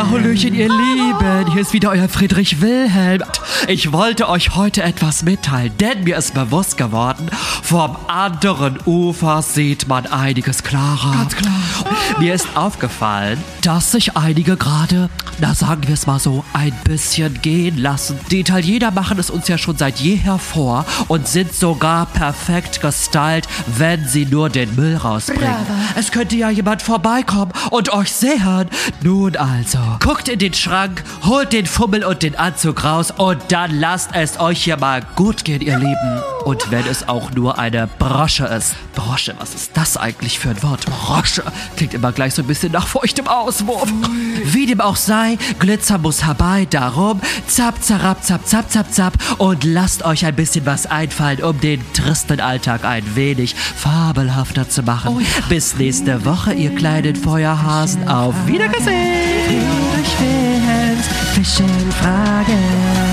Tirila 0.00 0.10
Hallöchen, 0.10 0.54
ihr 0.54 0.68
Lieben. 0.68 1.52
Hier 1.52 1.60
ist 1.60 1.72
wieder 1.72 1.90
euer 1.90 2.08
Friedrich 2.08 2.60
Wilhelm. 2.62 3.22
Ich 3.68 3.92
wollte 3.92 4.28
euch 4.28 4.54
heute 4.56 4.82
etwas 4.82 5.22
mitteilen, 5.22 5.76
denn 5.78 6.04
mir 6.04 6.16
ist 6.16 6.32
bewusst 6.32 6.76
geworden, 6.76 7.28
vom 7.62 7.96
anderen 8.08 8.78
Ufer 8.86 9.42
sieht 9.42 9.88
man 9.88 10.06
einiges 10.06 10.62
klarer. 10.62 11.12
Ganz 11.12 11.36
klar. 11.36 11.52
Mir 12.18 12.34
ist 12.34 12.56
aufgefallen, 12.56 13.42
dass 13.62 13.92
sich 13.92 14.16
einige 14.16 14.56
gerade, 14.56 15.10
na 15.38 15.54
sagen 15.54 15.86
wir 15.86 15.94
es 15.94 16.06
mal 16.06 16.18
so, 16.18 16.44
ein 16.52 16.72
bisschen 16.84 17.40
gehen 17.42 17.76
lassen. 17.76 18.18
Die 18.30 18.40
Italiener 18.40 18.90
machen 18.90 19.18
es 19.18 19.30
uns 19.30 19.48
ja 19.48 19.58
schon 19.58 19.76
seit 19.76 19.98
jeher 19.98 20.38
vor 20.38 20.86
und 21.08 21.28
sind 21.28 21.52
sogar 21.54 22.06
perfekt 22.06 22.80
gestylt, 22.80 23.46
wenn 23.76 24.06
sie 24.06 24.24
nur 24.24 24.48
den 24.48 24.74
Müll 24.76 24.96
rausbringen. 24.96 25.66
Es 25.96 26.10
könnte 26.10 26.36
ja 26.36 26.50
jemand 26.50 26.82
vorbeikommen 26.82 27.52
und 27.70 27.92
euch 27.92 28.12
sehen. 28.12 28.30
Nun 29.02 29.36
also, 29.36 29.78
guckt 29.98 30.28
in 30.28 30.38
den 30.38 30.54
Schrank, 30.54 31.02
holt 31.24 31.52
den 31.52 31.66
Fummel 31.66 32.04
und 32.04 32.22
den 32.22 32.36
Anzug 32.36 32.84
raus 32.84 33.10
und 33.10 33.40
dann 33.48 33.78
lasst 33.78 34.10
es 34.14 34.38
euch 34.38 34.62
hier 34.62 34.76
mal 34.76 35.02
gut 35.16 35.44
gehen, 35.44 35.60
ihr 35.60 35.78
Lieben. 35.78 36.22
Und 36.44 36.70
wenn 36.70 36.86
es 36.86 37.08
auch 37.08 37.30
nur 37.32 37.58
eine 37.58 37.88
Brosche 37.98 38.44
ist. 38.46 38.74
Brosche, 38.94 39.34
was 39.38 39.54
ist 39.54 39.72
das 39.74 39.96
eigentlich 39.96 40.38
für 40.38 40.50
ein 40.50 40.62
Wort? 40.62 40.84
Brosche 40.86 41.42
klingt 41.76 41.94
immer 41.94 42.12
gleich 42.12 42.34
so 42.34 42.42
ein 42.42 42.48
bisschen 42.48 42.72
nach 42.72 42.86
feuchtem 42.86 43.28
Auswurf. 43.28 43.88
Wie 44.44 44.66
dem 44.66 44.80
auch 44.80 44.96
sei, 44.96 45.38
Glitzer 45.58 45.98
muss 45.98 46.24
herbei, 46.24 46.66
darum 46.68 47.20
zap, 47.46 47.82
zarab, 47.82 48.24
zap, 48.24 48.46
zap, 48.46 48.70
zap, 48.70 48.92
zap 48.92 49.14
und 49.38 49.64
lasst 49.64 50.04
euch 50.04 50.24
ein 50.24 50.34
bisschen 50.34 50.66
was 50.66 50.86
einfallen, 50.86 51.42
um 51.42 51.60
den 51.60 51.80
tristen 51.92 52.40
Alltag 52.40 52.84
ein 52.84 53.04
wenig 53.14 53.54
fabelhafter 53.54 54.68
zu 54.68 54.82
machen. 54.82 55.26
Bis 55.48 55.76
nächste 55.76 56.24
Woche, 56.24 56.52
ihr 56.52 56.74
kleinen 56.74 57.16
Feuerhasen. 57.16 58.08
Auf 58.08 58.34
Wilhelms 58.46 58.76
Fischelfragen. 61.34 63.09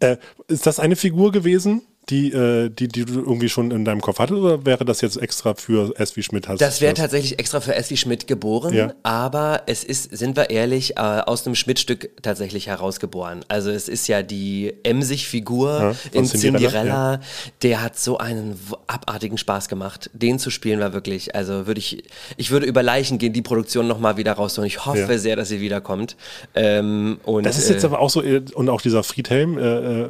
Äh, 0.00 0.16
ist 0.48 0.66
das 0.66 0.80
eine 0.80 0.96
Figur 0.96 1.30
gewesen, 1.30 1.82
die, 2.10 2.32
äh, 2.32 2.68
die, 2.70 2.88
die 2.88 3.04
du 3.04 3.14
irgendwie 3.20 3.48
schon 3.48 3.70
in 3.70 3.84
deinem 3.84 4.00
Kopf 4.00 4.18
hattest, 4.18 4.40
oder 4.40 4.66
wäre 4.66 4.84
das 4.84 5.00
jetzt 5.00 5.16
extra 5.16 5.54
für 5.54 5.94
S. 5.98 6.16
wie 6.16 6.22
Schmidt? 6.22 6.48
Hast, 6.48 6.60
Das 6.60 6.80
wäre 6.80 6.94
tatsächlich 6.94 7.38
extra 7.38 7.60
für 7.60 7.74
Essi 7.74 7.96
Schmidt 7.96 8.26
geboren, 8.26 8.74
Ja. 8.74 8.92
aber 9.02 9.62
es 9.66 9.84
ist, 9.84 10.16
sind 10.16 10.36
wir 10.36 10.50
ehrlich, 10.50 10.96
äh, 10.96 11.00
aus 11.00 11.46
einem 11.46 11.54
Schmidt-Stück 11.54 12.10
tatsächlich 12.22 12.66
herausgeboren. 12.66 13.44
Also 13.48 13.70
es 13.70 13.88
ist 13.88 14.08
ja 14.08 14.22
die 14.22 14.74
Emsig-Figur 14.82 15.70
Ja, 15.70 15.94
in 16.12 16.26
Cinderella, 16.26 16.68
Cinderella, 16.70 17.20
der 17.62 17.82
hat 17.82 17.98
so 17.98 18.18
einen 18.18 18.58
abartigen 18.86 19.38
Spaß 19.38 19.68
gemacht. 19.68 20.10
Den 20.12 20.38
zu 20.38 20.50
spielen 20.50 20.80
war 20.80 20.92
wirklich, 20.92 21.34
also 21.34 21.66
würde 21.66 21.78
ich, 21.78 22.04
ich 22.36 22.50
würde 22.50 22.66
über 22.66 22.82
Leichen 22.82 23.18
gehen, 23.18 23.32
die 23.32 23.42
Produktion 23.42 23.86
nochmal 23.86 24.16
wieder 24.16 24.32
rausholen. 24.32 24.66
Ich 24.66 24.84
hoffe 24.84 24.98
Ja. 25.12 25.18
sehr, 25.18 25.36
dass 25.36 25.48
sie 25.48 25.60
wiederkommt. 25.60 26.16
Ähm, 26.54 27.18
und, 27.24 27.44
Das 27.46 27.58
ist 27.58 27.68
jetzt 27.70 27.84
äh, 27.84 27.86
aber 27.86 28.00
auch 28.00 28.10
so, 28.10 28.22
äh, 28.22 28.42
und 28.54 28.68
auch 28.68 28.80
dieser 28.80 29.02
Friedhelm, 29.02 29.58
äh, 29.58 30.02
äh, 30.02 30.08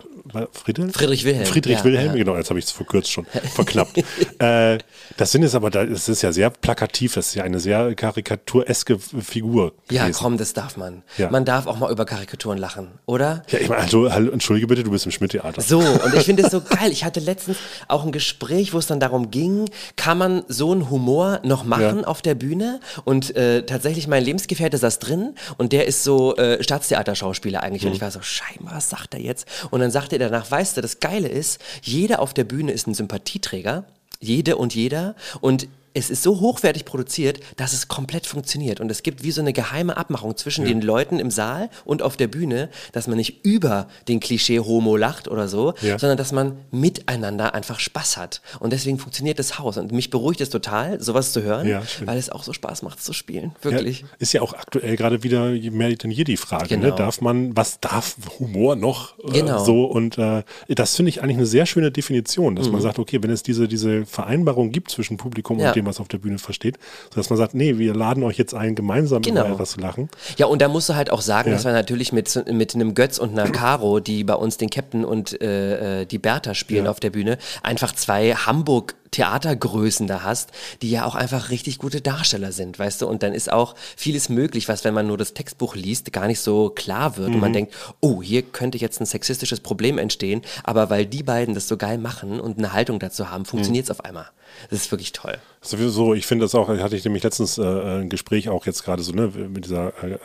Friedhelm? 0.52 0.90
Friedrich 0.92 1.24
Wilhelm, 1.24 1.46
Friedrich 1.46 1.76
ja, 1.78 1.82
Wilhelm, 1.92 2.12
ja. 2.16 2.24
genau, 2.24 2.36
jetzt 2.36 2.50
habe 2.50 2.58
ich 2.58 2.66
es 2.66 2.70
verkürzt 2.70 3.10
schon, 3.10 3.26
verknappt. 3.54 3.98
äh, 4.38 4.78
das 5.16 5.32
sind 5.32 5.42
jetzt 5.42 5.54
aber, 5.54 5.70
da- 5.70 5.84
das 5.86 6.08
ist 6.08 6.22
ja 6.22 6.32
sehr 6.32 6.50
plakativ, 6.50 7.14
das 7.14 7.28
ist 7.28 7.34
ja 7.34 7.44
eine 7.44 7.60
sehr 7.60 7.94
karikatureske 7.94 8.98
Figur. 8.98 9.72
ja, 9.90 10.02
gewesen. 10.04 10.18
komm, 10.18 10.38
das 10.38 10.52
darf 10.52 10.76
man. 10.76 11.02
Ja. 11.18 11.30
Man 11.30 11.44
darf 11.44 11.66
auch 11.66 11.78
mal 11.78 11.90
über 11.90 12.04
Karikaturen 12.04 12.58
lachen, 12.58 12.88
oder? 13.06 13.42
Ja, 13.48 13.58
ich 13.58 13.68
meine, 13.68 13.82
also, 13.82 14.12
hallo, 14.12 14.30
entschuldige 14.32 14.66
bitte, 14.66 14.84
du 14.84 14.90
bist 14.90 15.04
im 15.06 15.12
Schmidt-Theater. 15.12 15.60
So, 15.62 15.78
und 15.80 16.14
ich 16.14 16.22
finde 16.24 16.44
es 16.44 16.50
so 16.50 16.60
geil. 16.68 16.90
Ich 16.92 17.04
hatte 17.04 17.20
letztens 17.20 17.56
auch 17.88 18.04
ein 18.04 18.12
Gespräch, 18.12 18.72
wo 18.72 18.78
es 18.78 18.86
dann 18.86 19.00
darum 19.00 19.30
ging, 19.30 19.68
kann 19.96 20.18
man 20.18 20.42
so 20.48 20.72
einen 20.72 20.90
Humor 20.90 21.40
noch 21.44 21.64
machen 21.64 22.00
Ja. 22.00 22.06
auf 22.06 22.22
der 22.22 22.34
Bühne? 22.34 22.80
Und 23.04 23.34
äh, 23.36 23.64
tatsächlich, 23.64 24.06
mein 24.08 24.24
Lebensgefährte 24.24 24.78
saß 24.78 24.98
drin 24.98 25.34
und 25.58 25.72
der 25.72 25.86
ist 25.86 26.04
so 26.04 26.36
äh, 26.36 26.62
Staatstheaterschauspieler 26.62 27.62
eigentlich. 27.62 27.82
Mhm. 27.82 27.88
Und 27.88 27.94
ich 27.94 28.00
war 28.00 28.10
so, 28.10 28.20
scheinbar, 28.22 28.76
was 28.76 28.90
sagt 28.90 29.14
er 29.14 29.20
jetzt? 29.20 29.46
Und 29.70 29.80
dann 29.80 29.90
sagte 29.90 30.16
er 30.16 30.30
danach, 30.30 30.50
weißt 30.50 30.76
du, 30.76 30.80
das 30.80 31.00
Geile 31.00 31.28
ist, 31.28 31.60
jeder 31.82 32.20
auf 32.20 32.34
der 32.34 32.44
Bühne 32.44 32.72
ist 32.72 32.86
ein 32.86 32.94
Sympathieträger. 32.94 33.84
Jede 34.20 34.56
und 34.56 34.74
jeder. 34.74 35.14
Und 35.40 35.68
es 35.92 36.08
ist 36.10 36.22
so 36.22 36.40
hochwertig 36.40 36.84
produziert, 36.84 37.40
dass 37.56 37.72
es 37.72 37.88
komplett 37.88 38.26
funktioniert. 38.26 38.80
Und 38.80 38.90
es 38.90 39.02
gibt 39.02 39.22
wie 39.24 39.30
so 39.32 39.40
eine 39.40 39.52
geheime 39.52 39.96
Abmachung 39.96 40.36
zwischen 40.36 40.64
den 40.64 40.80
Leuten 40.82 41.18
im 41.18 41.30
Saal 41.30 41.68
und 41.84 42.02
auf 42.02 42.16
der 42.16 42.28
Bühne, 42.28 42.68
dass 42.92 43.06
man 43.08 43.16
nicht 43.16 43.44
über 43.44 43.88
den 44.08 44.20
Klischee-Homo 44.20 44.96
lacht 44.96 45.26
oder 45.28 45.48
so, 45.48 45.74
Ja. 45.82 45.98
sondern 45.98 46.16
dass 46.16 46.32
man 46.32 46.58
miteinander 46.70 47.54
einfach 47.54 47.78
Spaß 47.80 48.16
hat. 48.16 48.40
Und 48.60 48.72
deswegen 48.72 48.98
funktioniert 48.98 49.38
das 49.38 49.58
Haus. 49.58 49.76
Und 49.78 49.92
mich 49.92 50.10
beruhigt 50.10 50.40
es 50.40 50.50
total, 50.50 51.00
sowas 51.00 51.32
zu 51.32 51.42
hören, 51.42 51.66
Ja, 51.68 51.82
weil 52.04 52.18
es 52.18 52.30
auch 52.30 52.42
so 52.42 52.52
Spaß 52.52 52.82
macht 52.82 53.02
zu 53.02 53.12
spielen. 53.12 53.52
Ja, 53.64 53.70
Wirklich. 53.72 54.04
ist 54.18 54.32
ja 54.32 54.42
auch 54.42 54.52
aktuell 54.54 54.96
gerade 54.96 55.22
wieder 55.22 55.50
mehr 55.50 55.90
denn 55.96 56.10
je 56.10 56.24
die 56.24 56.36
Frage. 56.36 56.76
Ne? 56.76 56.84
Genau. 56.84 56.96
Darf 56.96 57.20
man, 57.20 57.56
was 57.56 57.80
darf 57.80 58.16
Humor 58.38 58.76
noch 58.76 59.18
äh, 59.18 59.32
Genau. 59.40 59.64
so? 59.64 59.84
Und 59.84 60.18
äh, 60.18 60.42
das 60.68 60.96
finde 60.96 61.08
ich 61.10 61.22
eigentlich 61.22 61.36
eine 61.38 61.46
sehr 61.46 61.66
schöne 61.66 61.90
Definition, 61.90 62.54
dass 62.56 62.68
man 62.70 62.80
sagt, 62.80 62.98
okay, 62.98 63.18
wenn 63.22 63.30
es 63.30 63.42
diese, 63.42 63.66
diese 63.68 64.06
Vereinbarung 64.06 64.70
gibt 64.70 64.90
zwischen 64.90 65.16
Publikum 65.16 65.56
Mhm. 65.56 65.62
Ja. 65.62 65.68
und 65.70 65.74
dem, 65.80 65.86
was 65.86 66.00
auf 66.00 66.08
der 66.08 66.18
Bühne 66.18 66.38
versteht, 66.38 66.78
sodass 67.10 67.30
man 67.30 67.36
sagt, 67.36 67.54
nee, 67.54 67.78
wir 67.78 67.94
laden 67.94 68.22
euch 68.22 68.38
jetzt 68.38 68.54
ein, 68.54 68.74
gemeinsam 68.74 69.22
Genau. 69.22 69.42
über 69.46 69.54
etwas 69.54 69.70
zu 69.72 69.80
lachen. 69.80 70.08
Ja, 70.36 70.46
und 70.46 70.60
da 70.62 70.68
musst 70.68 70.88
du 70.88 70.94
halt 70.94 71.10
auch 71.10 71.20
sagen, 71.22 71.50
Ja. 71.50 71.54
dass 71.56 71.64
wir 71.64 71.72
natürlich 71.72 72.12
mit, 72.12 72.44
mit 72.52 72.74
einem 72.74 72.94
Götz 72.94 73.18
und 73.18 73.38
einer 73.38 73.50
Caro, 73.50 74.00
die 74.00 74.24
bei 74.24 74.34
uns 74.34 74.56
den 74.56 74.70
Captain 74.70 75.04
und 75.04 75.40
äh, 75.42 76.02
äh, 76.02 76.06
die 76.06 76.18
Bertha 76.18 76.54
spielen 76.54 76.84
Ja. 76.84 76.90
auf 76.90 77.00
der 77.00 77.10
Bühne, 77.10 77.38
einfach 77.62 77.94
zwei 77.94 78.32
Hamburg 78.34 78.94
Theatergrößen 79.10 80.06
da 80.06 80.22
hast, 80.22 80.50
die 80.82 80.90
ja 80.90 81.04
auch 81.04 81.14
einfach 81.14 81.50
richtig 81.50 81.78
gute 81.78 82.00
Darsteller 82.00 82.52
sind, 82.52 82.78
weißt 82.78 83.02
du? 83.02 83.06
Und 83.06 83.22
dann 83.22 83.34
ist 83.34 83.52
auch 83.52 83.74
vieles 83.96 84.28
möglich, 84.28 84.68
was, 84.68 84.84
wenn 84.84 84.94
man 84.94 85.06
nur 85.06 85.18
das 85.18 85.34
Textbuch 85.34 85.74
liest, 85.74 86.12
gar 86.12 86.26
nicht 86.26 86.40
so 86.40 86.70
klar 86.70 87.16
wird. 87.16 87.28
Mhm. 87.28 87.34
Und 87.34 87.40
man 87.40 87.52
denkt, 87.52 87.74
oh, 88.00 88.22
hier 88.22 88.42
könnte 88.42 88.78
jetzt 88.78 89.00
ein 89.00 89.06
sexistisches 89.06 89.60
Problem 89.60 89.98
entstehen. 89.98 90.42
Aber 90.64 90.90
weil 90.90 91.06
die 91.06 91.22
beiden 91.22 91.54
das 91.54 91.68
so 91.68 91.76
geil 91.76 91.98
machen 91.98 92.40
und 92.40 92.58
eine 92.58 92.72
Haltung 92.72 92.98
dazu 92.98 93.30
haben, 93.30 93.44
funktioniert 93.44 93.84
es 93.84 93.90
auf 93.90 94.04
einmal. 94.04 94.26
Das 94.68 94.80
ist 94.80 94.90
wirklich 94.90 95.12
toll. 95.12 95.38
Sowieso, 95.62 96.14
ich 96.14 96.26
finde 96.26 96.44
das 96.44 96.54
auch, 96.54 96.68
hatte 96.68 96.96
ich 96.96 97.04
nämlich 97.04 97.22
letztens 97.22 97.58
äh, 97.58 97.62
ein 97.62 98.08
Gespräch 98.08 98.48
auch 98.48 98.66
jetzt 98.66 98.84
gerade 98.84 99.02
so, 99.02 99.12
ne, 99.12 99.28
mit 99.28 99.64
dieser, 99.64 99.88
äh, 100.02 100.18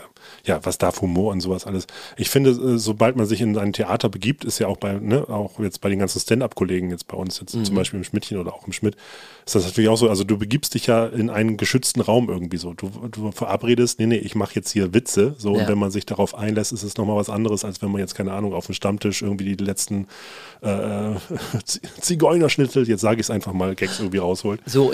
ja, 0.43 0.59
was 0.63 0.77
darf 0.77 1.01
Humor 1.01 1.31
und 1.31 1.41
sowas 1.41 1.65
alles. 1.65 1.87
Ich 2.17 2.29
finde, 2.29 2.51
äh, 2.51 2.77
sobald 2.77 3.15
man 3.15 3.25
sich 3.25 3.41
in 3.41 3.57
ein 3.57 3.73
Theater 3.73 4.09
begibt, 4.09 4.45
ist 4.45 4.59
ja 4.59 4.67
auch 4.67 4.77
bei, 4.77 4.93
ne, 4.93 5.27
auch 5.29 5.59
jetzt 5.59 5.81
bei 5.81 5.89
den 5.89 5.99
ganzen 5.99 6.19
Stand-up-Kollegen 6.19 6.89
jetzt 6.91 7.07
bei 7.07 7.17
uns, 7.17 7.39
jetzt 7.39 7.51
zum 7.65 7.75
Beispiel 7.75 7.97
im 7.99 8.03
Schmidtchen 8.03 8.37
oder 8.37 8.53
auch 8.53 8.65
im 8.67 8.73
Schmidt, 8.73 8.95
ist 9.45 9.55
das 9.55 9.63
natürlich 9.65 9.89
auch 9.89 9.97
so, 9.97 10.09
also 10.09 10.23
du 10.23 10.37
begibst 10.37 10.73
dich 10.73 10.87
ja 10.87 11.05
in 11.05 11.29
einen 11.29 11.57
geschützten 11.57 12.01
Raum 12.01 12.29
irgendwie 12.29 12.57
so. 12.57 12.73
Du, 12.73 12.89
du 13.11 13.31
verabredest, 13.31 13.99
nee, 13.99 14.07
nee, 14.07 14.17
ich 14.17 14.35
mache 14.35 14.55
jetzt 14.55 14.71
hier 14.71 14.93
Witze, 14.93 15.35
so, 15.37 15.55
Ja. 15.55 15.61
und 15.61 15.67
wenn 15.69 15.77
man 15.77 15.91
sich 15.91 16.05
darauf 16.05 16.35
einlässt, 16.35 16.71
ist 16.73 16.83
es 16.83 16.97
nochmal 16.97 17.15
was 17.17 17.29
anderes, 17.29 17.63
als 17.63 17.81
wenn 17.81 17.91
man 17.91 18.01
jetzt, 18.01 18.15
keine 18.15 18.33
Ahnung, 18.33 18.53
auf 18.53 18.65
dem 18.65 18.73
Stammtisch 18.75 19.21
irgendwie 19.21 19.55
die 19.55 19.63
letzten 19.63 20.07
äh, 20.61 21.11
Zigeunerschnitzel, 22.01 22.87
jetzt 22.87 23.01
sage 23.01 23.19
ich 23.21 23.27
es 23.27 23.29
einfach 23.29 23.53
mal, 23.53 23.75
Gags 23.75 23.99
irgendwie 23.99 24.17
rausholt. 24.17 24.61
So, 24.65 24.93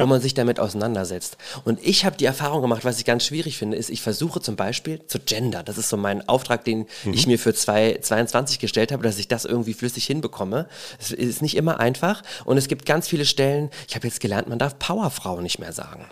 ich 0.00 0.09
man 0.10 0.20
sich 0.20 0.34
damit 0.34 0.60
auseinandersetzt. 0.60 1.38
Und 1.64 1.78
ich 1.82 2.04
habe 2.04 2.16
die 2.18 2.26
Erfahrung 2.26 2.60
gemacht, 2.60 2.84
was 2.84 2.98
ich 2.98 3.04
ganz 3.06 3.24
schwierig 3.24 3.56
finde, 3.56 3.78
ist, 3.78 3.88
ich 3.88 4.02
versuche 4.02 4.40
zum 4.42 4.56
Beispiel 4.56 5.00
zu 5.06 5.18
gender. 5.18 5.62
Das 5.62 5.78
ist 5.78 5.88
so 5.88 5.96
mein 5.96 6.28
Auftrag, 6.28 6.64
den 6.64 6.86
Mhm. 7.04 7.14
ich 7.14 7.26
mir 7.26 7.38
für 7.38 7.54
2022 7.54 8.58
gestellt 8.58 8.92
habe, 8.92 9.02
dass 9.02 9.18
ich 9.18 9.28
das 9.28 9.44
irgendwie 9.44 9.74
flüssig 9.74 10.04
hinbekomme. 10.06 10.68
Es 10.98 11.10
ist 11.12 11.42
nicht 11.42 11.56
immer 11.56 11.80
einfach 11.80 12.22
und 12.44 12.58
es 12.58 12.68
gibt 12.68 12.84
ganz 12.86 13.08
viele 13.08 13.24
Stellen, 13.24 13.70
ich 13.88 13.94
habe 13.94 14.06
jetzt 14.06 14.20
gelernt, 14.20 14.48
man 14.48 14.58
darf 14.58 14.78
Powerfrau 14.78 15.40
nicht 15.40 15.58
mehr 15.58 15.72
sagen. 15.72 16.04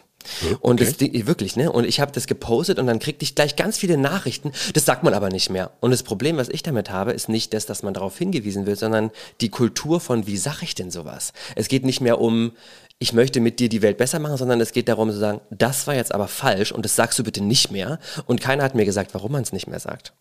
Und 0.61 0.81
das, 0.81 1.01
wirklich, 1.01 1.57
ne? 1.57 1.73
Und 1.73 1.85
ich 1.87 2.01
habe 2.01 2.13
das 2.13 2.27
gepostet 2.27 2.79
und 2.79 2.87
dann 2.87 2.99
kriegte 2.99 3.23
ich 3.23 3.35
gleich 3.35 3.57
ganz 3.57 3.79
viele 3.79 3.97
Nachrichten. 3.97 4.53
Das 4.75 4.85
sagt 4.85 5.03
man 5.03 5.15
aber 5.15 5.31
nicht 5.31 5.49
mehr. 5.49 5.71
Und 5.81 5.91
das 5.91 6.03
Problem, 6.03 6.37
was 6.37 6.51
ich 6.51 6.63
damit 6.63 6.91
habe, 6.91 7.13
ist 7.13 7.31
nicht 7.31 7.55
das, 7.55 7.65
dass 7.65 7.83
man 7.83 7.95
darauf 7.95 8.19
hingewiesen 8.19 8.67
wird, 8.67 8.79
sondern 8.79 9.11
die 9.41 9.49
Kultur 9.49 10.01
von, 10.01 10.27
wie 10.27 10.37
sag 10.37 10.63
ich 10.63 10.75
denn 10.75 10.91
sowas? 10.91 11.33
Es 11.55 11.69
geht 11.69 11.85
nicht 11.85 12.01
mehr 12.03 12.21
um, 12.21 12.53
ich 13.01 13.13
möchte 13.13 13.41
mit 13.41 13.61
dir 13.61 13.69
die 13.69 13.83
Welt 13.83 13.97
besser 13.97 14.19
machen, 14.19 14.37
sondern 14.37 14.61
es 14.61 14.73
geht 14.73 14.89
darum 14.89 15.11
zu 15.11 15.19
sagen, 15.19 15.41
das 15.51 15.87
war 15.87 15.95
jetzt 15.95 16.13
aber 16.15 16.27
falsch 16.29 16.73
und 16.73 16.85
das 16.85 16.97
sagst 16.97 17.19
du 17.19 17.23
bitte 17.25 17.43
nicht 17.43 17.71
mehr. 17.71 17.99
Und 18.27 18.41
keiner 18.41 18.65
hat 18.65 18.75
mir 18.75 18.85
gesagt, 18.85 19.15
warum 19.15 19.33
man 19.33 19.43
es 19.43 19.53
nicht 19.53 19.69
mehr 19.69 19.79
sagt. 19.81 20.13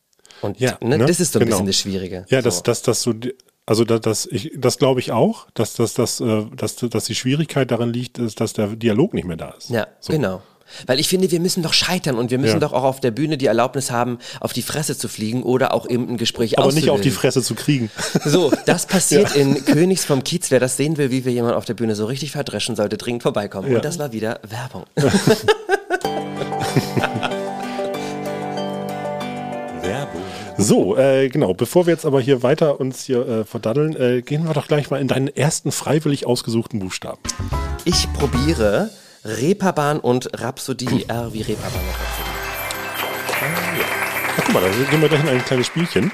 Und 0.41 0.59
Ja, 0.59 0.77
ne, 0.81 0.97
ne? 0.99 1.05
das 1.07 1.19
ist 1.19 1.33
so 1.33 1.39
ein 1.39 1.45
Genau. 1.45 1.55
bisschen 1.57 1.65
das 1.67 1.75
Schwierige. 1.79 2.25
Ja, 2.29 2.41
so. 2.41 2.45
das, 2.45 2.63
das, 2.63 2.81
das 2.83 3.01
so, 3.01 3.13
die- 3.13 3.33
also 3.65 3.83
das, 3.83 4.01
das, 4.01 4.25
ich, 4.27 4.51
das 4.55 4.77
glaube 4.77 4.99
ich 4.99 5.11
auch, 5.11 5.47
dass, 5.55 5.73
dass, 5.73 5.93
dass, 5.95 6.19
äh, 6.21 6.45
dass, 6.55 6.75
dass 6.75 7.05
die 7.05 7.15
Schwierigkeit 7.15 7.69
darin 7.71 7.89
liegt, 7.91 8.19
ist, 8.19 8.39
dass 8.39 8.53
der 8.53 8.67
Dialog 8.75 9.13
nicht 9.13 9.25
mehr 9.25 9.37
da 9.37 9.49
ist. 9.49 9.69
Ja, 9.69 9.87
So. 9.99 10.13
genau. 10.13 10.41
Weil 10.85 10.99
ich 10.99 11.07
finde, 11.07 11.31
wir 11.31 11.39
müssen 11.39 11.63
doch 11.63 11.73
scheitern 11.73 12.17
und 12.17 12.31
wir 12.31 12.37
müssen 12.39 12.53
Ja. 12.55 12.59
doch 12.59 12.73
auch 12.73 12.83
auf 12.83 12.99
der 12.99 13.11
Bühne 13.11 13.37
die 13.37 13.45
Erlaubnis 13.47 13.91
haben, 13.91 14.19
auf 14.39 14.53
die 14.53 14.61
Fresse 14.61 14.97
zu 14.97 15.07
fliegen 15.07 15.43
oder 15.43 15.73
auch 15.73 15.87
eben 15.89 16.07
ein 16.09 16.17
Gespräch 16.17 16.59
Aber 16.59 16.71
nicht 16.71 16.89
auf 16.89 17.01
die. 17.01 17.11
Fresse 17.11 17.41
zu 17.41 17.55
kriegen. 17.55 17.89
So, 18.25 18.51
das 18.65 18.85
passiert 18.85 19.35
in 19.35 19.63
Königs 19.65 20.03
vom 20.05 20.23
Kiez. 20.23 20.51
Wer 20.51 20.59
das 20.59 20.77
sehen 20.77 20.97
will, 20.97 21.11
wie 21.11 21.23
wir 21.25 21.31
jemanden 21.31 21.57
auf 21.57 21.65
der 21.65 21.73
Bühne 21.75 21.95
so 21.95 22.05
richtig 22.05 22.31
verdreschen, 22.31 22.75
sollte 22.75 22.97
dringend 22.97 23.23
vorbeikommen. 23.23 23.69
Ja. 23.71 23.77
Und 23.77 23.85
das 23.85 23.97
war 23.99 24.11
wieder 24.11 24.39
Werbung. 24.49 24.83
So, 30.57 30.97
äh, 30.97 31.29
genau. 31.29 31.53
Bevor 31.53 31.85
wir 31.85 31.93
jetzt 31.93 32.05
aber 32.05 32.19
hier 32.19 32.41
weiter 32.41 32.79
uns 32.79 33.03
hier 33.03 33.27
äh, 33.27 33.45
verdaddeln, 33.45 33.95
äh, 33.95 34.21
gehen 34.23 34.43
wir 34.47 34.53
doch 34.53 34.67
gleich 34.67 34.89
mal 34.89 34.99
in 34.99 35.07
deinen 35.07 35.27
ersten 35.27 35.71
freiwillig 35.71 36.25
ausgesuchten 36.25 36.79
Buchstaben. 36.79 37.19
Ich 37.85 38.11
probiere 38.13 38.89
Reeperbahn 39.27 39.99
und 39.99 40.29
Rhapsodie. 40.39 41.05
R 41.09 41.33
wie 41.33 41.41
Reeperbahn 41.41 41.81
und 41.81 41.89
Rhapsodie. 41.89 42.31
Ach, 44.37 44.43
guck 44.45 44.53
mal, 44.53 44.61
da 44.61 44.69
gehen 44.89 45.01
wir 45.01 45.09
gleich 45.09 45.21
in 45.21 45.29
ein 45.29 45.43
kleines 45.45 45.67
Spielchen. 45.67 46.11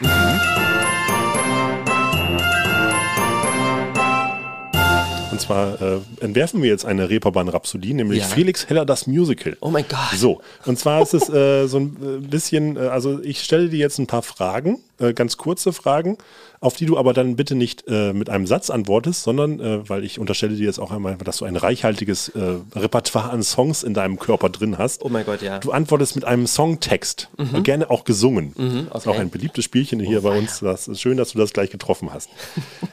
Und 5.31 5.41
zwar 5.41 5.81
äh, 5.81 5.99
entwerfen 6.21 6.61
wir 6.61 6.69
jetzt 6.69 6.85
eine 6.85 7.09
Reeperbahn-Rhapsodie, 7.09 7.93
nämlich 7.95 8.19
Ja. 8.19 8.25
Felix 8.25 8.69
Heller 8.69 8.85
das 8.85 9.07
Musical. 9.07 9.57
Oh 9.61 9.71
mein 9.71 9.85
Gott. 9.89 10.15
So, 10.15 10.41
und 10.65 10.77
zwar 10.77 11.01
ist 11.01 11.15
es 11.15 11.27
äh, 11.27 11.65
so 11.67 11.79
ein 11.79 11.97
äh, 12.23 12.27
bisschen, 12.27 12.77
äh, 12.77 12.81
also 12.81 13.19
ich 13.23 13.43
stelle 13.43 13.69
dir 13.69 13.79
jetzt 13.79 13.97
ein 13.97 14.05
paar 14.05 14.21
Fragen 14.21 14.79
äh, 14.99 15.13
ganz 15.13 15.37
kurze 15.37 15.73
Fragen, 15.73 16.17
auf 16.59 16.75
die 16.75 16.85
du 16.85 16.97
aber 16.97 17.13
dann 17.13 17.35
bitte 17.35 17.55
nicht 17.55 17.85
äh, 17.87 18.13
mit 18.13 18.29
einem 18.29 18.47
Satz 18.47 18.69
antwortest, 18.69 19.23
sondern, 19.23 19.59
äh, 19.59 19.89
weil 19.89 20.03
ich 20.03 20.19
unterstelle 20.19 20.55
dir 20.55 20.65
jetzt 20.65 20.79
auch 20.79 20.91
einmal, 20.91 21.17
dass 21.17 21.37
du 21.37 21.45
ein 21.45 21.55
reichhaltiges 21.55 22.29
äh, 22.29 22.57
Repertoire 22.75 23.31
an 23.31 23.43
Songs 23.43 23.83
in 23.83 23.93
deinem 23.93 24.19
Körper 24.19 24.49
drin 24.49 24.77
hast. 24.77 25.03
Oh 25.03 25.09
mein 25.09 25.25
Gott, 25.25 25.41
ja. 25.41 25.59
Du 25.59 25.71
antwortest 25.71 26.15
mit 26.15 26.25
einem 26.25 26.47
Songtext, 26.47 27.29
gerne 27.63 27.89
auch 27.89 28.03
gesungen. 28.03 28.53
Das 28.91 29.03
ist 29.03 29.07
auch 29.07 29.13
okay. 29.13 29.21
ein 29.21 29.29
beliebtes 29.29 29.65
Spielchen 29.65 29.99
hier 29.99 30.21
bei 30.21 30.37
uns. 30.37 30.59
Das 30.59 30.87
ist 30.87 31.01
schön, 31.01 31.17
dass 31.17 31.31
du 31.31 31.37
das 31.37 31.53
gleich 31.53 31.69
getroffen 31.69 32.13
hast. 32.13 32.29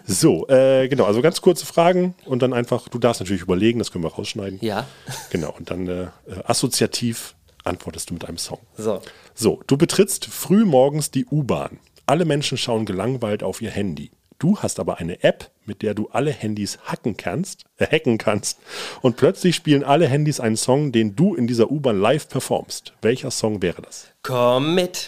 so, 0.07 0.49
äh, 0.49 0.89
genau, 0.89 1.05
also 1.05 1.23
ganz 1.23 1.41
kurze 1.41 1.67
Fragen 1.67 2.15
und 2.25 2.43
dann 2.43 2.53
einfach, 2.53 2.89
du 2.89 2.99
darfst 2.99 3.21
natürlich 3.21 3.43
überlegen, 3.43 3.79
das 3.79 3.93
können 3.93 4.05
wir 4.05 4.13
rausschneiden. 4.13 4.59
Ja. 4.63 4.87
Genau, 5.31 5.55
und 5.57 5.71
dann 5.71 6.11
assoziativ 6.45 7.35
antwortest 7.65 8.11
du 8.11 8.15
mit 8.15 8.25
einem 8.25 8.39
Song. 8.39 8.59
So. 8.77 9.01
So, 9.35 9.63
du 9.67 9.77
betrittst 9.77 10.27
früh 10.27 10.65
morgens 10.65 11.11
die 11.11 11.27
U-Bahn. 11.27 11.79
Alle 12.11 12.25
Menschen 12.25 12.59
schauen 12.59 12.87
gelangweilt 12.87 13.45
auf 13.45 13.63
ihr 13.63 13.71
Handy. 13.71 14.11
Du 14.41 14.59
hast 14.59 14.81
aber 14.81 14.99
eine 14.99 15.23
App, 15.23 15.53
mit 15.65 15.81
der 15.81 15.95
du 15.95 16.09
alle 16.11 16.33
Handys 16.33 16.77
hacken 16.85 17.17
kannst, 17.17 17.67
äh, 17.77 17.87
hacken 17.87 18.19
kannst. 18.19 18.59
Und 19.01 19.17
plötzlich 19.17 19.55
spielen 19.55 19.85
alle 19.85 20.09
Handys 20.09 20.41
einen 20.41 20.57
Song, 20.57 20.91
den 20.91 21.15
du 21.15 21.37
in 21.37 21.47
dieser 21.47 21.71
U-Bahn 21.71 22.01
live 22.01 22.29
performst. 22.29 22.95
Welcher 23.01 23.31
Song 23.31 23.63
wäre 23.63 23.81
das? 23.83 24.09
Komm 24.25 24.75
mit 24.75 25.07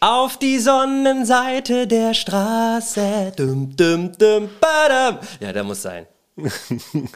auf 0.00 0.38
die 0.38 0.58
Sonnenseite 0.58 1.86
der 1.86 2.12
Straße. 2.12 3.32
Dum, 3.34 3.74
dum, 3.74 4.12
dum, 4.18 4.50
badam. 4.60 5.20
Ja, 5.40 5.54
da 5.54 5.64
muss 5.64 5.80
sein. 5.80 6.04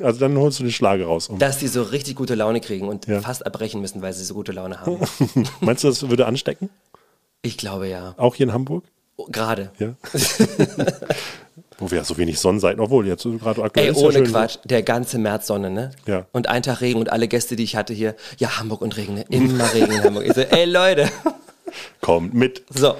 Also 0.00 0.18
dann 0.18 0.38
holst 0.38 0.60
du 0.60 0.62
den 0.62 0.72
Schlager 0.72 1.04
raus. 1.04 1.28
Um. 1.28 1.38
Dass 1.38 1.58
die 1.58 1.68
so 1.68 1.82
richtig 1.82 2.16
gute 2.16 2.34
Laune 2.36 2.62
kriegen 2.62 2.88
und 2.88 3.06
Ja. 3.06 3.20
fast 3.20 3.44
abbrechen 3.44 3.82
müssen, 3.82 4.00
weil 4.00 4.14
sie 4.14 4.24
so 4.24 4.32
gute 4.32 4.52
Laune 4.52 4.80
haben. 4.80 4.98
Meinst 5.60 5.84
du, 5.84 5.88
das 5.88 6.08
würde 6.08 6.24
anstecken? 6.24 6.70
Ich 7.42 7.58
glaube 7.58 7.86
ja. 7.86 8.14
Auch 8.16 8.34
hier 8.34 8.46
in 8.46 8.54
Hamburg? 8.54 8.84
Gerade. 9.30 9.70
Ja. 9.78 9.94
Wo 11.78 11.90
wir 11.90 11.98
ja 11.98 12.04
so 12.04 12.18
wenig 12.18 12.38
Sonnenseiten, 12.38 12.78
obwohl 12.80 13.06
jetzt 13.06 13.22
gerade 13.22 13.62
aktuell 13.62 13.86
Ey, 13.86 13.92
ist 13.92 14.00
ja 14.00 14.06
ohne 14.06 14.18
schön. 14.18 14.26
Quatsch, 14.26 14.58
der 14.64 14.82
ganze 14.82 15.18
März 15.18 15.46
Sonne, 15.46 15.70
ne? 15.70 15.92
Ja. 16.06 16.26
Und 16.32 16.48
ein 16.48 16.62
Tag 16.62 16.82
Regen 16.82 17.00
und 17.00 17.10
alle 17.10 17.26
Gäste, 17.26 17.56
die 17.56 17.64
ich 17.64 17.74
hatte 17.74 17.94
hier, 17.94 18.16
ja, 18.36 18.58
Hamburg 18.58 18.82
und 18.82 18.96
Regen, 18.98 19.14
ne? 19.14 19.24
Immer 19.30 19.72
Regen 19.72 19.92
in 19.92 20.04
Hamburg. 20.04 20.26
Ich 20.26 20.34
so, 20.34 20.42
ey 20.42 20.66
Leute. 20.66 21.08
Kommt 22.00 22.34
mit. 22.34 22.64
So, 22.70 22.94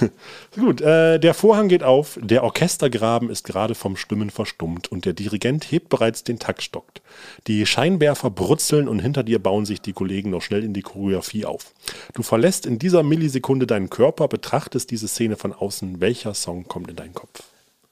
Gut, 0.58 0.80
äh, 0.80 1.18
der 1.18 1.34
Vorhang 1.34 1.68
geht 1.68 1.82
auf, 1.82 2.18
der 2.20 2.44
Orchestergraben 2.44 3.30
ist 3.30 3.44
gerade 3.44 3.74
vom 3.74 3.96
Stimmen 3.96 4.30
verstummt 4.30 4.90
und 4.90 5.04
der 5.04 5.12
Dirigent 5.12 5.70
hebt 5.70 5.88
bereits 5.88 6.24
den 6.24 6.38
Taktstock. 6.38 6.84
Die 7.46 7.66
Scheinwerfer 7.66 8.30
brutzeln 8.30 8.88
und 8.88 8.98
hinter 9.00 9.22
dir 9.22 9.38
bauen 9.38 9.64
sich 9.64 9.80
die 9.80 9.92
Kollegen 9.92 10.30
noch 10.30 10.42
schnell 10.42 10.64
in 10.64 10.74
die 10.74 10.82
Choreografie 10.82 11.44
auf. 11.44 11.72
Du 12.14 12.22
verlässt 12.22 12.66
in 12.66 12.78
dieser 12.78 13.02
Millisekunde 13.02 13.66
deinen 13.66 13.90
Körper, 13.90 14.28
betrachtest 14.28 14.90
diese 14.90 15.08
Szene 15.08 15.36
von 15.36 15.52
außen. 15.52 16.00
Welcher 16.00 16.34
Song 16.34 16.64
kommt 16.68 16.90
in 16.90 16.96
deinen 16.96 17.14
Kopf? 17.14 17.42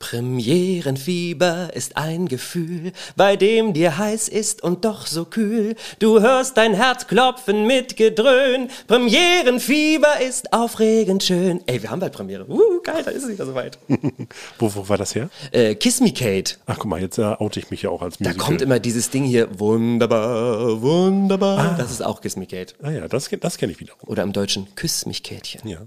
Premierenfieber 0.00 1.70
ist 1.74 1.96
ein 1.96 2.26
Gefühl, 2.26 2.92
bei 3.16 3.36
dem 3.36 3.74
dir 3.74 3.98
heiß 3.98 4.28
ist 4.28 4.62
und 4.62 4.84
doch 4.84 5.06
so 5.06 5.26
kühl. 5.26 5.76
Du 5.98 6.20
hörst 6.20 6.56
dein 6.56 6.72
Herz 6.74 7.06
klopfen 7.06 7.66
mit 7.66 7.96
Gedröhn. 7.96 8.70
Premierenfieber 8.88 10.20
ist 10.26 10.52
aufregend 10.54 11.22
schön. 11.22 11.60
Ey, 11.66 11.82
wir 11.82 11.90
haben 11.90 12.00
bald 12.00 12.14
Premiere. 12.14 12.48
Uh, 12.48 12.80
geil, 12.82 13.02
da 13.04 13.10
ist 13.10 13.24
es 13.24 13.28
wieder 13.30 13.44
soweit. 13.46 13.78
Wo, 14.58 14.74
wo 14.74 14.88
war 14.88 14.96
das 14.96 15.14
her? 15.14 15.28
Äh, 15.52 15.74
Kiss 15.74 16.00
Me 16.00 16.12
Kate. 16.12 16.54
Ach 16.66 16.78
guck 16.78 16.86
mal, 16.86 17.00
jetzt 17.00 17.18
äh, 17.18 17.22
oute 17.22 17.60
ich 17.60 17.70
mich 17.70 17.82
ja 17.82 17.90
auch 17.90 18.00
als 18.02 18.16
Da 18.18 18.24
Musical. 18.30 18.46
kommt 18.46 18.62
immer 18.62 18.78
dieses 18.80 19.10
Ding 19.10 19.24
hier, 19.24 19.60
wunderbar, 19.60 20.80
wunderbar. 20.80 21.76
Das 21.76 21.90
ist 21.90 22.02
auch 22.02 22.22
Kiss 22.22 22.36
Me 22.36 22.46
Kate. 22.46 22.74
Ah 22.82 22.90
ja, 22.90 23.06
das, 23.06 23.28
das 23.38 23.58
kenne 23.58 23.72
ich 23.72 23.80
wiederum. 23.80 24.00
Oder 24.08 24.22
im 24.22 24.32
Deutschen, 24.32 24.74
Küss 24.76 25.04
mich 25.04 25.22
Kätchen. 25.22 25.68
Ja. 25.68 25.82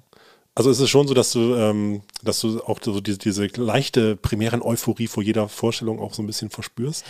Also 0.56 0.70
ist 0.70 0.80
es 0.80 0.90
schon 0.90 1.08
so, 1.08 1.14
dass 1.16 1.32
du, 1.32 1.56
ähm, 1.56 2.02
dass 2.22 2.40
du 2.42 2.62
auch 2.64 2.80
so 2.82 3.02
diese, 3.02 3.18
diese 3.18 3.48
leichte 3.56 4.16
Premieren-Euphorie 4.16 5.08
vor 5.08 5.24
jeder 5.24 5.50
Vorstellung 5.50 6.00
auch 6.00 6.14
so 6.14 6.22
ein 6.22 6.28
bisschen 6.28 6.50
verspürst? 6.52 7.04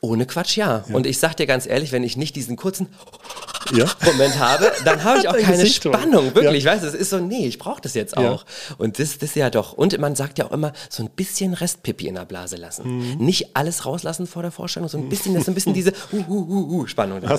Ohne 0.00 0.26
Quatsch, 0.26 0.56
ja. 0.56 0.84
Und 0.92 1.06
ich 1.06 1.18
sag 1.18 1.34
dir 1.36 1.46
ganz 1.46 1.66
ehrlich, 1.66 1.90
wenn 1.90 2.04
ich 2.04 2.16
nicht 2.16 2.36
diesen 2.36 2.56
kurzen 2.56 2.86
Ja. 3.72 3.84
Moment 4.04 4.38
habe, 4.38 4.70
dann 4.84 5.02
habe 5.02 5.18
ich 5.18 5.28
auch 5.28 5.36
keine 5.36 5.58
Gesicht, 5.58 5.84
oder? 5.86 5.98
Spannung. 5.98 6.34
Wirklich, 6.36 6.64
Ja. 6.64 6.72
weißt 6.72 6.84
du, 6.84 6.88
es 6.88 6.94
ist 6.94 7.10
so, 7.10 7.18
nee, 7.18 7.46
ich 7.46 7.58
brauche 7.58 7.80
das 7.80 7.94
jetzt 7.94 8.16
Ja. 8.16 8.30
auch. 8.32 8.44
Und 8.78 8.98
das, 9.00 9.18
das 9.18 9.34
ja 9.36 9.50
doch. 9.50 9.72
Und 9.72 9.96
man 9.98 10.14
sagt 10.16 10.38
ja 10.38 10.46
auch 10.46 10.52
immer, 10.52 10.72
so 10.88 11.02
ein 11.02 11.10
bisschen 11.10 11.52
Restpipi 11.54 12.06
in 12.08 12.14
der 12.16 12.24
Blase 12.26 12.56
lassen. 12.56 13.16
Mhm. 13.18 13.24
Nicht 13.24 13.56
alles 13.56 13.86
rauslassen 13.86 14.26
vor 14.28 14.42
der 14.42 14.52
Vorstellung, 14.52 14.88
so 14.88 14.98
ein 14.98 15.08
bisschen, 15.08 15.34
das 15.34 15.42
ist 15.42 15.46
so 15.46 15.50
ein 15.52 15.54
bisschen 15.54 15.74
diese 15.74 15.92
uh, 16.12 16.16
uh, 16.28 16.32
uh, 16.48 16.80
uh, 16.80 16.86
Spannung. 16.86 17.20
da. 17.20 17.36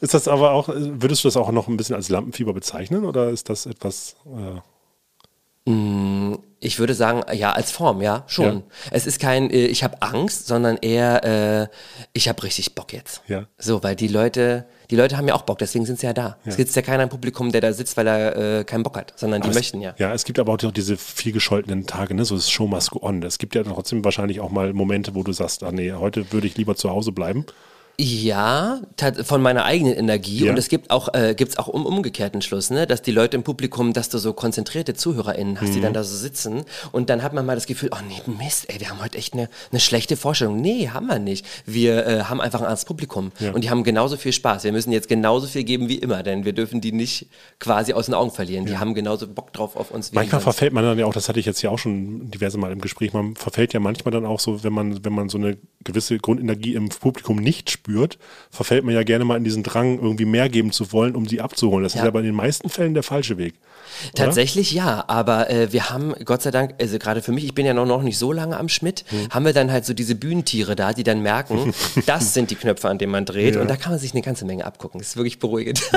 Ist 0.00 0.14
das 0.14 0.28
aber 0.28 0.52
auch, 0.52 0.68
würdest 0.68 1.24
du 1.24 1.28
das 1.28 1.36
auch 1.36 1.50
noch 1.50 1.68
ein 1.68 1.76
bisschen 1.76 1.94
als 1.96 2.08
Lampenfieber 2.08 2.52
bezeichnen 2.52 3.04
oder 3.04 3.30
ist 3.30 3.48
das 3.48 3.66
etwas. 3.66 4.16
Äh, 4.26 4.60
Ich 6.60 6.78
würde 6.80 6.94
sagen, 6.94 7.22
ja, 7.34 7.52
als 7.52 7.70
Form, 7.70 8.00
ja, 8.02 8.24
schon. 8.26 8.44
Ja. 8.56 8.62
Es 8.90 9.06
ist 9.06 9.20
kein, 9.20 9.50
äh, 9.50 9.66
ich 9.66 9.84
habe 9.84 10.00
Angst, 10.02 10.46
sondern 10.46 10.76
eher, 10.78 11.24
äh, 11.24 11.68
ich 12.14 12.28
habe 12.28 12.42
richtig 12.42 12.74
Bock 12.74 12.92
jetzt. 12.92 13.22
Ja. 13.28 13.44
So, 13.58 13.82
weil 13.84 13.94
die 13.94 14.08
Leute, 14.08 14.64
die 14.90 14.96
Leute 14.96 15.16
haben 15.18 15.28
ja 15.28 15.34
auch 15.34 15.42
Bock, 15.42 15.58
deswegen 15.58 15.84
sind 15.86 16.00
sie 16.00 16.06
ja 16.06 16.12
da. 16.14 16.36
Es 16.44 16.56
gibt 16.56 16.74
ja 16.74 16.82
keiner 16.82 17.02
im 17.04 17.10
Publikum, 17.10 17.52
der 17.52 17.60
da 17.60 17.72
sitzt, 17.72 17.96
weil 17.96 18.06
er 18.08 18.60
äh, 18.60 18.64
keinen 18.64 18.82
Bock 18.82 18.96
hat, 18.96 19.12
sondern 19.16 19.42
die 19.42 19.50
es- 19.50 19.54
möchten 19.54 19.80
ja. 19.82 19.94
Ja, 19.98 20.12
es 20.14 20.24
gibt 20.24 20.38
aber 20.40 20.52
auch 20.54 20.56
diese 20.72 20.96
viel 20.96 21.32
gescholtenen 21.32 21.86
Tage, 21.86 22.14
ne? 22.14 22.24
so 22.24 22.34
das 22.34 22.50
Show 22.50 22.66
must 22.66 22.90
go 22.90 22.98
on. 23.02 23.22
Es 23.22 23.38
gibt 23.38 23.54
ja 23.54 23.62
trotzdem 23.62 24.02
wahrscheinlich 24.04 24.40
auch 24.40 24.50
mal 24.50 24.72
Momente, 24.72 25.14
wo 25.14 25.22
du 25.22 25.32
sagst, 25.32 25.62
ah 25.62 25.70
nee, 25.70 25.92
heute 25.92 26.32
würde 26.32 26.46
ich 26.48 26.56
lieber 26.56 26.74
zu 26.74 26.90
Hause 26.90 27.12
bleiben. 27.12 27.44
Ja, 28.00 28.80
von 29.24 29.42
meiner 29.42 29.64
eigenen 29.64 29.92
Energie. 29.94 30.44
Ja. 30.44 30.52
Und 30.52 30.58
es 30.58 30.68
gibt 30.68 30.90
auch, 30.90 31.12
äh, 31.14 31.34
gibt's 31.36 31.58
auch 31.58 31.66
um, 31.66 31.84
umgekehrten 31.84 32.42
Schluss, 32.42 32.70
ne? 32.70 32.86
dass 32.86 33.02
die 33.02 33.10
Leute 33.10 33.36
im 33.36 33.42
Publikum, 33.42 33.92
dass 33.92 34.08
du 34.08 34.18
so 34.18 34.32
konzentrierte 34.34 34.94
ZuhörerInnen 34.94 35.60
hast, 35.60 35.74
die 35.74 35.78
Mhm. 35.78 35.82
dann 35.82 35.92
da 35.94 36.04
so 36.04 36.16
sitzen. 36.16 36.62
Und 36.92 37.10
dann 37.10 37.24
hat 37.24 37.32
man 37.34 37.44
mal 37.44 37.56
das 37.56 37.66
Gefühl, 37.66 37.90
oh 37.92 37.98
nee, 38.06 38.20
Mist, 38.38 38.66
ey, 38.72 38.78
wir 38.78 38.90
haben 38.90 39.02
heute 39.02 39.18
echt 39.18 39.32
eine, 39.34 39.48
eine 39.72 39.80
schlechte 39.80 40.16
Vorstellung. 40.16 40.60
Nee, 40.60 40.90
haben 40.90 41.06
wir 41.08 41.18
nicht. 41.18 41.44
Wir 41.66 42.06
äh, 42.06 42.20
haben 42.22 42.40
einfach 42.40 42.60
ein 42.60 42.66
anderes 42.66 42.84
Publikum. 42.84 43.32
Ja. 43.40 43.50
Und 43.50 43.64
die 43.64 43.70
haben 43.70 43.82
genauso 43.82 44.16
viel 44.16 44.32
Spaß. 44.32 44.62
Wir 44.62 44.70
müssen 44.70 44.92
jetzt 44.92 45.08
genauso 45.08 45.48
viel 45.48 45.64
geben 45.64 45.88
wie 45.88 45.98
immer, 45.98 46.22
denn 46.22 46.44
wir 46.44 46.52
dürfen 46.52 46.80
die 46.80 46.92
nicht 46.92 47.26
quasi 47.58 47.94
aus 47.94 48.06
den 48.06 48.14
Augen 48.14 48.30
verlieren. 48.30 48.64
Die 48.66 48.78
haben 48.78 48.94
genauso 48.94 49.26
Bock 49.26 49.52
drauf 49.52 49.74
auf 49.74 49.90
uns 49.90 50.12
wie 50.12 50.14
Manchmal 50.14 50.40
sonst. 50.40 50.44
verfällt 50.54 50.72
man 50.72 50.84
dann 50.84 51.00
ja 51.00 51.04
auch, 51.06 51.14
das 51.14 51.28
hatte 51.28 51.40
ich 51.40 51.46
jetzt 51.46 51.62
ja 51.62 51.70
auch 51.70 51.78
schon 51.80 52.30
diverse 52.30 52.58
Mal 52.58 52.70
im 52.70 52.80
Gespräch, 52.80 53.12
man 53.12 53.34
verfällt 53.34 53.72
ja 53.72 53.80
manchmal 53.80 54.12
dann 54.12 54.24
auch 54.24 54.38
so, 54.38 54.62
wenn 54.62 54.72
man, 54.72 55.04
wenn 55.04 55.12
man 55.12 55.28
so 55.28 55.38
eine 55.38 55.58
gewisse 55.82 56.18
Grundenergie 56.18 56.74
im 56.74 56.90
Publikum 56.90 57.38
nicht 57.38 57.70
spürt, 57.70 57.87
verfällt 58.50 58.84
man 58.84 58.94
ja 58.94 59.02
gerne 59.02 59.24
mal 59.24 59.36
in 59.36 59.44
diesen 59.44 59.62
Drang, 59.62 59.98
irgendwie 59.98 60.24
mehr 60.24 60.48
geben 60.48 60.72
zu 60.72 60.92
wollen, 60.92 61.14
um 61.16 61.26
sie 61.26 61.40
abzuholen. 61.40 61.82
Das 61.84 61.94
Ja. 61.94 62.02
ist 62.02 62.08
aber 62.08 62.20
in 62.20 62.26
den 62.26 62.34
meisten 62.34 62.68
Fällen 62.68 62.94
der 62.94 63.02
falsche 63.02 63.38
Weg. 63.38 63.54
oder? 64.12 64.24
Tatsächlich 64.26 64.72
ja, 64.72 65.04
aber 65.08 65.50
äh, 65.50 65.72
wir 65.72 65.90
haben 65.90 66.14
Gott 66.24 66.42
sei 66.42 66.50
Dank, 66.50 66.74
also 66.80 66.98
gerade 66.98 67.22
für 67.22 67.32
mich, 67.32 67.44
ich 67.44 67.54
bin 67.54 67.64
ja 67.66 67.74
noch, 67.74 67.86
noch 67.86 68.02
nicht 68.02 68.18
so 68.18 68.32
lange 68.32 68.56
am 68.58 68.68
Schmidt, 68.68 69.04
Hm. 69.08 69.28
haben 69.30 69.44
wir 69.46 69.52
dann 69.52 69.72
halt 69.72 69.84
so 69.86 69.94
diese 69.94 70.14
Bühnentiere 70.14 70.76
da, 70.76 70.92
die 70.92 71.02
dann 71.04 71.22
merken, 71.22 71.72
das 72.06 72.34
sind 72.34 72.50
die 72.50 72.54
Knöpfe, 72.56 72.88
an 72.88 72.98
denen 72.98 73.12
man 73.12 73.24
dreht 73.24 73.54
Ja. 73.54 73.60
und 73.60 73.68
da 73.68 73.76
kann 73.76 73.92
man 73.92 73.98
sich 73.98 74.12
eine 74.12 74.22
ganze 74.22 74.44
Menge 74.44 74.64
abgucken. 74.66 75.00
Das 75.00 75.08
ist 75.08 75.16
wirklich 75.16 75.38
beruhigend. 75.38 75.80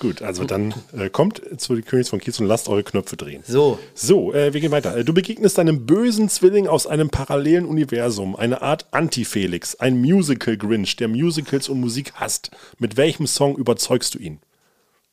Gut, 0.00 0.22
also 0.22 0.44
dann 0.44 0.74
äh, 0.96 1.08
kommt 1.08 1.40
zu 1.58 1.74
den 1.74 1.84
Königs 1.84 2.10
von 2.10 2.18
Kiez 2.18 2.38
und 2.40 2.46
lasst 2.46 2.68
eure 2.68 2.82
Knöpfe 2.82 3.16
drehen. 3.16 3.42
So. 3.46 3.78
So, 3.94 4.34
äh, 4.34 4.52
wir 4.52 4.60
gehen 4.60 4.72
weiter. 4.72 5.02
Du 5.04 5.14
begegnest 5.14 5.58
einem 5.58 5.86
bösen 5.86 6.28
Zwilling 6.28 6.66
aus 6.66 6.86
einem 6.86 7.10
parallelen 7.10 7.64
Universum, 7.64 8.36
eine 8.36 8.60
Art 8.60 8.86
Anti-Felix, 8.90 9.76
ein 9.76 10.00
Musical-Grinch, 10.00 10.96
der 10.96 11.08
Musicals 11.08 11.68
und 11.68 11.80
Musik 11.80 12.12
hasst. 12.14 12.50
Mit 12.78 12.96
welchem 12.96 13.26
Song 13.26 13.56
überzeugst 13.56 14.14
du 14.14 14.18
ihn? 14.18 14.40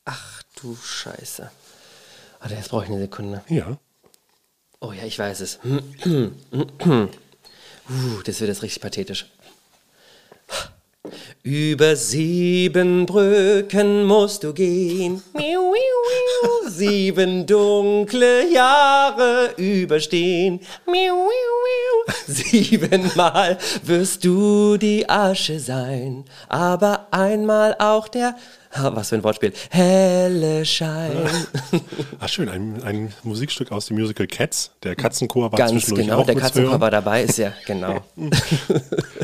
Ach 0.05 0.41
du 0.59 0.75
Scheiße. 0.75 1.51
Warte, 2.39 2.55
jetzt 2.55 2.69
brauche 2.69 2.85
ich 2.85 2.89
eine 2.89 2.99
Sekunde. 2.99 3.43
Ja. 3.47 3.77
Oh 4.79 4.91
ja, 4.91 5.03
ich 5.05 5.17
weiß 5.17 5.41
es. 5.41 5.59
uh, 5.63 6.31
das 8.25 8.39
wird 8.41 8.49
jetzt 8.49 8.63
richtig 8.63 8.81
pathetisch. 8.81 9.27
Über 11.43 11.95
sieben 11.95 13.07
Brücken 13.07 14.05
musst 14.05 14.43
du 14.43 14.53
gehen. 14.53 15.23
Sieben 16.67 17.47
dunkle 17.47 18.47
Jahre 18.47 19.49
überstehen. 19.57 20.59
Siebenmal 22.31 23.57
wirst 23.83 24.23
du 24.25 24.77
die 24.77 25.09
Asche 25.09 25.59
sein, 25.59 26.25
aber 26.47 27.07
einmal 27.11 27.75
auch 27.79 28.07
der, 28.07 28.35
was 28.75 29.09
für 29.09 29.15
ein 29.15 29.23
Wortspiel, 29.23 29.53
helle 29.69 30.65
Schein. 30.65 31.11
Ach 32.19 32.29
schön, 32.29 32.49
ein, 32.49 32.81
ein 32.83 33.13
Musikstück 33.23 33.71
aus 33.71 33.87
dem 33.87 33.97
Musical 33.97 34.27
Cats. 34.27 34.71
Der 34.83 34.95
Katzenchor 34.95 35.51
war 35.51 35.57
Ganz 35.57 35.71
zwischendurch 35.71 36.07
genau, 36.07 36.19
auch 36.19 36.25
der 36.25 36.35
Katzenchor 36.35 36.79
war 36.79 36.91
dabei, 36.91 37.23
ist 37.23 37.37
ja, 37.37 37.53
genau. 37.65 38.01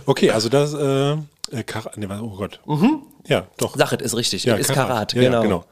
Okay, 0.05 0.31
also 0.31 0.49
das, 0.49 0.73
äh, 0.73 1.11
äh, 1.11 1.63
Kar 1.65 1.91
nee, 1.95 2.07
oh 2.07 2.35
Gott. 2.37 2.59
Ja, 3.27 3.47
doch. 3.57 3.75
Sachet 3.75 4.01
ist 4.01 4.15
richtig, 4.15 4.43
Ja, 4.45 4.55
ist 4.55 4.71
Karat, 4.71 5.13
Ja, 5.13 5.21
ja, 5.21 5.29
genau. 5.29 5.41
genau. 5.41 5.65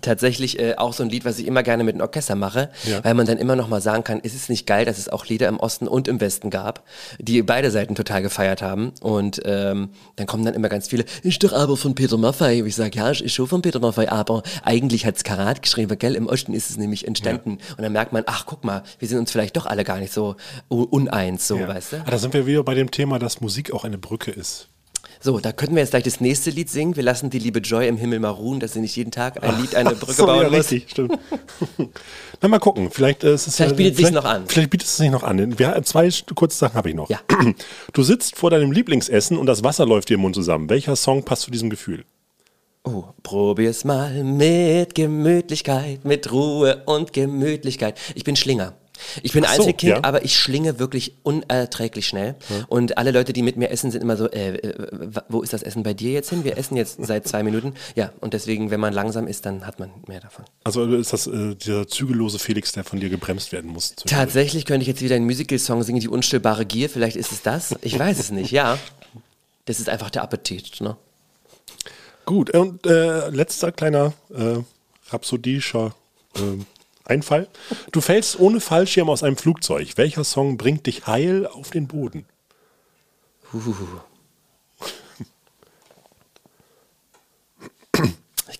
Tatsächlich 0.00 0.58
äh, 0.58 0.74
auch 0.76 0.92
so 0.92 1.02
ein 1.02 1.10
Lied, 1.10 1.24
was 1.24 1.38
ich 1.38 1.46
immer 1.46 1.62
gerne 1.62 1.84
mit 1.84 1.94
einem 1.94 2.02
Orchester 2.02 2.34
mache, 2.34 2.70
Ja. 2.84 3.02
weil 3.04 3.14
man 3.14 3.26
dann 3.26 3.38
immer 3.38 3.56
noch 3.56 3.68
mal 3.68 3.80
sagen 3.80 4.04
kann, 4.04 4.20
ist 4.20 4.34
es 4.34 4.48
nicht 4.48 4.66
geil, 4.66 4.84
dass 4.84 4.98
es 4.98 5.08
auch 5.08 5.26
Lieder 5.26 5.48
im 5.48 5.58
Osten 5.58 5.88
und 5.88 6.08
im 6.08 6.20
Westen 6.20 6.50
gab, 6.50 6.84
die 7.18 7.42
beide 7.42 7.70
Seiten 7.70 7.94
total 7.94 8.22
gefeiert 8.22 8.62
haben. 8.62 8.92
Und 9.00 9.40
ähm, 9.44 9.90
dann 10.16 10.26
kommen 10.26 10.44
dann 10.44 10.54
immer 10.54 10.68
ganz 10.68 10.88
viele, 10.88 11.04
ist 11.22 11.42
doch 11.44 11.52
aber 11.52 11.76
von 11.76 11.94
Peter 11.94 12.16
Maffay. 12.16 12.62
Und 12.62 12.68
ich 12.68 12.76
sage, 12.76 12.96
ja, 12.98 13.10
ist 13.10 13.32
schon 13.32 13.46
von 13.46 13.62
Peter 13.62 13.78
Maffay, 13.80 14.06
aber 14.08 14.42
eigentlich 14.64 15.06
hat's 15.06 15.24
Karat 15.24 15.62
geschrieben, 15.62 15.98
gell, 15.98 16.14
im 16.14 16.26
Osten 16.26 16.52
ist 16.54 16.70
es 16.70 16.76
nämlich 16.76 17.06
entstanden. 17.06 17.58
Und 17.76 17.82
dann 17.82 17.92
merkt 17.92 18.12
man, 18.12 18.22
ach, 18.26 18.44
guck 18.46 18.64
mal, 18.64 18.82
wir 18.98 19.08
sind 19.08 19.18
uns 19.18 19.30
vielleicht 19.32 19.56
doch 19.56 19.66
alle 19.66 19.84
gar 19.84 19.98
nicht 19.98 20.12
so 20.12 20.36
uneins, 20.68 21.46
so, 21.48 21.56
Ja. 21.56 21.68
weißt 21.68 21.92
du? 21.92 21.96
Ah, 22.04 22.10
da 22.10 22.18
sind 22.18 22.34
wir 22.34 22.46
wieder 22.46 22.62
bei 22.62 22.74
dem 22.74 22.90
Thema, 22.90 23.18
dass 23.18 23.40
Musik 23.40 23.72
auch 23.72 23.84
eine 23.84 23.98
Brücke 23.98 24.30
ist. 24.30 24.68
So, 25.26 25.40
da 25.40 25.50
könnten 25.50 25.74
wir 25.74 25.82
jetzt 25.82 25.90
gleich 25.90 26.04
das 26.04 26.20
nächste 26.20 26.50
Lied 26.50 26.70
singen. 26.70 26.94
Wir 26.94 27.02
lassen 27.02 27.30
die 27.30 27.40
liebe 27.40 27.58
Joy 27.58 27.88
im 27.88 27.96
Himmel 27.96 28.20
mal 28.20 28.28
ruhen, 28.28 28.60
dass 28.60 28.74
sie 28.74 28.80
nicht 28.80 28.94
jeden 28.94 29.10
Tag 29.10 29.42
ein 29.42 29.60
Lied, 29.60 29.74
eine 29.74 29.90
Brücke 29.96 30.12
So, 30.12 30.24
bauen 30.26 30.42
ja, 30.42 30.48
muss. 30.50 30.70
richtig, 30.70 30.88
stimmt. 30.88 31.18
Na, 32.40 32.46
mal 32.46 32.60
gucken. 32.60 32.92
Vielleicht, 32.92 33.24
äh, 33.24 33.34
ist 33.34 33.48
es 33.48 33.56
Vielleicht 33.56 33.72
ja, 33.72 33.76
bietet 33.76 33.96
sich's 33.96 34.08
vielleicht- 34.10 34.24
noch 34.24 34.30
an. 34.30 34.44
Vielleicht 34.46 34.70
bietet 34.70 34.86
es 34.86 34.96
sich 34.96 35.10
noch 35.10 35.24
an. 35.24 35.58
Wir, 35.58 35.82
zwei 35.82 36.08
kurze 36.36 36.56
Sachen 36.56 36.76
habe 36.76 36.90
ich 36.90 36.94
noch. 36.94 37.10
Ja. 37.10 37.18
Du 37.92 38.04
sitzt 38.04 38.36
vor 38.36 38.50
deinem 38.50 38.70
Lieblingsessen 38.70 39.36
und 39.36 39.46
das 39.46 39.64
Wasser 39.64 39.84
läuft 39.84 40.10
dir 40.10 40.14
im 40.14 40.20
Mund 40.20 40.36
zusammen. 40.36 40.70
Welcher 40.70 40.94
Song 40.94 41.24
passt 41.24 41.42
zu 41.42 41.50
diesem 41.50 41.70
Gefühl? 41.70 42.04
Oh, 42.84 43.02
probier's 43.24 43.82
mal 43.82 44.22
mit 44.22 44.94
Gemütlichkeit, 44.94 46.04
mit 46.04 46.30
Ruhe 46.30 46.84
und 46.86 47.12
Gemütlichkeit. 47.12 47.98
Ich 48.14 48.22
bin 48.22 48.36
Schlinger. 48.36 48.74
Ich 49.22 49.32
bin 49.32 49.44
so, 49.44 49.50
Einzelkind, 49.50 49.96
ja. 49.96 50.04
aber 50.04 50.24
ich 50.24 50.36
schlinge 50.38 50.78
wirklich 50.78 51.14
unerträglich 51.22 52.06
schnell. 52.06 52.36
Und 52.68 52.98
alle 52.98 53.10
Leute, 53.10 53.32
die 53.32 53.42
mit 53.42 53.56
mir 53.56 53.70
essen, 53.70 53.90
sind 53.90 54.02
immer 54.02 54.16
so, 54.16 54.30
äh, 54.30 54.56
äh, 54.56 54.74
wo 55.28 55.42
ist 55.42 55.52
das 55.52 55.62
Essen 55.62 55.82
bei 55.82 55.94
dir 55.94 56.12
jetzt 56.12 56.30
hin? 56.30 56.44
Wir 56.44 56.56
essen 56.58 56.76
jetzt 56.76 56.98
seit 57.04 57.26
zwei 57.26 57.42
Minuten. 57.42 57.74
Ja, 57.94 58.12
und 58.20 58.34
deswegen, 58.34 58.70
wenn 58.70 58.80
man 58.80 58.92
langsam 58.92 59.26
ist, 59.26 59.46
dann 59.46 59.66
hat 59.66 59.78
man 59.78 59.90
mehr 60.06 60.20
davon. 60.20 60.44
Also 60.64 60.84
ist 60.94 61.12
das 61.12 61.26
äh, 61.26 61.54
dieser 61.54 61.86
zügellose 61.88 62.38
Felix, 62.38 62.72
der 62.72 62.84
von 62.84 63.00
dir 63.00 63.08
gebremst 63.08 63.52
werden 63.52 63.70
muss? 63.70 63.94
Tatsächlich 63.96 64.64
könnte 64.64 64.82
ich 64.82 64.88
jetzt 64.88 65.02
wieder 65.02 65.16
einen 65.16 65.26
Musical-Song 65.26 65.82
singen, 65.82 66.00
die 66.00 66.08
unstillbare 66.08 66.66
Gier. 66.66 66.90
Vielleicht 66.90 67.16
ist 67.16 67.32
es 67.32 67.42
das. 67.42 67.74
Ich 67.82 67.98
weiß 67.98 68.18
es 68.18 68.30
nicht, 68.30 68.50
ja. 68.50 68.78
Das 69.64 69.80
ist 69.80 69.88
einfach 69.88 70.10
der 70.10 70.22
Appetit, 70.22 70.80
ne? 70.80 70.96
Gut, 72.24 72.50
und 72.50 72.84
äh, 72.86 73.28
letzter 73.30 73.70
kleiner 73.70 74.12
äh, 74.34 74.58
rhapsodischer 75.10 75.94
äh, 77.06 77.12
Einfall. 77.12 77.48
Du 77.92 78.00
fällst 78.00 78.38
ohne 78.38 78.60
Fallschirm 78.60 79.08
aus 79.08 79.22
einem 79.22 79.36
Flugzeug. 79.36 79.96
Welcher 79.96 80.24
Song 80.24 80.56
bringt 80.56 80.86
dich 80.86 81.06
heil 81.06 81.46
auf 81.46 81.70
den 81.70 81.86
Boden? 81.86 82.26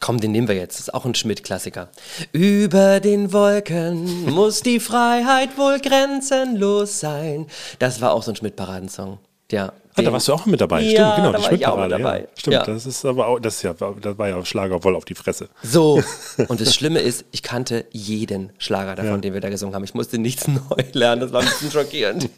Komm, 0.00 0.20
den 0.20 0.30
nehmen 0.30 0.46
wir 0.46 0.54
jetzt. 0.54 0.74
Das 0.74 0.82
ist 0.82 0.94
auch 0.94 1.04
ein 1.04 1.16
Schmidt-Klassiker. 1.16 1.88
Über 2.30 3.00
den 3.00 3.32
Wolken 3.32 4.30
muss 4.32 4.60
die 4.62 4.78
Freiheit 4.78 5.58
wohl 5.58 5.80
grenzenlos 5.80 7.00
sein. 7.00 7.46
Das 7.80 8.00
war 8.00 8.12
auch 8.12 8.22
so 8.22 8.30
ein 8.30 8.36
Schmidt-Paradensong. 8.36 9.18
Ja. 9.50 9.72
Ah, 9.98 10.02
da 10.02 10.12
warst 10.12 10.28
du 10.28 10.34
auch 10.34 10.44
mit 10.46 10.60
dabei. 10.60 10.82
Ja, 10.82 10.90
Stimmt, 11.12 11.16
genau. 11.16 11.32
da 11.32 11.38
die 11.38 11.44
war 11.44 11.52
ich 11.52 11.66
auch 11.66 11.72
Schmidt-Parade, 11.76 11.94
mit 11.96 12.04
dabei. 12.04 12.20
Ja. 12.20 12.26
Stimmt, 12.36 12.54
Ja. 12.54 12.64
das 12.66 12.86
ist 12.86 13.04
aber 13.06 13.26
auch, 13.26 13.38
das, 13.40 13.56
ist 13.56 13.62
ja, 13.62 13.72
das 13.72 14.18
war 14.18 14.28
ja 14.28 14.44
Schlager 14.44 14.80
voll 14.82 14.94
auf 14.94 15.04
die 15.06 15.14
Fresse. 15.14 15.48
So, 15.62 16.02
und 16.48 16.60
das 16.60 16.74
Schlimme 16.74 17.00
ist, 17.00 17.24
ich 17.32 17.42
kannte 17.42 17.86
jeden 17.92 18.52
Schlager 18.58 18.94
davon, 18.94 19.10
Ja. 19.14 19.18
den 19.18 19.32
wir 19.34 19.40
da 19.40 19.48
gesungen 19.48 19.74
haben. 19.74 19.84
Ich 19.84 19.94
musste 19.94 20.18
nichts 20.18 20.46
neu 20.48 20.60
lernen, 20.92 21.22
das 21.22 21.32
war 21.32 21.40
ein 21.40 21.46
bisschen 21.48 21.70
schockierend. 21.70 22.28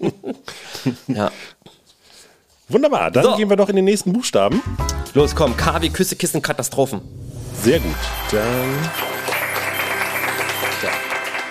ja. 1.08 1.30
Wunderbar, 2.68 3.10
dann 3.10 3.24
So. 3.24 3.36
gehen 3.36 3.48
wir 3.50 3.56
doch 3.56 3.68
in 3.70 3.76
den 3.76 3.86
nächsten 3.86 4.12
Buchstaben. 4.12 4.62
Los, 5.14 5.34
komm, 5.34 5.56
K 5.56 5.80
wie 5.82 5.88
Küsse, 5.90 6.16
Kissen, 6.16 6.40
Katastrophen. 6.42 7.00
Sehr 7.62 7.80
gut. 7.80 7.94
Dann. 8.30 8.90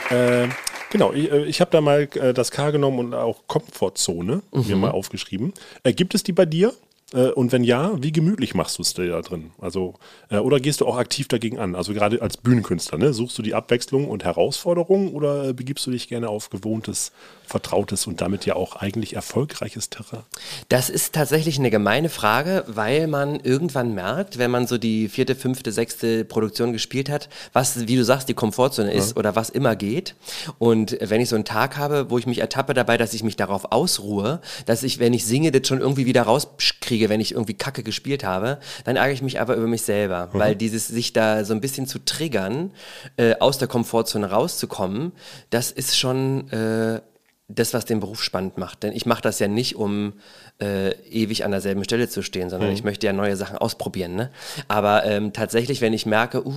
Äh, 0.10 0.48
genau, 0.92 1.14
ich, 1.14 1.32
äh, 1.32 1.46
ich 1.46 1.62
habe 1.62 1.72
da 1.72 1.82
mal 1.82 2.08
äh, 2.16 2.34
das 2.34 2.52
K 2.52 2.72
genommen 2.72 3.00
und 3.00 3.14
auch 3.14 3.44
Komfortzone 3.48 4.42
mir 4.52 4.76
Mhm. 4.76 4.82
mal 4.82 4.92
aufgeschrieben. 4.92 5.54
Äh, 5.84 5.94
gibt 5.94 6.16
es 6.16 6.24
die 6.24 6.34
bei 6.34 6.46
dir? 6.46 6.74
Äh, 7.14 7.30
und 7.30 7.52
wenn 7.52 7.64
ja, 7.64 7.92
wie 8.02 8.12
gemütlich 8.12 8.54
machst 8.54 8.78
du 8.78 8.82
es 8.82 8.94
dir 8.94 9.08
da 9.08 9.22
drin? 9.22 9.52
Also, 9.60 9.96
äh, 10.30 10.38
oder 10.38 10.60
gehst 10.60 10.82
du 10.82 10.86
auch 10.86 10.98
aktiv 10.98 11.28
dagegen 11.28 11.58
an? 11.58 11.76
Also 11.76 11.94
gerade 11.94 12.22
als 12.22 12.36
Bühnenkünstler, 12.38 12.98
ne? 12.98 13.14
Suchst 13.14 13.38
du 13.38 13.42
die 13.42 13.54
Abwechslung 13.54 14.10
und 14.10 14.26
Herausforderung 14.26 15.14
oder 15.14 15.54
begibst 15.54 15.88
du 15.88 15.92
dich 15.92 16.10
gerne 16.10 16.28
auf 16.28 16.50
gewohntes, 16.50 17.14
vertrautes 17.46 18.08
und 18.08 18.20
damit 18.20 18.46
ja 18.46 18.56
auch 18.58 18.76
eigentlich 18.76 19.16
erfolgreiches 19.16 19.90
Terrain? 19.90 20.24
Das 20.68 20.90
ist 20.90 21.14
tatsächlich 21.14 21.58
eine 21.58 21.72
gemeine 21.72 22.10
Frage, 22.10 22.66
weil 22.68 23.08
man 23.08 23.40
irgendwann 23.40 23.96
merkt, 23.96 24.38
wenn 24.38 24.52
man 24.52 24.68
so 24.68 24.78
die 24.78 25.08
vierte, 25.08 25.36
fünfte, 25.36 25.72
sechste 25.72 26.26
Produktion 26.26 26.74
gespielt 26.74 27.10
hat, 27.10 27.30
was, 27.54 27.88
wie 27.88 27.96
du 27.96 28.04
sagst, 28.04 28.28
die 28.28 28.34
Komfortzone 28.34 28.92
ist 28.92 29.16
oder 29.16 29.36
was 29.38 29.50
immer 29.50 29.78
geht. 29.78 30.16
Und 30.60 30.98
wenn 31.00 31.22
ich 31.22 31.30
so 31.30 31.36
einen 31.36 31.46
Tag 31.46 31.78
habe, 31.78 32.10
wo 32.10 32.18
ich 32.18 32.28
mich 32.28 32.40
ertappe 32.40 32.74
dabei, 32.74 32.98
dass 32.98 33.14
ich 33.14 33.24
mich 33.24 33.38
darauf 33.38 33.72
ausruhe, 33.72 34.42
dass 34.66 34.84
ich, 34.84 35.00
wenn 35.00 35.14
ich 35.14 35.26
singe, 35.26 35.52
das 35.52 35.68
schon 35.68 35.80
irgendwie 35.80 36.06
wieder 36.06 36.24
rauskriege, 36.24 36.97
wenn 37.10 37.22
ich 37.22 37.34
irgendwie 37.34 37.54
Kacke 37.54 37.84
gespielt 37.84 38.24
habe, 38.24 38.60
dann 38.84 38.96
ärgere 38.96 39.14
ich 39.14 39.22
mich 39.22 39.40
aber 39.40 39.56
über 39.56 39.68
mich 39.68 39.84
selber, 39.84 40.30
weil 40.34 40.56
dieses 40.56 40.88
sich 40.88 41.14
da 41.14 41.46
so 41.46 41.54
ein 41.54 41.62
bisschen 41.62 41.88
zu 41.88 42.00
triggern, 42.00 42.72
äh, 43.18 43.36
aus 43.40 43.58
der 43.58 43.68
Komfortzone 43.68 44.30
rauszukommen, 44.30 45.12
das 45.50 45.72
ist 45.72 45.98
schon 45.98 46.50
äh, 46.52 47.02
das, 47.50 47.74
was 47.74 47.86
den 47.86 48.02
Beruf 48.02 48.22
spannend 48.22 48.58
macht. 48.58 48.84
Denn 48.84 48.94
ich 48.94 49.06
mache 49.06 49.22
das 49.22 49.40
ja 49.40 49.48
nicht, 49.48 49.76
um 49.76 50.14
äh, 50.60 50.92
ewig 51.10 51.46
an 51.46 51.52
derselben 51.52 51.84
Stelle 51.84 52.10
zu 52.10 52.22
stehen, 52.22 52.50
sondern 52.50 52.72
ich 52.72 52.84
möchte 52.84 53.06
ja 53.06 53.14
neue 53.14 53.38
Sachen 53.38 53.58
ausprobieren. 53.58 54.16
Ne? 54.16 54.32
Aber 54.68 55.06
ähm, 55.06 55.32
tatsächlich, 55.32 55.80
wenn 55.80 55.94
ich 55.94 56.06
merke, 56.06 56.46
uh, 56.46 56.54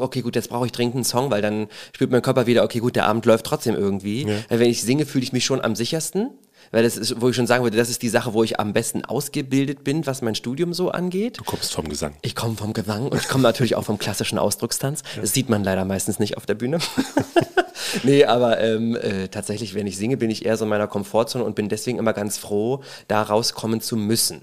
okay, 0.00 0.20
gut, 0.20 0.34
jetzt 0.34 0.48
brauche 0.48 0.66
ich 0.66 0.72
dringend 0.72 0.96
einen 0.96 1.04
Song, 1.04 1.30
weil 1.30 1.42
dann 1.42 1.68
spürt 1.94 2.10
mein 2.10 2.22
Körper 2.22 2.46
wieder, 2.46 2.64
okay, 2.64 2.80
gut, 2.80 2.96
der 2.96 3.06
Abend 3.06 3.24
läuft 3.24 3.46
trotzdem 3.46 3.76
irgendwie. 3.76 4.26
Weil 4.48 4.58
wenn 4.58 4.70
ich 4.70 4.82
singe, 4.82 5.06
fühle 5.06 5.22
ich 5.22 5.32
mich 5.32 5.44
schon 5.44 5.60
am 5.60 5.76
sichersten. 5.76 6.30
Weil 6.72 6.82
das 6.82 6.96
ist, 6.96 7.20
wo 7.20 7.28
ich 7.28 7.36
schon 7.36 7.46
sagen 7.46 7.62
würde, 7.62 7.76
das 7.76 7.90
ist 7.90 8.02
die 8.02 8.08
Sache, 8.08 8.32
wo 8.32 8.42
ich 8.42 8.58
am 8.58 8.72
besten 8.72 9.04
ausgebildet 9.04 9.84
bin, 9.84 10.06
was 10.06 10.22
mein 10.22 10.34
Studium 10.34 10.72
so 10.74 10.90
angeht. 10.90 11.38
Du 11.38 11.44
kommst 11.44 11.72
vom 11.72 11.88
Gesang. 11.88 12.14
Ich 12.22 12.34
komme 12.34 12.56
vom 12.56 12.72
Gesang 12.72 13.08
und 13.08 13.20
ich 13.20 13.28
komme 13.28 13.42
natürlich 13.42 13.76
auch 13.76 13.84
vom 13.84 13.98
klassischen 13.98 14.38
Ausdruckstanz. 14.38 15.02
Das 15.20 15.32
sieht 15.32 15.48
man 15.48 15.62
leider 15.62 15.84
meistens 15.84 16.18
nicht 16.18 16.38
auf 16.38 16.46
der 16.46 16.54
Bühne. 16.54 16.78
nee, 18.02 18.24
aber 18.24 18.60
ähm, 18.60 18.96
äh, 18.96 19.28
tatsächlich, 19.28 19.74
wenn 19.74 19.86
ich 19.86 19.98
singe, 19.98 20.16
bin 20.16 20.30
ich 20.30 20.46
eher 20.46 20.56
so 20.56 20.64
in 20.64 20.70
meiner 20.70 20.86
Komfortzone 20.88 21.44
und 21.44 21.54
bin 21.54 21.68
deswegen 21.68 21.98
immer 21.98 22.14
ganz 22.14 22.38
froh, 22.38 22.82
da 23.06 23.22
rauskommen 23.22 23.82
zu 23.82 23.96
müssen. 23.96 24.42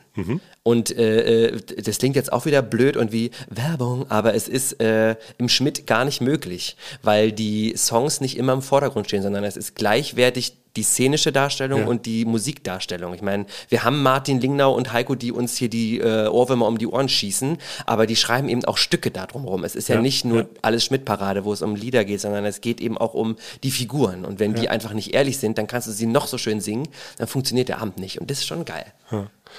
Und 0.64 0.96
äh, 0.96 1.48
äh, 1.48 1.62
das 1.84 1.98
klingt 1.98 2.16
jetzt 2.16 2.32
auch 2.32 2.46
wieder 2.46 2.62
blöd 2.62 2.96
und 2.96 3.12
wie 3.12 3.32
Werbung, 3.50 4.10
aber 4.12 4.36
es 4.36 4.48
ist 4.48 4.80
äh, 4.82 5.16
im 5.40 5.50
Schmidt 5.50 5.88
gar 5.88 6.06
nicht 6.06 6.22
möglich, 6.22 6.78
weil 7.02 7.32
die 7.32 7.74
Songs 7.76 8.22
nicht 8.22 8.38
immer 8.38 8.54
im 8.54 8.62
Vordergrund 8.62 9.08
stehen, 9.08 9.24
sondern 9.24 9.44
es 9.44 9.58
ist 9.58 9.76
gleichwertig 9.76 10.58
die 10.80 10.84
szenische 10.84 11.32
Darstellung 11.34 11.82
Ja. 11.82 11.88
und 11.88 12.06
die 12.06 12.24
Musikdarstellung. 12.24 13.14
Ich 13.14 13.22
meine, 13.22 13.46
wir 13.68 13.84
haben 13.84 14.02
Martin 14.02 14.40
Lingnau 14.40 14.74
und 14.74 14.94
Heiko, 14.94 15.16
die 15.16 15.32
uns 15.34 15.58
hier 15.58 15.70
die 15.70 16.00
äh, 16.00 16.28
Ohrwürmer 16.28 16.68
um 16.68 16.78
die 16.78 16.88
Ohren 16.88 17.10
schießen, 17.10 17.58
aber 17.86 18.08
die 18.08 18.16
schreiben 18.16 18.48
eben 18.48 18.64
auch 18.66 18.78
Stücke 18.78 19.12
darum 19.12 19.44
rum. 19.46 19.64
Es 19.66 19.76
ist 19.76 19.90
ja, 19.90 19.96
Ja, 19.96 20.02
nicht 20.02 20.24
nur 20.24 20.42
ja. 20.44 20.48
alles 20.62 20.86
Schmidt-Parade, 20.86 21.44
wo 21.44 21.52
es 21.52 21.62
um 21.62 21.76
Lieder 21.76 22.06
geht, 22.06 22.22
sondern 22.22 22.46
es 22.46 22.62
geht 22.62 22.80
eben 22.80 22.98
auch 22.98 23.14
um 23.14 23.36
die 23.64 23.72
Figuren. 23.72 24.24
Und 24.24 24.40
wenn 24.40 24.54
die 24.54 24.70
einfach 24.70 24.94
nicht 24.94 25.14
ehrlich 25.14 25.38
sind, 25.38 25.58
dann 25.58 25.68
kannst 25.68 25.88
du 25.88 25.92
sie 25.92 26.06
noch 26.06 26.28
so 26.28 26.38
schön 26.38 26.62
singen, 26.62 26.88
dann 27.18 27.28
funktioniert 27.28 27.68
der 27.68 27.82
Abend 27.82 27.98
nicht. 28.00 28.20
Und 28.22 28.32
das 28.32 28.40
ist 28.40 28.48
schon 28.48 28.64
geil. 28.64 28.86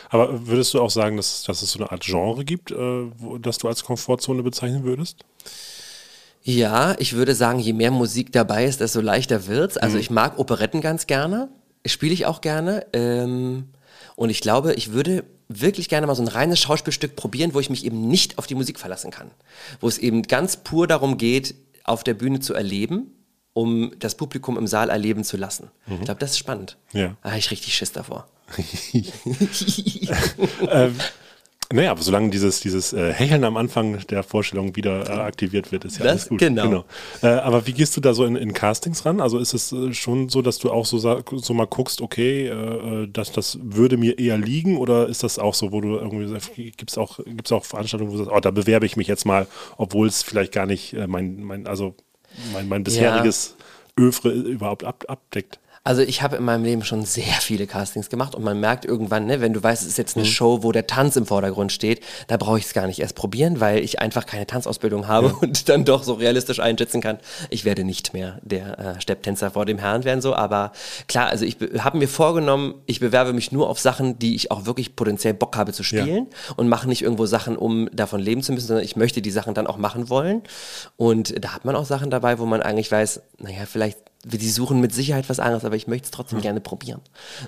Aber 0.09 0.47
würdest 0.47 0.73
du 0.73 0.81
auch 0.81 0.91
sagen, 0.91 1.17
dass, 1.17 1.43
dass 1.43 1.61
es 1.63 1.73
so 1.73 1.81
eine 1.81 1.91
Art 1.93 2.03
Genre 2.05 2.45
gibt, 2.45 2.71
äh, 2.71 2.77
wo, 2.77 3.39
das 3.39 3.59
du 3.59 3.69
als 3.69 3.85
Komfortzone 3.85 4.43
bezeichnen 4.43 4.85
würdest? 4.85 5.25
Ja, 6.43 6.95
ich 6.99 7.15
würde 7.15 7.35
sagen, 7.35 7.59
je 7.59 7.73
mehr 7.73 7.91
Musik 7.91 8.33
dabei 8.33 8.65
ist, 8.65 8.81
desto 8.81 9.01
leichter 9.01 9.47
wird's. 9.47 9.77
Also 9.77 9.99
ich 9.99 10.11
mag 10.11 10.39
Operetten 10.39 10.81
ganz 10.81 11.07
gerne, 11.07 11.49
spiele 11.85 12.15
ich 12.15 12.27
auch 12.27 12.41
gerne. 12.41 12.87
Ähm, 12.93 13.69
und 14.17 14.31
ich 14.31 14.41
glaube, 14.41 14.75
ich 14.75 14.93
würde 14.93 15.25
wirklich 15.49 15.89
gerne 15.89 16.07
mal 16.07 16.15
so 16.15 16.23
ein 16.23 16.29
reines 16.29 16.61
Schauspielstück 16.61 17.17
probieren, 17.17 17.55
wo 17.55 17.61
ich 17.61 17.71
mich 17.71 17.85
eben 17.85 18.09
nicht 18.09 18.39
auf 18.39 18.47
die 18.47 18.55
Musik 18.55 18.79
verlassen 18.79 19.11
kann. 19.11 19.31
Wo 19.81 19.89
es 19.89 19.99
eben 19.99 20.23
ganz 20.23 20.59
pur 20.59 20.87
darum 20.87 21.19
geht, 21.19 21.55
auf 21.85 22.05
der 22.05 22.15
Bühne 22.15 22.41
zu 22.41 22.55
erleben, 22.55 23.13
um 23.53 23.93
das 23.99 24.15
Publikum 24.15 24.57
im 24.57 24.67
Saal 24.67 24.91
erleben 24.91 25.25
zu 25.25 25.37
lassen. 25.37 25.71
Ich 25.89 26.01
glaube, 26.03 26.21
das 26.21 26.33
ist 26.33 26.39
spannend. 26.39 26.77
Ja. 26.93 27.17
Da 27.23 27.31
habe 27.31 27.39
ich 27.39 27.51
richtig 27.51 27.75
Schiss 27.75 27.93
davor. 27.93 28.29
Naja, 31.73 31.93
aber 31.93 32.03
solange 32.03 32.31
dieses, 32.31 32.59
dieses 32.59 32.93
äh, 32.93 33.13
Hecheln 33.13 33.45
am 33.45 33.57
Anfang 33.57 34.05
der 34.09 34.25
Vorstellung 34.25 34.75
wieder 34.75 35.09
äh, 35.09 35.13
aktiviert 35.21 35.71
wird, 35.71 35.85
ist 35.85 35.99
ja 35.99 36.03
Das- 36.05 36.13
alles 36.13 36.29
gut. 36.29 36.39
genau. 36.41 36.85
Äh, 37.23 37.29
aber 37.29 37.65
wie 37.69 37.73
gehst 37.73 37.97
du 37.97 38.01
da 38.01 38.13
so 38.13 38.25
in, 38.25 38.35
in 38.35 38.53
Castings 38.53 39.07
ran? 39.07 39.21
Also 39.21 39.39
ist 39.39 39.55
es 39.55 39.71
äh, 39.71 39.93
schon 39.93 40.29
so, 40.29 40.43
dass 40.43 40.59
du 40.59 40.73
auch 40.73 40.85
so, 40.85 40.99
so 40.99 41.55
mal 41.55 41.67
guckst, 41.69 42.01
okay, 42.01 42.49
äh, 42.49 43.03
äh, 43.05 43.09
das, 43.13 43.31
das 43.31 43.57
würde 43.63 43.97
mir 43.97 44.19
eher 44.19 44.37
liegen 44.37 44.79
oder 44.79 45.07
ist 45.09 45.23
das 45.23 45.39
auch 45.39 45.55
so, 45.55 45.71
wo 45.71 45.81
du 45.81 45.97
irgendwie 45.97 46.27
sagst, 46.27 46.51
gibt 46.57 46.91
es 46.91 46.99
auch, 46.99 47.21
gibt's 47.25 47.53
auch 47.53 47.65
Veranstaltungen, 47.65 48.11
wo 48.11 48.17
du 48.17 48.25
sagst, 48.25 48.37
oh, 48.37 48.41
da 48.41 48.51
bewerbe 48.51 48.85
ich 48.85 48.97
mich 48.97 49.07
jetzt 49.07 49.25
mal, 49.25 49.47
obwohl 49.77 50.09
es 50.09 50.25
vielleicht 50.25 50.51
gar 50.53 50.67
nicht 50.67 50.95
äh, 50.95 51.07
mein, 51.07 51.41
mein, 51.45 51.69
also 51.69 51.95
mein, 52.53 52.69
mein 52.69 52.83
bisheriges 52.83 53.55
Övre 53.97 54.31
überhaupt 54.33 54.83
ab, 54.83 55.05
abdeckt? 55.07 55.60
Also 55.83 56.03
ich 56.03 56.21
habe 56.21 56.37
in 56.37 56.45
meinem 56.45 56.63
Leben 56.63 56.85
schon 56.85 57.07
sehr 57.07 57.33
viele 57.41 57.67
Castings 57.67 58.11
gemacht 58.11 58.35
und 58.35 58.45
man 58.45 58.61
merkt 58.61 58.85
irgendwann, 58.85 59.25
ne, 59.25 59.41
wenn 59.41 59.55
du 59.55 59.63
weißt, 59.63 59.81
es 59.81 59.89
ist 59.89 59.97
jetzt 59.99 60.15
eine 60.15 60.27
Show, 60.27 60.63
wo 60.63 60.73
der 60.73 60.87
Tanz 60.87 61.17
im 61.17 61.25
Vordergrund 61.25 61.73
steht, 61.73 62.03
da 62.29 62.37
brauche 62.37 62.59
ich 62.59 62.67
es 62.67 62.75
gar 62.75 62.87
nicht 62.87 62.99
erst 63.01 63.15
probieren, 63.15 63.61
weil 63.61 63.79
ich 63.83 63.99
einfach 63.99 64.27
keine 64.27 64.47
Tanzausbildung 64.47 65.09
habe 65.09 65.33
und 65.41 65.71
dann 65.71 65.87
doch 65.87 66.03
so 66.03 66.13
realistisch 66.13 66.61
einschätzen 66.61 67.01
kann, 67.01 67.19
ich 67.49 67.65
werde 67.65 67.85
nicht 67.85 68.13
mehr 68.13 68.39
der 68.43 68.79
äh, 68.79 69.01
Stepptänzer 69.01 69.53
vor 69.53 69.65
dem 69.65 69.79
Herrn 69.79 70.05
werden 70.05 70.21
so, 70.21 70.35
aber 70.35 70.73
klar, 71.09 71.29
also 71.29 71.47
ich 71.47 71.57
be- 71.57 71.83
habe 71.83 71.97
mir 71.97 72.09
vorgenommen, 72.09 72.75
ich 72.85 73.01
bewerbe 73.01 73.33
mich 73.33 73.51
nur 73.51 73.71
auf 73.71 73.81
Sachen, 73.81 74.19
die 74.19 74.35
ich 74.35 74.51
auch 74.51 74.67
wirklich 74.67 74.97
potenziell 74.97 75.33
Bock 75.33 75.57
habe 75.57 75.73
zu 75.73 75.83
spielen 75.83 76.27
und 76.57 76.69
mache 76.69 76.89
nicht 76.89 77.01
irgendwo 77.01 77.25
Sachen, 77.25 77.57
um 77.57 77.89
davon 77.91 78.21
leben 78.21 78.43
zu 78.43 78.53
müssen, 78.53 78.67
sondern 78.67 78.85
ich 78.85 78.97
möchte 78.97 79.23
die 79.23 79.31
Sachen 79.31 79.55
dann 79.55 79.67
auch 79.67 79.79
machen 79.79 80.11
wollen. 80.11 80.43
Und 80.99 81.43
da 81.43 81.55
hat 81.55 81.65
man 81.65 81.75
auch 81.75 81.87
Sachen 81.87 82.11
dabei, 82.11 82.39
wo 82.39 82.45
man 82.45 82.61
eigentlich 82.61 82.93
weiß, 82.93 83.23
naja, 83.39 83.65
vielleicht 83.65 83.99
die 84.25 84.51
suchen 84.51 84.81
mit 84.81 84.93
Sicherheit 84.95 85.29
was 85.29 85.41
anderes, 85.41 85.65
aber 85.65 85.77
ich 85.77 85.87
möchte 85.87 86.07
es 86.07 86.11
trotzdem 86.11 86.41
gerne 86.41 86.61
probieren. 86.61 87.01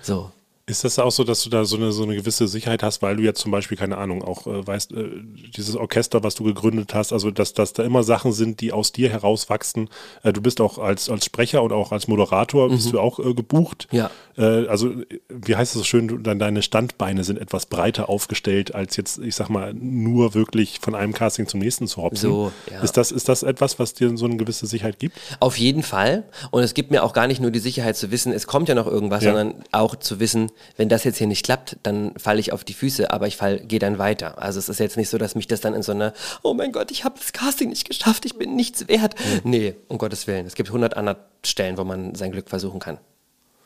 So. 0.03 0.31
Ist 0.64 0.85
das 0.85 1.01
auch 1.01 1.11
so, 1.11 1.25
dass 1.25 1.42
du 1.42 1.51
da 1.51 1.64
so 1.64 1.77
eine, 1.77 1.90
so 1.90 2.05
eine 2.05 2.14
gewisse 2.14 2.46
Sicherheit 2.46 2.85
hast, 2.85 3.03
weil 3.03 3.16
du 3.16 3.25
jetzt 3.25 3.40
zum 3.40 3.51
Beispiel, 3.51 3.77
keine 3.77 3.98
Ahnung, 3.98 4.22
auch 4.22 4.46
äh, 4.46 4.64
weißt, 4.64 4.92
äh, 4.92 5.09
dieses 5.57 5.75
Orchester, 5.75 6.22
was 6.22 6.37
du 6.37 6.44
gegründet 6.44 6.94
hast, 6.94 7.12
also 7.12 7.33
dass, 7.33 7.53
dass 7.53 7.72
da 7.72 7.83
immer 7.83 8.05
Sachen 8.05 8.33
sind, 8.33 8.61
die 8.61 8.70
aus 8.70 8.92
dir 8.92 9.11
herauswachsen. 9.11 9.88
Äh, 10.22 10.33
du 10.33 10.40
bist 10.40 10.61
auch 10.61 10.79
als, 10.79 11.11
als 11.11 11.25
Sprecher 11.25 11.64
und 11.64 11.72
auch 11.72 11.90
als 11.90 12.07
Moderator 12.07 12.68
bist 12.68 12.92
du 12.92 13.01
auch 13.01 13.18
äh, 13.18 13.35
gebucht. 13.35 13.88
Ja. 13.90 14.09
Äh, 14.38 14.68
also, 14.68 14.92
wie 15.29 15.57
heißt 15.57 15.75
es 15.75 15.81
so 15.81 15.85
schön, 15.85 16.07
du, 16.07 16.18
deine 16.18 16.62
Standbeine 16.62 17.25
sind 17.25 17.40
etwas 17.40 17.66
breiter 17.66 18.09
aufgestellt, 18.09 18.72
als 18.72 18.96
jetzt, 18.96 19.18
ich 19.18 19.35
sag 19.35 19.48
mal, 19.48 19.75
nur 19.75 20.35
wirklich 20.35 20.79
von 20.81 20.94
einem 20.94 21.12
Casting 21.12 21.48
zum 21.48 21.59
nächsten 21.59 21.88
zu 21.88 22.01
hopsen. 22.03 22.31
So, 22.31 22.53
ja. 22.70 22.83
Ist 22.83 22.96
das, 22.96 23.11
ist 23.11 23.29
das 23.29 23.42
etwas, 23.42 23.81
was 23.81 23.94
dir 23.94 24.16
so 24.16 24.27
eine 24.27 24.37
gewisse 24.37 24.68
Sicherheit 24.68 25.01
gibt? 25.01 25.18
Auf 25.40 25.59
jeden 25.59 25.83
Fall. 25.83 26.22
Und 26.53 26.62
es 26.62 26.72
gibt 26.75 26.92
mir 26.92 27.03
auch 27.03 27.14
gar 27.14 27.27
nicht 27.27 27.40
nur 27.40 27.51
die 27.51 27.59
Sicherheit 27.59 27.96
zu 27.96 28.12
wissen, 28.12 28.33
es 28.33 28.46
kommt 28.46 28.68
ja 28.68 28.77
noch 28.77 28.87
irgendwas, 28.87 29.25
Ja. 29.25 29.33
sondern 29.35 29.64
auch 29.72 29.96
zu 29.96 30.20
wissen, 30.20 30.52
wenn 30.77 30.88
das 30.88 31.05
jetzt 31.05 31.19
hier 31.19 31.27
nicht 31.27 31.45
klappt, 31.45 31.77
dann 31.83 32.12
falle 32.17 32.41
ich 32.41 32.53
auf 32.53 32.65
die 32.65 32.75
Füße, 32.75 33.11
aber 33.11 33.27
ich 33.27 33.37
fall, 33.37 33.61
gehe 33.61 33.79
dann 33.79 33.99
weiter. 33.99 34.41
Also 34.41 34.59
es 34.59 34.69
ist 34.69 34.81
jetzt 34.81 34.97
nicht 34.97 35.09
so, 35.09 35.19
dass 35.19 35.35
mich 35.35 35.47
das 35.47 35.61
dann 35.61 35.75
in 35.75 35.83
so 35.83 35.93
einer, 35.93 36.12
oh 36.43 36.55
mein 36.55 36.73
Gott, 36.73 36.91
ich 36.91 37.05
habe 37.05 37.19
das 37.19 37.33
Casting 37.33 37.71
nicht 37.71 37.88
geschafft, 37.88 38.25
ich 38.25 38.37
bin 38.37 38.57
nichts 38.57 38.88
wert. 38.88 39.15
Nee, 39.45 39.77
um 39.88 39.99
Gottes 39.99 40.27
Willen. 40.27 40.47
Es 40.47 40.55
gibt 40.55 40.71
hundert 40.71 40.97
andere 40.97 41.17
Stellen, 41.45 41.77
wo 41.79 41.85
man 41.85 42.15
sein 42.15 42.33
Glück 42.33 42.49
versuchen 42.49 42.81
kann. 42.81 42.99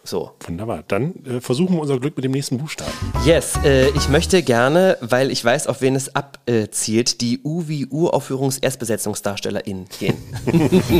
So. 0.06 0.30
Wunderbar. 0.46 0.84
Dann 0.86 1.14
äh, 1.26 1.40
versuchen 1.40 1.74
wir 1.74 1.82
unser 1.82 1.98
Glück 1.98 2.14
mit 2.16 2.24
dem 2.24 2.30
nächsten 2.30 2.58
Buchstaben. 2.58 2.92
Yes, 3.24 3.58
äh, 3.64 3.88
ich 3.90 4.08
möchte 4.08 4.44
gerne, 4.44 4.96
weil 5.00 5.32
ich 5.32 5.44
weiß, 5.44 5.66
auf 5.66 5.80
wen 5.80 5.96
es 5.96 6.14
abzielt, 6.14 7.20
die 7.20 7.40
U 7.42 7.66
wie 7.66 7.86
Uraufführungs-Erstbesetzungsdarstellerin 7.86 9.86
gehen. 9.98 10.16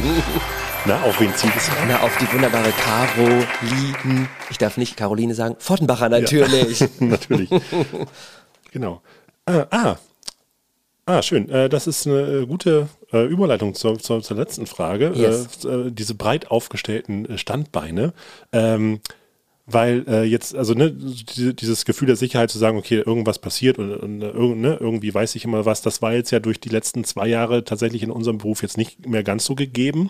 Na, 0.86 1.04
auf 1.04 1.20
wen 1.20 1.32
zieht 1.36 1.54
es? 1.56 1.70
Na, 1.86 2.00
auf 2.00 2.18
die 2.18 2.26
wunderbare 2.32 2.72
Caroline, 2.72 4.26
ich 4.50 4.58
darf 4.58 4.76
nicht 4.76 4.96
Caroline 4.96 5.34
sagen, 5.34 5.54
Fortenbacher 5.60 6.08
natürlich. 6.08 6.84
Natürlich. 6.98 7.48
genau. 8.72 9.02
Äh, 9.46 9.66
ah. 9.70 9.98
Ah, 11.06 11.22
schön. 11.22 11.48
Äh, 11.48 11.68
das 11.68 11.86
ist 11.86 12.06
eine 12.06 12.20
äh, 12.20 12.46
gute 12.46 12.88
äh, 13.12 13.24
Überleitung 13.26 13.74
zur, 13.74 13.98
zur, 13.98 14.22
zur 14.22 14.36
letzten 14.36 14.66
Frage. 14.66 15.12
Yes. 15.14 15.60
Diese 15.90 16.14
breit 16.14 16.50
aufgestellten 16.50 17.38
Standbeine. 17.38 18.12
Ähm, 18.52 19.00
weil 19.66 20.04
äh, 20.08 20.22
jetzt, 20.22 20.54
also 20.54 20.74
ne, 20.74 20.92
diese, 20.92 21.54
dieses 21.54 21.84
Gefühl 21.84 22.06
der 22.06 22.16
Sicherheit 22.16 22.50
zu 22.50 22.58
sagen, 22.58 22.78
okay, 22.78 23.02
irgendwas 23.04 23.40
passiert 23.40 23.78
und, 23.78 23.92
und 23.94 24.60
ne, 24.60 24.76
irgendwie 24.78 25.12
weiß 25.12 25.34
ich 25.34 25.44
immer 25.44 25.64
was, 25.64 25.82
das 25.82 26.02
war 26.02 26.12
jetzt 26.12 26.30
ja 26.30 26.38
durch 26.38 26.60
die 26.60 26.68
letzten 26.68 27.02
zwei 27.02 27.26
Jahre 27.26 27.64
tatsächlich 27.64 28.04
in 28.04 28.12
unserem 28.12 28.38
Beruf 28.38 28.62
jetzt 28.62 28.76
nicht 28.76 29.06
mehr 29.06 29.24
ganz 29.24 29.44
so 29.44 29.56
gegeben. 29.56 30.08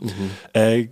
Äh, 0.52 0.88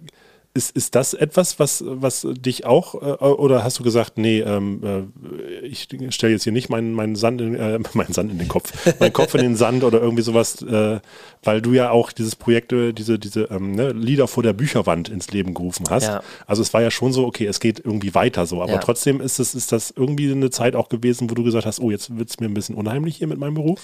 ist, 0.57 0.71
ist 0.77 0.95
das 0.95 1.15
etwas, 1.15 1.59
was, 1.59 1.83
was 1.85 2.25
dich 2.31 2.65
auch, 2.65 2.95
äh, 2.95 3.25
oder 3.25 3.65
hast 3.65 3.81
du 3.81 3.83
gesagt, 3.83 4.19
nee, 4.19 4.39
ähm, 4.39 4.81
äh, 4.85 5.67
ich 5.67 5.89
stelle 6.11 6.33
jetzt 6.33 6.45
hier 6.45 6.53
nicht 6.53 6.69
meinen, 6.69 6.93
meinen, 6.93 7.17
Sand 7.17 7.41
in, 7.41 7.57
äh, 7.57 7.81
meinen 7.93 8.13
Sand 8.13 8.31
in 8.31 8.39
den 8.39 8.47
Kopf, 8.47 8.73
meinen 9.01 9.13
Kopf 9.13 9.35
in 9.35 9.41
den 9.41 9.57
Sand 9.57 9.83
oder 9.83 10.01
irgendwie 10.01 10.23
sowas, 10.23 10.63
äh, 10.63 11.01
weil 11.43 11.61
du 11.61 11.73
ja 11.73 11.91
auch 11.91 12.13
dieses 12.13 12.37
Projekt, 12.37 12.73
äh, 12.73 12.93
diese, 12.93 13.19
diese 13.19 13.49
ähm, 13.51 13.73
ne, 13.73 13.91
Lieder 13.91 14.29
vor 14.29 14.45
der 14.45 14.53
Bücherwand 14.53 15.09
ins 15.09 15.33
Leben 15.33 15.55
gerufen 15.55 15.87
hast. 15.91 16.05
Ja. 16.05 16.23
Also 16.47 16.63
es 16.63 16.73
war 16.73 16.83
ja 16.83 16.93
schon 16.93 17.13
so, 17.13 17.27
okay, 17.27 17.47
es 17.47 17.59
geht 17.59 17.81
irgendwie 17.85 18.15
weiter 18.15 18.47
so, 18.47 18.63
aber 18.63 18.75
Ja. 18.75 18.79
trotzdem 18.79 19.21
ist, 19.21 19.41
es, 19.41 19.57
ist 19.57 19.73
das 19.73 19.93
irgendwie 19.97 20.31
eine 20.31 20.51
Zeit 20.51 20.77
auch 20.77 20.89
gewesen, 20.89 21.29
wo 21.31 21.35
du 21.35 21.43
gesagt 21.43 21.67
hast, 21.67 21.81
oh, 21.81 21.91
jetzt 21.91 22.17
wird 22.17 22.31
es 22.31 22.39
mir 22.39 22.47
ein 22.47 22.55
bisschen 22.55 22.77
unheimlich 22.77 23.17
hier 23.17 23.27
mit 23.27 23.39
meinem 23.39 23.55
Beruf. 23.55 23.81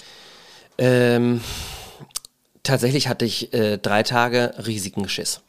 Ähm, 0.77 1.41
tatsächlich 2.71 3.07
hatte 3.07 3.25
ich 3.25 3.53
äh, 3.53 3.77
drei 3.77 4.01
Tage 4.03 4.53
riesigen 4.65 5.07
Schiss. 5.09 5.41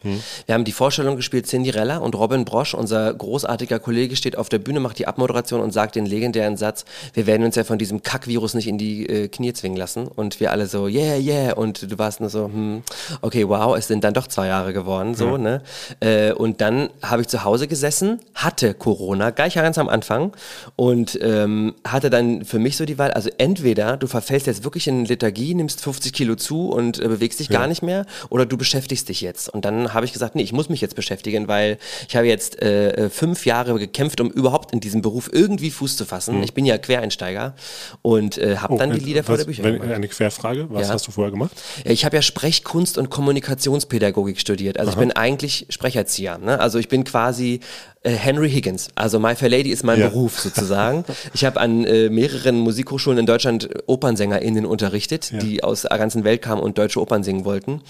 Wir 0.47 0.55
haben 0.55 0.65
die 0.65 0.73
Vorstellung 0.73 1.17
gespielt, 1.17 1.47
Cinderella 1.47 1.99
und 1.99 2.15
Robin 2.15 2.45
Brosch, 2.45 2.75
unser 2.75 3.15
großartiger 3.15 3.79
Kollege, 3.79 4.17
steht 4.17 4.37
auf 4.37 4.49
der 4.49 4.59
Bühne, 4.59 4.81
macht 4.81 4.99
die 4.99 5.07
Abmoderation 5.07 5.61
und 5.61 5.73
sagt 5.73 5.95
den 5.95 6.05
legendären 6.05 6.57
Satz, 6.57 6.85
wir 7.15 7.27
werden 7.27 7.45
uns 7.45 7.55
ja 7.55 7.65
von 7.65 7.79
diesem 7.79 8.03
Kackvirus 8.03 8.55
nicht 8.55 8.67
in 8.67 8.77
die 8.77 9.09
äh, 9.09 9.29
Knie 9.29 9.53
zwingen 9.53 9.79
lassen. 9.79 10.09
Und 10.09 10.41
wir 10.41 10.51
alle 10.51 10.67
so, 10.67 10.89
yeah, 10.89 11.17
yeah. 11.17 11.55
Und 11.55 11.91
du 11.93 11.99
warst 11.99 12.21
nur 12.21 12.29
so, 12.29 12.47
hm, 12.47 12.83
okay, 13.21 13.49
wow, 13.49 13.77
es 13.77 13.87
sind 13.87 14.03
dann 14.05 14.15
doch 14.15 14.27
zwei 14.27 14.49
Jahre 14.49 14.73
geworden, 14.73 15.15
so, 15.15 15.37
ne? 15.37 15.63
Äh, 16.01 16.33
und 16.33 16.61
dann 16.61 16.91
habe 17.03 17.23
ich 17.23 17.29
zu 17.29 17.45
Hause 17.45 17.69
gesessen, 17.69 18.21
hatte 18.35 18.75
Corona, 18.75 19.31
gleich 19.31 19.55
ganz 19.55 19.79
am 19.79 19.89
Anfang 19.89 20.33
und 20.75 21.19
ähm, 21.23 21.75
hatte 21.87 22.11
dann 22.11 22.45
für 22.45 22.59
mich 22.59 22.77
so 22.77 22.85
die 22.85 22.99
Wahl, 22.99 23.13
also 23.13 23.31
entweder 23.39 23.97
du 23.97 24.09
verfällst 24.09 24.49
jetzt 24.49 24.65
wirklich 24.65 24.89
in 24.89 25.05
Lethargie, 25.05 25.55
nimmst 25.55 25.81
50 25.81 26.13
Kilo 26.13 26.35
zu 26.35 26.71
und 26.71 26.99
äh, 26.99 27.12
bewegst 27.14 27.40
dich 27.40 27.48
gar 27.48 27.66
nicht 27.66 27.83
mehr 27.83 28.07
oder 28.29 28.46
du 28.46 28.57
beschäftigst 28.57 29.09
dich 29.09 29.20
jetzt. 29.20 29.48
Und 29.48 29.64
dann 29.64 29.94
habe 29.94 30.05
ich 30.07 30.12
gesagt, 30.12 30.35
nee, 30.35 30.42
ich 30.42 30.53
muss 30.53 30.68
mich 30.68 30.81
jetzt 30.81 30.96
beschäftigen, 30.96 31.48
weil 31.48 31.79
ich 32.09 32.16
habe 32.16 32.27
jetzt 32.27 32.61
äh, 32.62 33.07
äh, 33.07 33.11
fünf 33.11 33.46
Jahre 33.46 33.79
gekämpft, 33.79 34.20
um 34.20 34.31
überhaupt 34.31 34.72
in 34.72 34.81
diesem 34.81 35.03
Beruf 35.03 35.31
irgendwie 35.33 35.70
Fuß 35.70 35.96
zu 35.96 36.05
fassen. 36.05 36.42
Ich 36.42 36.55
bin 36.55 36.64
ja 36.66 36.79
Quereinsteiger 36.79 37.55
und 38.03 38.38
äh, 38.38 38.57
habe 38.57 38.77
dann 38.77 38.92
die 38.92 39.01
äh, 39.01 39.05
Lieder 39.05 39.22
vor 39.25 39.35
was- 39.35 39.40
der 39.40 39.46
Bücher 39.46 39.64
wenn, 39.64 39.75
gemacht. 39.75 39.92
Eine 39.92 40.09
Querfrage, 40.09 40.66
was 40.70 40.88
Ja. 40.88 40.94
hast 40.94 41.07
du 41.07 41.12
vorher 41.12 41.31
gemacht? 41.31 41.53
Ich 41.85 42.05
habe 42.05 42.16
ja 42.16 42.22
Sprechkunst 42.22 42.98
und 42.98 43.11
Kommunikationspädagogik 43.11 44.40
studiert. 44.40 44.79
Also 44.79 44.92
ich 44.92 44.98
bin 44.98 45.12
eigentlich 45.12 45.66
Sprecherzieher. 45.68 46.38
Ne? 46.38 46.59
Also 46.61 46.79
ich 46.79 46.88
bin 46.88 47.05
quasi 47.05 47.55
äh, 47.55 47.61
Henry 48.05 48.51
Higgins. 48.51 48.88
Also 48.95 49.21
My 49.21 49.37
Fair 49.37 49.49
Lady 49.49 49.71
ist 49.71 49.85
mein 49.85 50.01
Ja. 50.01 50.09
Beruf 50.09 50.41
sozusagen. 50.41 51.05
ich 51.35 51.45
habe 51.45 51.61
an 51.61 51.85
äh, 51.85 52.09
mehreren 52.11 52.59
Musikhochschulen 52.59 53.19
in 53.19 53.27
Deutschland 53.27 53.69
OpernsängerInnen 53.87 54.67
unterrichtet, 54.67 55.33
die 55.43 55.62
aus 55.62 55.83
der 55.83 55.97
ganzen 55.99 56.25
Welt 56.25 56.43
kamen 56.43 56.61
und 56.61 56.79
deutsche 56.79 57.01
Opern 57.01 57.23
singen 57.23 57.45
wollten. 57.45 57.83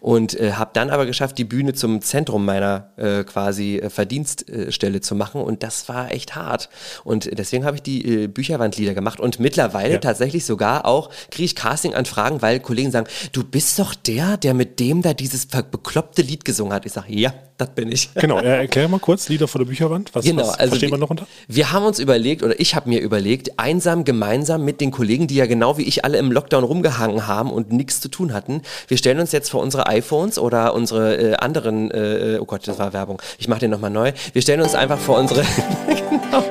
Und 0.00 0.38
äh, 0.38 0.52
habe 0.54 0.70
dann 0.74 0.90
aber 0.90 1.06
geschafft, 1.06 1.38
die 1.38 1.44
Bühne 1.44 1.72
zum 1.72 2.02
Zentrum 2.02 2.44
meiner 2.44 2.90
äh, 2.96 3.22
quasi 3.24 3.76
äh, 3.76 3.90
Verdienststelle 3.90 5.00
zu 5.00 5.14
machen. 5.14 5.40
Und 5.40 5.62
das 5.62 5.88
war 5.88 6.10
echt 6.10 6.34
hart. 6.34 6.68
Und 7.04 7.38
deswegen 7.38 7.64
habe 7.64 7.76
ich 7.76 7.82
die 7.82 8.24
äh, 8.24 8.26
Bücherwandlieder 8.26 8.94
gemacht. 8.94 9.20
Und 9.20 9.38
mittlerweile 9.38 10.00
tatsächlich 10.00 10.44
sogar 10.44 10.84
auch 10.84 11.10
kriege 11.30 11.44
ich 11.44 11.54
Casting-Anfragen, 11.54 12.42
weil 12.42 12.58
Kollegen 12.60 12.90
sagen, 12.90 13.06
du 13.32 13.44
bist 13.44 13.78
doch 13.78 13.94
der, 13.94 14.36
der 14.36 14.54
mit 14.54 14.80
dem 14.80 15.02
da 15.02 15.14
dieses 15.14 15.46
bekloppte 15.46 16.22
Lied 16.22 16.44
gesungen 16.44 16.72
hat. 16.72 16.86
Ich 16.86 16.92
sage, 16.92 17.12
ja, 17.12 17.32
das 17.60 17.70
bin 17.70 17.92
ich. 17.92 18.10
Genau, 18.14 18.38
äh, 18.38 18.60
erklär 18.60 18.88
mal 18.88 19.00
kurz, 19.00 19.28
Lieder 19.28 19.48
vor 19.48 19.60
der 19.60 19.66
Bücherwand. 19.66 20.10
Was, 20.14 20.24
Genau, 20.24 20.42
was 20.42 20.58
also 20.58 20.70
versteht 20.70 20.88
wir, 20.88 20.92
man 20.92 21.00
noch 21.00 21.10
unter? 21.10 21.26
wir 21.48 21.72
haben 21.72 21.84
uns 21.84 21.98
überlegt, 21.98 22.42
oder 22.42 22.58
ich 22.58 22.74
habe 22.74 22.88
mir 22.88 23.00
überlegt, 23.00 23.58
einsam 23.58 24.04
gemeinsam 24.04 24.64
mit 24.64 24.80
den 24.80 24.90
Kollegen, 24.90 25.26
die 25.26 25.36
ja 25.36 25.46
genau 25.46 25.78
wie 25.78 25.82
ich 25.82 26.04
alle 26.04 26.18
im 26.18 26.32
Lockdown 26.32 26.64
rumgehangen 26.64 27.26
haben 27.26 27.50
und 27.50 27.72
nichts 27.72 28.00
zu 28.00 28.08
tun 28.08 28.32
hatten. 28.32 28.62
Wir 28.88 28.96
stellen 28.96 29.20
uns 29.20 29.32
jetzt 29.32 29.50
vor 29.50 29.60
unsere 29.62 29.86
iPhones 29.86 30.38
oder 30.38 30.74
unsere 30.74 31.16
äh, 31.16 31.34
anderen, 31.34 31.90
äh, 31.90 32.38
oh 32.40 32.44
Gott, 32.44 32.66
das 32.66 32.78
war 32.78 32.92
Werbung. 32.92 33.20
Ich 33.38 33.48
mache 33.48 33.60
den 33.60 33.70
nochmal 33.70 33.90
neu. 33.90 34.12
Wir 34.32 34.42
stellen 34.42 34.60
uns 34.60 34.74
einfach 34.74 34.98
vor 34.98 35.18
unsere, 35.18 35.40
Werbung. 35.40 36.44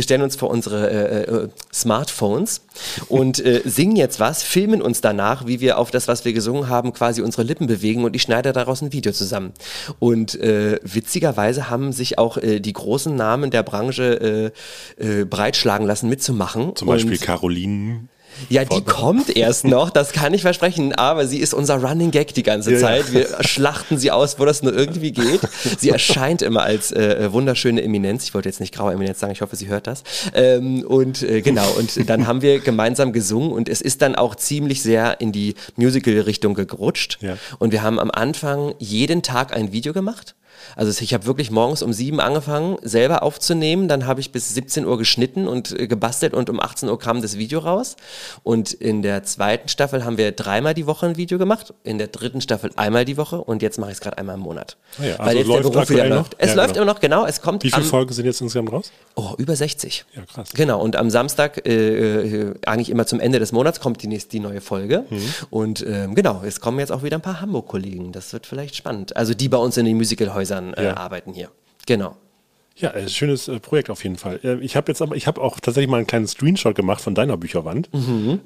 wir 0.00 0.04
stellen 0.04 0.22
uns 0.22 0.34
vor 0.34 0.48
unsere 0.48 0.90
äh, 0.90 1.24
äh, 1.44 1.48
Smartphones 1.74 2.62
und 3.08 3.44
äh, 3.44 3.60
singen 3.66 3.96
jetzt 3.96 4.18
was, 4.18 4.42
filmen 4.42 4.80
uns 4.80 5.02
danach, 5.02 5.46
wie 5.46 5.60
wir 5.60 5.76
auf 5.76 5.90
das, 5.90 6.08
was 6.08 6.24
wir 6.24 6.32
gesungen 6.32 6.70
haben, 6.70 6.94
quasi 6.94 7.20
unsere 7.20 7.42
Lippen 7.42 7.66
bewegen 7.66 8.04
und 8.04 8.16
ich 8.16 8.22
schneide 8.22 8.54
daraus 8.54 8.80
ein 8.80 8.94
Video 8.94 9.12
zusammen. 9.12 9.52
Und 9.98 10.40
äh, 10.40 10.80
witzigerweise 10.82 11.68
haben 11.68 11.92
sich 11.92 12.16
auch 12.16 12.38
äh, 12.38 12.60
die 12.60 12.72
großen 12.72 13.14
Namen 13.14 13.50
der 13.50 13.62
Branche 13.62 14.52
äh, 14.98 15.20
äh, 15.20 15.24
breitschlagen 15.26 15.86
lassen, 15.86 16.08
mitzumachen. 16.08 16.74
Zum 16.76 16.88
Beispiel 16.88 17.12
Und- 17.12 17.20
Caroline. 17.20 18.00
Ja, 18.48 18.64
die 18.64 18.82
kommt 18.82 19.36
erst 19.36 19.64
noch, 19.64 19.90
das 19.90 20.12
kann 20.12 20.34
ich 20.34 20.42
versprechen, 20.42 20.94
aber 20.94 21.26
sie 21.26 21.38
ist 21.38 21.54
unser 21.54 21.82
Running 21.82 22.10
Gag 22.10 22.34
die 22.34 22.42
ganze 22.42 22.72
Ja, 22.72 22.78
ja. 22.78 22.82
Zeit. 22.86 23.12
Wir 23.12 23.28
schlachten 23.40 23.98
sie 23.98 24.10
aus, 24.10 24.38
wo 24.38 24.44
das 24.44 24.62
nur 24.62 24.74
irgendwie 24.74 25.12
geht. 25.12 25.40
Sie 25.78 25.90
erscheint 25.90 26.42
immer 26.42 26.62
als 26.62 26.92
äh, 26.92 27.32
wunderschöne 27.32 27.82
Eminenz. 27.82 28.24
Ich 28.24 28.34
wollte 28.34 28.48
jetzt 28.48 28.60
nicht 28.60 28.74
graue 28.74 28.92
Eminenz 28.92 29.20
sagen, 29.20 29.32
ich 29.32 29.40
hoffe, 29.40 29.56
sie 29.56 29.68
hört 29.68 29.86
das. 29.86 30.02
Ähm, 30.34 30.84
und 30.86 31.22
äh, 31.22 31.42
genau, 31.42 31.68
und 31.78 32.08
dann 32.08 32.26
haben 32.26 32.42
wir 32.42 32.60
gemeinsam 32.60 33.12
gesungen 33.12 33.52
und 33.52 33.68
es 33.68 33.80
ist 33.80 34.02
dann 34.02 34.14
auch 34.14 34.34
ziemlich 34.34 34.82
sehr 34.82 35.20
in 35.20 35.32
die 35.32 35.54
Musical-Richtung 35.76 36.54
gerutscht. 36.54 37.18
Ja. 37.20 37.36
Und 37.58 37.72
wir 37.72 37.82
haben 37.82 37.98
am 37.98 38.10
Anfang 38.10 38.74
jeden 38.78 39.22
Tag 39.22 39.54
ein 39.54 39.72
Video 39.72 39.92
gemacht. 39.92 40.34
Also 40.76 41.00
ich 41.02 41.14
habe 41.14 41.26
wirklich 41.26 41.50
morgens 41.50 41.82
um 41.82 41.92
sieben 41.92 42.20
angefangen, 42.20 42.76
selber 42.82 43.22
aufzunehmen. 43.22 43.88
Dann 43.88 44.06
habe 44.06 44.20
ich 44.20 44.32
bis 44.32 44.54
17 44.54 44.86
Uhr 44.86 44.98
geschnitten 44.98 45.48
und 45.48 45.78
äh, 45.78 45.86
gebastelt 45.86 46.34
und 46.34 46.50
um 46.50 46.60
18 46.60 46.88
Uhr 46.88 46.98
kam 46.98 47.22
das 47.22 47.36
Video 47.38 47.60
raus. 47.60 47.96
Und 48.42 48.72
in 48.72 49.02
der 49.02 49.22
zweiten 49.24 49.68
Staffel 49.68 50.04
haben 50.04 50.18
wir 50.18 50.32
dreimal 50.32 50.74
die 50.74 50.86
Woche 50.86 51.06
ein 51.06 51.16
Video 51.16 51.38
gemacht. 51.38 51.74
In 51.84 51.98
der 51.98 52.08
dritten 52.08 52.40
Staffel 52.40 52.70
einmal 52.76 53.04
die 53.04 53.16
Woche 53.16 53.40
und 53.40 53.62
jetzt 53.62 53.78
mache 53.78 53.90
ich 53.90 53.96
es 53.96 54.00
gerade 54.00 54.18
einmal 54.18 54.36
im 54.36 54.42
Monat. 54.42 54.76
Ah 54.98 55.04
ja, 55.04 55.16
also 55.16 55.24
Weil 55.24 55.36
jetzt 55.36 55.46
der 55.48 55.56
läuft 55.56 55.62
Beruf 55.62 55.72
wieder 55.74 55.80
aktuell 56.02 56.08
noch? 56.10 56.16
läuft. 56.18 56.34
Es 56.38 56.48
Ja, 56.50 56.54
läuft 56.56 56.68
genau. 56.74 56.82
immer 56.82 56.92
noch, 56.92 57.00
genau. 57.00 57.26
Es 57.26 57.40
kommt 57.42 57.62
Wie 57.64 57.70
viele 57.70 57.82
am, 57.82 57.88
Folgen 57.88 58.12
sind 58.12 58.26
jetzt 58.26 58.40
insgesamt 58.40 58.72
raus? 58.72 58.92
Oh, 59.16 59.30
über 59.38 59.56
60. 59.56 60.04
Ja, 60.14 60.22
krass. 60.26 60.50
Genau, 60.54 60.80
und 60.80 60.96
am 60.96 61.10
Samstag, 61.10 61.66
äh, 61.66 61.70
äh, 62.50 62.54
eigentlich 62.66 62.90
immer 62.90 63.06
zum 63.06 63.20
Ende 63.20 63.38
des 63.38 63.52
Monats, 63.52 63.80
kommt 63.80 64.02
die 64.02 64.06
nächste, 64.06 64.30
die 64.30 64.40
neue 64.40 64.60
Folge. 64.60 65.04
Mhm. 65.10 65.22
Und 65.50 65.84
ähm, 65.86 66.14
genau, 66.14 66.42
es 66.44 66.60
kommen 66.60 66.78
jetzt 66.78 66.92
auch 66.92 67.02
wieder 67.02 67.16
ein 67.16 67.22
paar 67.22 67.40
Hamburg-Kollegen. 67.40 68.12
Das 68.12 68.32
wird 68.32 68.46
vielleicht 68.46 68.76
spannend. 68.76 69.16
Also 69.16 69.34
die 69.34 69.48
bei 69.48 69.58
uns 69.58 69.76
in 69.76 69.84
den 69.84 69.96
Musicalhäusern 69.96 70.69
äh, 70.74 70.84
Ja. 70.84 70.96
arbeiten 70.96 71.32
hier. 71.32 71.50
Genau. 71.86 72.16
Ja, 72.76 72.90
äh, 72.92 73.08
schönes 73.08 73.48
äh, 73.48 73.58
Projekt 73.60 73.90
auf 73.90 74.02
jeden 74.04 74.16
Fall. 74.16 74.40
Äh, 74.42 74.54
ich 74.64 74.74
habe 74.76 74.90
jetzt 74.90 75.02
aber, 75.02 75.14
ich 75.16 75.26
habe 75.26 75.40
auch 75.40 75.60
tatsächlich 75.60 75.90
mal 75.90 75.98
einen 75.98 76.06
kleinen 76.06 76.26
Screenshot 76.26 76.74
gemacht 76.74 77.00
von 77.02 77.14
deiner 77.14 77.36
Bücherwand. 77.36 77.92
Mhm. 77.92 78.40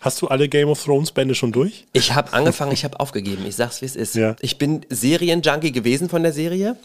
Hast 0.00 0.20
du 0.22 0.28
alle 0.28 0.48
Game 0.48 0.68
of 0.68 0.84
Thrones 0.84 1.12
Bände 1.12 1.34
schon 1.34 1.50
durch? 1.50 1.86
Ich 1.94 2.14
habe 2.14 2.32
angefangen, 2.34 2.72
ich 2.72 2.84
habe 2.84 3.00
aufgegeben. 3.00 3.44
Ich 3.46 3.56
sag's, 3.56 3.80
wie 3.80 3.86
es 3.86 3.96
ist. 3.96 4.14
Ja. 4.14 4.36
Ich 4.42 4.58
bin 4.58 4.84
Serienjunkie 4.90 5.72
gewesen 5.72 6.08
von 6.10 6.22
der 6.22 6.32
Serie, 6.32 6.76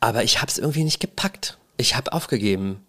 aber 0.00 0.24
ich 0.24 0.40
habe 0.42 0.50
es 0.50 0.58
irgendwie 0.58 0.82
nicht 0.84 0.98
gepackt. 1.00 1.56
Ich 1.76 1.96
habe 1.96 2.12
aufgegeben. 2.12 2.80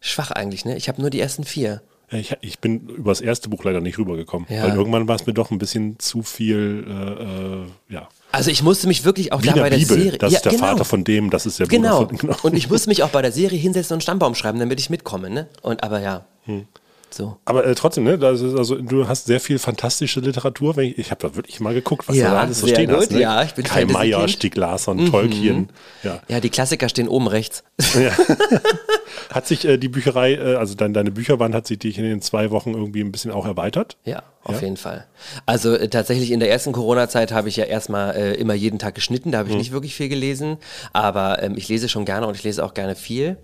Schwach 0.00 0.30
eigentlich, 0.30 0.64
ne? 0.64 0.76
Ich 0.76 0.88
habe 0.88 1.00
nur 1.00 1.10
die 1.10 1.20
ersten 1.20 1.44
vier. 1.44 1.82
Ich, 2.10 2.34
ich 2.40 2.58
bin 2.60 2.88
über 2.88 3.10
das 3.10 3.20
erste 3.20 3.48
Buch 3.48 3.64
leider 3.64 3.80
nicht 3.80 3.98
rübergekommen, 3.98 4.46
Ja. 4.48 4.62
weil 4.62 4.74
irgendwann 4.76 5.08
war 5.08 5.16
es 5.16 5.26
mir 5.26 5.34
doch 5.34 5.50
ein 5.50 5.58
bisschen 5.58 5.98
zu 5.98 6.22
viel, 6.22 7.66
ja. 7.88 8.08
Also 8.32 8.50
ich 8.50 8.62
musste 8.62 8.86
mich 8.88 9.04
wirklich 9.04 9.32
auch 9.32 9.42
Wie 9.42 9.46
da 9.48 9.54
bei 9.54 9.70
der 9.70 9.78
Bibel. 9.78 9.96
Serie. 9.96 10.18
Das 10.18 10.32
ist 10.32 10.44
der 10.44 10.52
Vater 10.52 10.84
von 10.84 11.04
dem, 11.04 11.30
das 11.30 11.46
ist 11.46 11.58
der 11.58 11.66
Genau. 11.68 12.04
Bruder 12.04 12.18
von. 12.18 12.28
Genau. 12.28 12.38
Und 12.42 12.54
ich 12.56 12.68
musste 12.68 12.88
mich 12.88 13.02
auch 13.02 13.08
bei 13.10 13.22
der 13.22 13.32
Serie 13.32 13.58
hinsetzen 13.58 13.94
und 13.94 13.96
einen 13.96 14.00
Stammbaum 14.02 14.34
schreiben, 14.34 14.58
damit 14.58 14.78
ich 14.80 14.90
mitkomme, 14.90 15.30
ne? 15.30 15.48
Und 15.62 15.82
aber 15.82 16.00
ja. 16.00 16.26
Hm. 16.44 16.66
So. 17.08 17.38
Aber 17.46 17.64
äh, 17.64 17.74
trotzdem, 17.74 18.04
ne, 18.04 18.18
das 18.18 18.40
ist 18.42 18.54
also, 18.56 18.74
du 18.74 19.08
hast 19.08 19.26
sehr 19.26 19.40
viel 19.40 19.58
fantastische 19.58 20.20
Literatur. 20.20 20.76
Ich 20.78 20.98
ich 20.98 21.10
habe 21.12 21.26
da 21.26 21.34
wirklich 21.34 21.60
mal 21.60 21.72
geguckt, 21.72 22.06
was 22.08 22.16
Ja, 22.16 22.28
du 22.28 22.34
da 22.34 22.40
alles 22.42 22.60
so 22.60 22.66
stehen 22.66 22.90
gut. 22.90 22.96
hast. 22.98 23.12
Ne? 23.12 23.20
Ja, 23.20 23.42
ich 23.42 23.54
bin 23.54 23.64
Kai. 23.64 23.84
Meier, 23.86 24.26
Stieg 24.28 24.56
Larsson, 24.56 25.10
Tolkien. 25.10 25.68
Ja. 26.02 26.20
Ja, 26.28 26.40
die 26.40 26.50
Klassiker 26.50 26.88
stehen 26.90 27.08
oben 27.08 27.28
rechts. 27.28 27.62
Hat 29.30 29.46
sich 29.46 29.64
äh, 29.64 29.78
die 29.78 29.88
Bücherei, 29.88 30.34
äh, 30.34 30.54
also 30.56 30.74
dein, 30.74 30.92
deine 30.92 31.10
Bücherwand, 31.10 31.54
hat 31.54 31.66
sich 31.66 31.78
dich 31.78 31.96
in 31.98 32.04
den 32.04 32.20
zwei 32.22 32.50
Wochen 32.50 32.74
irgendwie 32.74 33.00
ein 33.00 33.12
bisschen 33.12 33.30
auch 33.30 33.46
erweitert? 33.46 33.96
Ja, 34.04 34.22
auf 34.46 34.56
Ja? 34.56 34.62
jeden 34.62 34.76
Fall. 34.76 35.06
Also 35.44 35.74
äh, 35.74 35.88
tatsächlich 35.88 36.30
in 36.30 36.40
der 36.40 36.50
ersten 36.50 36.72
Corona-Zeit 36.72 37.32
habe 37.32 37.48
ich 37.48 37.56
ja 37.56 37.64
erstmal 37.64 38.14
äh, 38.16 38.34
immer 38.34 38.54
jeden 38.54 38.78
Tag 38.78 38.94
geschnitten, 38.94 39.32
da 39.32 39.38
habe 39.38 39.48
ich 39.48 39.54
Mhm. 39.54 39.58
nicht 39.60 39.72
wirklich 39.72 39.94
viel 39.94 40.08
gelesen, 40.08 40.56
aber 40.92 41.42
ähm, 41.42 41.54
ich 41.56 41.68
lese 41.68 41.88
schon 41.88 42.04
gerne 42.04 42.26
und 42.26 42.34
ich 42.36 42.42
lese 42.44 42.64
auch 42.64 42.74
gerne 42.74 42.94
viel. 42.96 43.36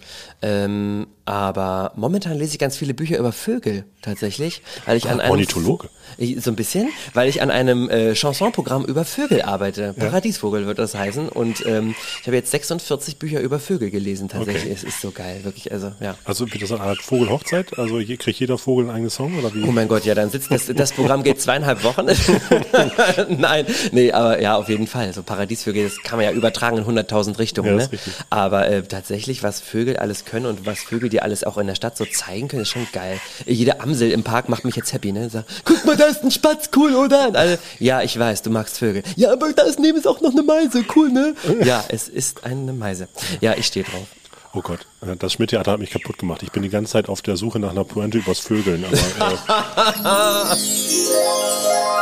Ähm, 0.42 1.06
aber 1.24 1.92
momentan 1.94 2.36
lese 2.36 2.52
ich 2.54 2.58
ganz 2.58 2.76
viele 2.76 2.94
Bücher 2.94 3.16
über 3.16 3.30
Vögel 3.32 3.84
tatsächlich, 4.02 4.60
weil 4.86 4.96
ich 4.96 5.08
an 5.08 5.20
einem 5.20 5.30
Ornithologe. 5.30 5.88
Ich- 6.18 6.42
so 6.42 6.50
ein 6.50 6.56
bisschen, 6.56 6.88
weil 7.14 7.28
ich 7.28 7.40
an 7.42 7.50
einem 7.50 7.88
äh, 7.88 8.14
Chansonprogramm 8.16 8.84
über 8.84 9.04
Vögel 9.04 9.42
arbeite. 9.42 9.94
Paradiesvogel 9.96 10.66
wird 10.66 10.78
das 10.80 10.94
heißen 10.96 11.28
und 11.28 11.64
ähm, 11.64 11.94
ich 12.20 12.26
habe 12.26 12.36
jetzt 12.36 12.50
46 12.50 13.18
Bücher 13.18 13.40
über 13.40 13.60
Vögel 13.60 13.90
gelesen 13.90 14.28
tatsächlich. 14.28 14.64
Okay. 14.64 14.72
Es 14.74 14.82
ist 14.82 15.00
so 15.00 15.12
geil, 15.12 15.40
wirklich. 15.44 15.70
Also 15.72 15.92
ja. 16.00 16.16
Also 16.24 16.52
wird 16.52 16.60
das 16.62 16.72
eine 16.72 16.80
Art 16.80 17.00
Vogelhochzeit? 17.00 17.78
Also 17.78 18.00
hier 18.00 18.16
kriegt 18.16 18.40
jeder 18.40 18.58
Vogel 18.58 18.86
einen 18.86 18.94
eigenen 18.94 19.10
Song 19.10 19.38
oder 19.38 19.54
wie? 19.54 19.62
Oh 19.62 19.70
mein 19.70 19.86
Gott, 19.88 20.04
ja, 20.04 20.14
dann 20.16 20.28
sitzt 20.30 20.50
das, 20.50 20.66
das 20.66 20.91
Programm 20.92 21.22
geht 21.22 21.40
zweieinhalb 21.40 21.84
Wochen. 21.84 22.06
Nein, 23.28 23.66
nee, 23.92 24.12
aber 24.12 24.40
ja, 24.40 24.56
auf 24.56 24.68
jeden 24.68 24.86
Fall. 24.86 25.12
So 25.12 25.22
Paradiesvögel, 25.22 25.84
das 25.84 26.02
kann 26.02 26.18
man 26.18 26.26
ja 26.26 26.32
übertragen 26.32 26.78
in 26.78 26.84
100.000 26.84 27.38
Richtungen. 27.38 27.78
Ja, 27.78 27.86
ne? 27.86 27.90
Aber 28.30 28.68
äh, 28.68 28.82
tatsächlich, 28.82 29.42
was 29.42 29.60
Vögel 29.60 29.96
alles 29.96 30.24
können 30.24 30.46
und 30.46 30.66
was 30.66 30.80
Vögel 30.80 31.08
dir 31.08 31.22
alles 31.22 31.44
auch 31.44 31.58
in 31.58 31.66
der 31.66 31.74
Stadt 31.74 31.96
so 31.96 32.04
zeigen 32.04 32.48
können, 32.48 32.62
ist 32.62 32.70
schon 32.70 32.86
geil. 32.92 33.20
Jede 33.46 33.80
Amsel 33.80 34.10
im 34.10 34.22
Park 34.22 34.48
macht 34.48 34.64
mich 34.64 34.76
jetzt 34.76 34.92
happy, 34.92 35.12
ne? 35.12 35.30
Sagt, 35.30 35.48
guck 35.64 35.84
mal, 35.84 35.96
da 35.96 36.06
ist 36.06 36.22
ein 36.22 36.30
Spatz, 36.30 36.70
cool, 36.76 36.94
oder? 36.94 37.30
Alle, 37.34 37.58
ja, 37.78 38.02
ich 38.02 38.18
weiß, 38.18 38.42
du 38.42 38.50
magst 38.50 38.78
Vögel. 38.78 39.02
Ja, 39.16 39.32
aber 39.32 39.52
da 39.52 39.62
ist 39.62 39.78
neben 39.78 39.98
ist 39.98 40.06
auch 40.06 40.20
noch 40.20 40.32
eine 40.32 40.42
Meise, 40.42 40.84
cool, 40.96 41.10
ne? 41.10 41.34
Ja, 41.64 41.84
es 41.88 42.08
ist 42.08 42.44
eine 42.44 42.72
Meise. 42.72 43.08
Ja, 43.40 43.54
ich 43.54 43.66
stehe 43.66 43.84
drauf. 43.84 44.06
Oh 44.54 44.60
Gott, 44.60 44.86
äh, 45.00 45.16
das 45.16 45.32
Schmidt-Theater 45.32 45.72
hat 45.72 45.80
mich 45.80 45.90
kaputt 45.90 46.18
gemacht. 46.18 46.42
Ich 46.42 46.52
bin 46.52 46.62
die 46.62 46.68
ganze 46.68 46.92
Zeit 46.92 47.08
auf 47.08 47.22
der 47.22 47.36
Suche 47.36 47.58
nach 47.58 47.70
einer 47.70 47.84
Pointe 47.84 48.18
übers 48.18 48.38
Vögeln. 48.38 48.84
Aber, 48.84 48.96
äh, 48.96 50.56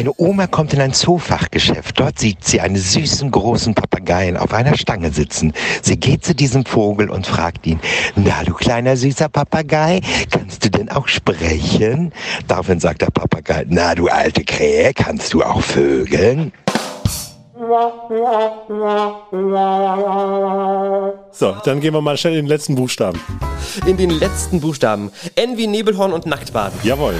Eine 0.00 0.14
Oma 0.16 0.46
kommt 0.46 0.72
in 0.72 0.80
ein 0.80 0.94
Zoofachgeschäft. 0.94 2.00
Dort 2.00 2.18
sieht 2.18 2.42
sie 2.42 2.62
einen 2.62 2.76
süßen 2.76 3.30
großen 3.30 3.74
Papageien 3.74 4.38
auf 4.38 4.54
einer 4.54 4.74
Stange 4.74 5.10
sitzen. 5.10 5.52
Sie 5.82 5.98
geht 5.98 6.24
zu 6.24 6.34
diesem 6.34 6.64
Vogel 6.64 7.10
und 7.10 7.26
fragt 7.26 7.66
ihn, 7.66 7.80
na 8.16 8.42
du 8.44 8.54
kleiner 8.54 8.96
süßer 8.96 9.28
Papagei, 9.28 10.00
kannst 10.30 10.64
du 10.64 10.70
denn 10.70 10.88
auch 10.88 11.06
sprechen? 11.06 12.14
Daraufhin 12.48 12.80
sagt 12.80 13.02
der 13.02 13.10
Papagei, 13.10 13.66
na 13.68 13.94
du 13.94 14.08
alte 14.08 14.42
Krähe, 14.42 14.94
kannst 14.94 15.34
du 15.34 15.42
auch 15.42 15.60
vögeln? 15.60 16.52
So, 21.32 21.56
dann 21.64 21.80
gehen 21.80 21.94
wir 21.94 22.00
mal 22.00 22.16
schnell 22.16 22.34
in 22.34 22.44
den 22.44 22.48
letzten 22.48 22.74
Buchstaben. 22.74 23.20
In 23.86 23.96
den 23.96 24.10
letzten 24.10 24.60
Buchstaben. 24.60 25.12
N 25.36 25.56
wie 25.56 25.66
Nebelhorn 25.66 26.12
und 26.12 26.26
Nacktbaden. 26.26 26.78
Jawohl. 26.82 27.14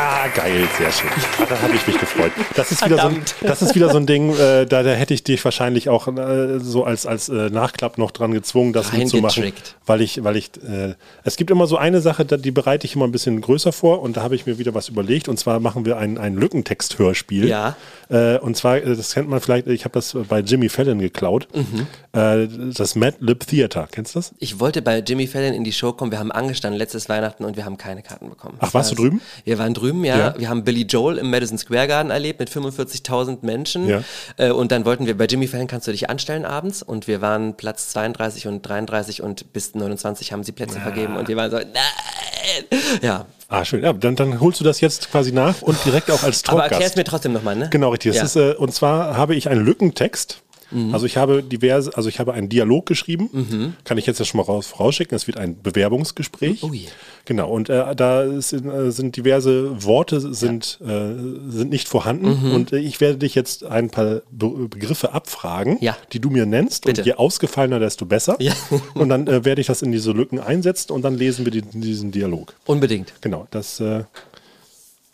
Ah, 0.00 0.28
geil, 0.32 0.68
sehr 0.78 0.92
schön. 0.92 1.10
Ah, 1.40 1.46
da 1.48 1.60
habe 1.60 1.74
ich 1.74 1.84
mich 1.84 1.98
gefreut. 1.98 2.30
Das 2.54 2.70
ist 2.70 2.84
wieder 2.84 2.98
so 2.98 3.08
ein, 3.08 3.20
das 3.40 3.62
ist 3.62 3.74
wieder 3.74 3.90
so 3.90 3.96
ein 3.96 4.06
Ding, 4.06 4.30
äh, 4.32 4.64
da, 4.64 4.84
da 4.84 4.90
hätte 4.90 5.12
ich 5.12 5.24
dich 5.24 5.44
wahrscheinlich 5.44 5.88
auch 5.88 6.06
äh, 6.06 6.60
so 6.60 6.84
als, 6.84 7.04
als 7.04 7.28
äh, 7.28 7.50
Nachklapp 7.50 7.98
noch 7.98 8.12
dran 8.12 8.30
gezwungen, 8.30 8.72
das 8.72 8.92
mitzumachen. 8.92 9.52
Weil 9.86 10.00
ich, 10.00 10.22
weil 10.22 10.36
ich, 10.36 10.50
äh, 10.62 10.94
es 11.24 11.36
gibt 11.36 11.50
immer 11.50 11.66
so 11.66 11.76
eine 11.76 12.00
Sache, 12.00 12.24
die 12.24 12.50
bereite 12.52 12.86
ich 12.86 12.94
immer 12.94 13.06
ein 13.06 13.10
bisschen 13.10 13.40
größer 13.40 13.72
vor 13.72 14.00
und 14.00 14.16
da 14.16 14.22
habe 14.22 14.36
ich 14.36 14.46
mir 14.46 14.58
wieder 14.58 14.72
was 14.72 14.88
überlegt 14.88 15.28
und 15.28 15.36
zwar 15.36 15.58
machen 15.58 15.84
wir 15.84 15.96
ein, 15.96 16.16
ein 16.16 16.36
Lückentext-Hörspiel. 16.36 17.48
Ja. 17.48 17.74
Äh, 18.08 18.38
und 18.38 18.56
zwar, 18.56 18.76
äh, 18.76 18.94
das 18.94 19.14
kennt 19.14 19.28
man 19.28 19.40
vielleicht, 19.40 19.66
ich 19.66 19.84
habe 19.84 19.94
das 19.94 20.16
bei 20.28 20.38
Jimmy 20.40 20.68
Fallon 20.68 21.00
geklaut. 21.00 21.48
Mhm. 21.52 21.88
Das 22.12 22.96
Mad 22.96 23.18
Lib 23.20 23.46
Theater, 23.46 23.88
kennst 23.90 24.14
du 24.14 24.18
das? 24.18 24.34
Ich 24.38 24.58
wollte 24.58 24.82
bei 24.82 24.98
Jimmy 24.98 25.26
Fallon 25.26 25.54
in 25.54 25.62
die 25.62 25.72
Show 25.72 25.92
kommen. 25.92 26.10
Wir 26.10 26.18
haben 26.18 26.32
angestanden 26.32 26.76
letztes 26.76 27.08
Weihnachten 27.08 27.44
und 27.44 27.56
wir 27.56 27.64
haben 27.64 27.76
keine 27.76 28.02
Karten 28.02 28.28
bekommen. 28.28 28.56
Ach, 28.58 28.74
warst 28.74 28.90
du 28.90 28.96
drüben? 28.96 29.20
Wir 29.44 29.58
waren 29.58 29.72
drüben, 29.72 29.87
ja. 30.04 30.18
Ja. 30.18 30.34
Wir 30.38 30.48
haben 30.48 30.64
Billy 30.64 30.82
Joel 30.82 31.18
im 31.18 31.30
Madison 31.30 31.58
Square 31.58 31.88
Garden 31.88 32.10
erlebt 32.10 32.40
mit 32.40 32.50
45.000 32.50 33.38
Menschen. 33.42 33.88
Ja. 33.88 34.02
Äh, 34.36 34.50
und 34.50 34.72
dann 34.72 34.84
wollten 34.84 35.06
wir 35.06 35.16
bei 35.16 35.26
Jimmy 35.26 35.46
Fallon 35.46 35.66
kannst 35.66 35.86
du 35.86 35.92
dich 35.92 36.08
anstellen 36.10 36.44
abends 36.44 36.82
und 36.82 37.06
wir 37.06 37.20
waren 37.20 37.56
Platz 37.56 37.90
32 37.90 38.46
und 38.46 38.62
33 38.62 39.22
und 39.22 39.52
bis 39.52 39.74
29 39.74 40.32
haben 40.32 40.44
sie 40.44 40.52
Plätze 40.52 40.80
vergeben 40.80 41.16
und 41.16 41.28
wir 41.28 41.36
waren 41.36 41.50
so, 41.50 41.58
nein! 41.58 42.80
Ja. 43.02 43.26
Ah, 43.48 43.64
schön. 43.64 43.82
Ja, 43.82 43.92
dann, 43.94 44.14
dann 44.14 44.40
holst 44.40 44.60
du 44.60 44.64
das 44.64 44.80
jetzt 44.80 45.10
quasi 45.10 45.32
nach 45.32 45.62
und 45.62 45.82
direkt 45.84 46.10
auch 46.10 46.22
als 46.22 46.44
Aber 46.44 46.58
Talkgast. 46.58 46.72
erklär 46.72 46.88
es 46.88 46.96
mir 46.96 47.04
trotzdem 47.04 47.32
nochmal, 47.32 47.56
ne? 47.56 47.68
Genau, 47.70 47.90
richtig. 47.90 48.14
Ja. 48.14 48.22
ist, 48.24 48.36
äh, 48.36 48.52
und 48.52 48.74
zwar 48.74 49.16
habe 49.16 49.34
ich 49.34 49.48
einen 49.48 49.64
Lückentext. 49.64 50.42
Mhm. 50.70 50.92
Also 50.94 51.06
ich 51.06 51.16
habe 51.16 51.42
diverse, 51.42 51.96
also 51.96 52.08
ich 52.08 52.18
habe 52.20 52.34
einen 52.34 52.48
Dialog 52.48 52.86
geschrieben, 52.86 53.74
kann 53.84 53.98
ich 53.98 54.06
jetzt 54.06 54.18
ja 54.18 54.24
schon 54.24 54.38
mal 54.38 54.44
raus, 54.44 54.66
vorausschicken. 54.66 55.14
Es 55.16 55.26
wird 55.26 55.38
ein 55.38 55.60
Bewerbungsgespräch. 55.62 56.62
Oh 56.62 56.72
je. 56.72 56.86
Genau, 57.24 57.50
und 57.50 57.68
äh, 57.68 57.94
da 57.94 58.40
sind, 58.40 58.66
äh, 58.66 58.90
sind 58.90 59.16
diverse 59.16 59.84
Worte 59.84 60.20
sind, 60.34 60.78
äh, 60.82 61.14
sind 61.50 61.70
nicht 61.70 61.86
vorhanden 61.88 62.42
Mhm. 62.42 62.52
und 62.54 62.72
äh, 62.72 62.78
ich 62.78 63.00
werde 63.02 63.18
dich 63.18 63.34
jetzt 63.34 63.64
ein 63.64 63.90
paar 63.90 64.22
Be 64.30 64.48
Begriffe 64.68 65.12
abfragen, 65.12 65.76
Ja. 65.80 65.96
die 66.12 66.20
du 66.20 66.30
mir 66.30 66.46
nennst 66.46 66.84
Bitte. 66.86 67.02
und 67.02 67.06
je 67.06 67.12
ausgefallener, 67.14 67.78
desto 67.80 68.06
besser. 68.06 68.36
Ja. 68.40 68.54
Und 68.94 69.08
dann 69.10 69.26
äh, 69.26 69.44
werde 69.44 69.60
ich 69.60 69.66
das 69.66 69.82
in 69.82 69.92
diese 69.92 70.12
Lücken 70.12 70.40
einsetzen 70.40 70.92
und 70.92 71.02
dann 71.02 71.14
lesen 71.16 71.44
wir 71.44 71.52
die, 71.52 71.62
diesen 71.62 72.10
Dialog. 72.12 72.54
Unbedingt. 72.66 73.12
Genau, 73.20 73.46
das 73.50 73.78
äh, 73.80 74.04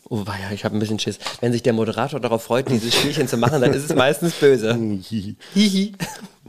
Oh, 0.07 0.23
ja, 0.27 0.51
ich 0.51 0.63
habe 0.63 0.75
ein 0.77 0.79
bisschen 0.79 0.99
Schiss. 0.99 1.17
Wenn 1.41 1.51
sich 1.51 1.63
der 1.63 1.73
Moderator 1.73 2.19
darauf 2.19 2.43
freut, 2.43 2.69
dieses 2.69 2.93
Spielchen 2.93 3.27
zu 3.27 3.37
machen, 3.37 3.59
dann 3.61 3.73
ist 3.73 3.89
es 3.89 3.95
meistens 3.95 4.33
böse. 4.35 4.75
Hihi. 4.75 5.93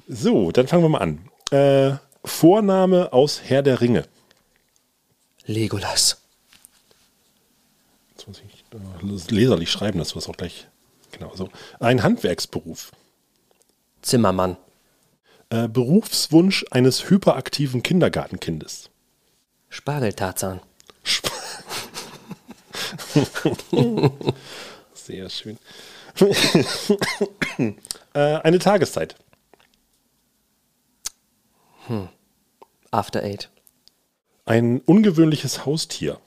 So, 0.09 0.53
dann 0.53 0.69
fangen 0.69 0.83
wir 0.83 0.89
mal 0.91 0.99
an. 0.99 1.29
Äh, 1.51 1.97
Vorname 2.25 3.13
aus 3.13 3.41
Herr 3.45 3.63
der 3.63 3.81
Ringe. 3.81 4.05
Legolas. 5.47 6.21
Jetzt 8.11 8.29
muss 8.29 8.43
ich 8.47 8.65
äh, 8.73 9.35
leserlich 9.35 9.71
schreiben, 9.71 9.99
dass 9.99 10.09
du 10.09 10.17
das 10.17 10.29
auch 10.29 10.37
gleich. 10.37 10.69
Genau 11.13 11.35
so. 11.35 11.49
Ein 11.81 12.03
Handwerksberuf. 12.03 12.93
Zimmermann. 14.03 14.57
Äh, 15.49 15.69
Berufswunsch 15.69 16.67
eines 16.71 17.09
hyperaktiven 17.09 17.83
Kindergartenkindes. 17.83 18.91
Spargeltarzan. 19.69 20.61
Sehr 24.95 25.29
schön. 25.31 25.59
äh, 27.59 27.73
eine 28.14 28.59
Tageszeit. 28.59 29.17
After 32.91 33.23
Eight. 33.23 33.51
Ein 34.45 34.81
ungewöhnliches 34.81 35.64
Haustier. 35.67 36.19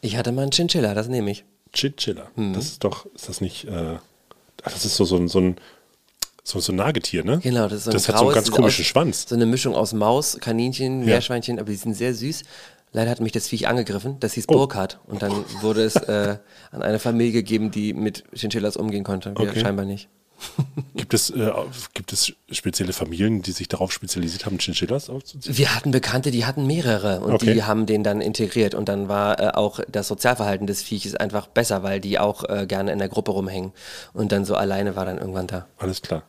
Ich 0.00 0.16
hatte 0.16 0.32
mal 0.32 0.42
einen 0.42 0.50
Chinchilla, 0.52 0.94
das 0.94 1.08
nehme 1.08 1.30
ich. 1.30 1.44
Chinchilla. 1.74 2.28
Das 2.54 2.64
ist 2.66 2.84
doch, 2.84 3.06
ist 3.14 3.28
das 3.28 3.40
nicht 3.40 3.64
äh, 3.66 3.98
das 4.64 4.84
ist 4.84 4.96
so, 4.96 5.04
so, 5.04 5.16
ein- 5.16 5.28
so 5.28 5.40
ein 5.40 5.56
so, 6.42 6.60
so 6.60 6.72
ein 6.72 6.76
Nagetier, 6.76 7.24
ne? 7.24 7.40
Genau, 7.42 7.64
das 7.68 7.78
ist 7.78 7.84
so 7.84 7.90
ein 7.90 7.94
das 7.94 8.08
hat 8.08 8.18
so 8.18 8.22
einen 8.22 8.30
graues- 8.30 8.34
ganz 8.34 8.50
komischen 8.52 8.82
aus- 8.82 8.86
Schwanz. 8.88 9.28
So 9.28 9.34
eine 9.34 9.46
Mischung 9.46 9.74
aus 9.74 9.92
Maus, 9.92 10.38
Kaninchen, 10.40 11.04
Meerschweinchen, 11.04 11.58
aber 11.58 11.70
die 11.70 11.76
sind 11.76 11.94
sehr 11.94 12.14
süß. 12.14 12.44
Leider 12.92 13.10
hat 13.10 13.20
mich 13.20 13.32
das 13.32 13.48
Viech 13.48 13.68
angegriffen. 13.68 14.16
Das 14.20 14.32
Oh. 14.32 14.34
hieß 14.36 14.46
Burkhardt. 14.46 15.00
Und 15.06 15.22
dann 15.22 15.32
wurde 15.60 15.82
es 15.84 15.96
äh, 15.96 16.38
an 16.70 16.82
eine 16.82 16.98
Familie 16.98 17.32
gegeben, 17.32 17.70
die 17.70 17.92
mit 17.92 18.24
Chinchillas 18.34 18.76
umgehen 18.76 19.04
konnte. 19.04 19.34
Wir 19.36 19.50
Okay. 19.50 19.60
scheinbar 19.60 19.84
nicht. 19.84 20.08
Gibt 20.94 21.14
es, 21.14 21.30
äh, 21.30 21.50
gibt 21.94 22.12
es 22.12 22.30
spezielle 22.50 22.92
Familien, 22.92 23.40
die 23.40 23.52
sich 23.52 23.68
darauf 23.68 23.90
spezialisiert 23.90 24.44
haben, 24.44 24.58
Chinchillas 24.58 25.08
aufzuziehen? 25.08 25.56
Wir 25.56 25.74
hatten 25.74 25.92
Bekannte, 25.92 26.30
die 26.30 26.44
hatten 26.44 26.66
mehrere 26.66 27.20
und 27.20 27.32
Okay. 27.32 27.54
die 27.54 27.62
haben 27.64 27.86
den 27.86 28.04
dann 28.04 28.20
integriert 28.20 28.74
und 28.74 28.88
dann 28.90 29.08
war 29.08 29.40
äh, 29.40 29.48
auch 29.54 29.80
das 29.88 30.08
Sozialverhalten 30.08 30.66
des 30.66 30.82
Vieches 30.82 31.14
einfach 31.14 31.46
besser, 31.46 31.82
weil 31.82 32.00
die 32.00 32.18
auch 32.18 32.44
äh, 32.50 32.66
gerne 32.66 32.92
in 32.92 32.98
der 32.98 33.08
Gruppe 33.08 33.30
rumhängen 33.32 33.72
und 34.12 34.30
dann 34.30 34.44
so 34.44 34.54
alleine 34.56 34.94
war 34.94 35.06
dann 35.06 35.16
irgendwann 35.16 35.46
da. 35.46 35.66
Alles 35.78 36.02
klar. 36.02 36.22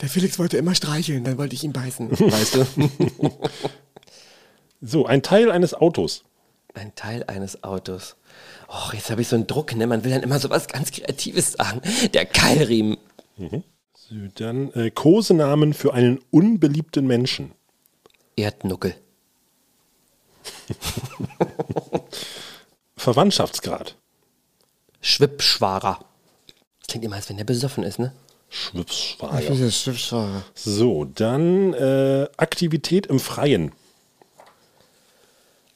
Der 0.00 0.08
Felix 0.08 0.40
wollte 0.40 0.56
immer 0.56 0.74
streicheln, 0.74 1.22
dann 1.22 1.38
wollte 1.38 1.54
ich 1.54 1.62
ihn 1.62 1.72
beißen. 1.72 2.10
Weißt 2.10 2.54
du? 2.56 2.66
So, 4.84 5.06
ein 5.06 5.22
Teil 5.22 5.52
eines 5.52 5.74
Autos. 5.74 6.24
Ein 6.74 6.92
Teil 6.96 7.22
eines 7.28 7.62
Autos. 7.62 8.16
Och, 8.68 8.92
jetzt 8.94 9.10
habe 9.10 9.22
ich 9.22 9.28
so 9.28 9.36
einen 9.36 9.46
Druck, 9.46 9.76
ne? 9.76 9.86
Man 9.86 10.02
will 10.02 10.10
dann 10.10 10.24
immer 10.24 10.40
so 10.40 10.50
was 10.50 10.66
ganz 10.66 10.90
Kreatives 10.90 11.52
sagen. 11.52 11.80
Der 12.12 12.26
Keilriemen. 12.26 12.96
So, 13.94 14.16
dann 14.34 14.72
äh, 14.72 14.90
Kosenamen 14.90 15.72
für 15.72 15.94
einen 15.94 16.18
unbeliebten 16.32 17.06
Menschen. 17.06 17.52
Erdnuckel. 18.34 18.96
Verwandtschaftsgrad. 22.96 23.96
Schwippschwarer. 25.00 26.04
Klingt 26.88 27.04
immer, 27.04 27.16
als 27.16 27.28
wenn 27.28 27.36
der 27.36 27.44
besoffen 27.44 27.84
ist, 27.84 28.00
ne? 28.00 28.12
Schwibsschwager. 28.48 29.50
Dieses 29.50 29.80
Schiffsfahrer. 29.80 30.42
So, 30.54 31.04
dann 31.04 31.72
äh, 31.72 32.26
Aktivität 32.36 33.06
im 33.06 33.20
Freien. 33.20 33.72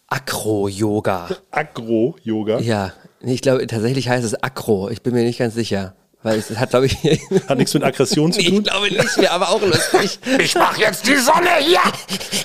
Akro-Yoga. 0.08 1.28
Agro-Yoga. 1.50 2.58
Ja, 2.60 2.92
ich 3.20 3.40
glaube, 3.42 3.66
tatsächlich 3.66 4.08
heißt 4.08 4.24
es 4.24 4.34
Akro. 4.42 4.88
Ich 4.90 5.02
bin 5.02 5.14
mir 5.14 5.24
nicht 5.24 5.38
ganz 5.38 5.54
sicher. 5.54 5.94
Weil 6.22 6.38
es 6.38 6.50
hat, 6.58 6.70
glaube 6.70 6.86
ich. 6.86 6.96
Hat 7.48 7.56
nichts 7.58 7.74
mit 7.74 7.84
Aggression 7.84 8.32
zu 8.32 8.40
Nee, 8.40 8.46
ich 8.46 8.52
tun. 8.54 8.62
glaube 8.64 8.88
nicht, 8.90 9.16
wäre 9.18 9.30
aber 9.32 9.48
auch 9.50 9.60
lustig. 9.62 10.18
Ich 10.40 10.54
mach 10.56 10.76
jetzt 10.76 11.06
die 11.06 11.16
Sonne 11.16 11.56
hier! 11.60 11.78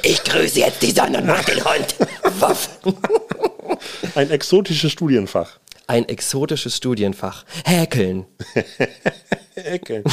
Ich 0.04 0.24
grüße 0.24 0.60
jetzt 0.60 0.82
die 0.84 0.92
Sonne 0.92 1.18
und 1.20 1.26
mach 1.28 1.44
den 1.46 1.64
Hund. 1.64 1.96
Wuff. 2.40 2.70
Ein 4.16 4.30
exotisches 4.30 4.92
Studienfach. 4.92 5.58
Ein 5.88 6.08
exotisches 6.08 6.78
Studienfach. 6.78 7.44
Häkeln. 7.66 8.26
Ecke. 9.56 10.04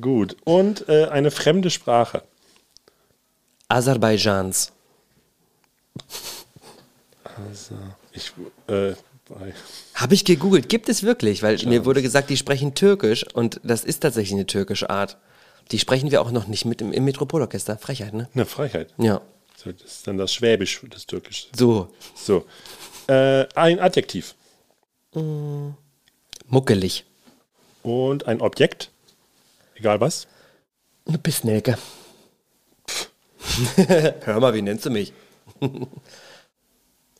Gut. 0.00 0.36
Und 0.44 0.88
äh, 0.88 1.06
eine 1.06 1.30
fremde 1.30 1.70
Sprache. 1.70 2.22
Aserbaidschans. 3.68 4.72
Also, 7.46 7.74
ich, 8.12 8.32
äh, 8.68 8.94
Habe 9.94 10.14
ich 10.14 10.24
gegoogelt. 10.24 10.68
Gibt 10.68 10.88
es 10.88 11.02
wirklich? 11.02 11.42
Weil 11.42 11.58
mir 11.66 11.84
wurde 11.84 12.02
gesagt, 12.02 12.30
die 12.30 12.36
sprechen 12.36 12.74
Türkisch 12.74 13.24
und 13.34 13.60
das 13.62 13.84
ist 13.84 14.00
tatsächlich 14.00 14.34
eine 14.34 14.46
türkische 14.46 14.90
Art. 14.90 15.18
Die 15.70 15.78
sprechen 15.78 16.10
wir 16.10 16.22
auch 16.22 16.30
noch 16.30 16.46
nicht 16.46 16.64
mit 16.64 16.80
im, 16.80 16.92
im 16.92 17.04
Metropolorchester. 17.04 17.76
Frechheit, 17.76 18.14
ne? 18.14 18.28
eine 18.34 18.46
Freiheit. 18.46 18.94
Ja. 18.98 19.20
So, 19.56 19.72
das 19.72 19.82
ist 19.82 20.06
dann 20.06 20.16
das 20.18 20.32
Schwäbisch 20.32 20.80
des 20.92 21.06
Türkisch. 21.06 21.48
So. 21.54 21.92
So. 22.14 22.46
Äh, 23.06 23.46
ein 23.54 23.80
Adjektiv. 23.80 24.34
Muckelig. 26.46 27.04
Und 27.82 28.26
ein 28.26 28.40
Objekt. 28.40 28.90
Egal 29.74 30.00
was. 30.00 30.26
Eine 31.06 31.18
Pissnelke. 31.18 31.78
Hör 34.24 34.40
mal, 34.40 34.54
wie 34.54 34.62
nennst 34.62 34.86
du 34.86 34.90
mich? 34.90 35.12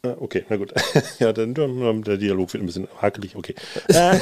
Äh, 0.02 0.08
Okay, 0.20 0.44
na 0.48 0.56
gut. 0.56 0.72
ja, 1.18 1.32
dann, 1.32 1.54
der 1.54 2.16
Dialog 2.18 2.52
wird 2.52 2.62
ein 2.62 2.66
bisschen 2.66 2.88
hakelig. 3.00 3.34
Okay. 3.36 3.54
Äh, 3.88 4.18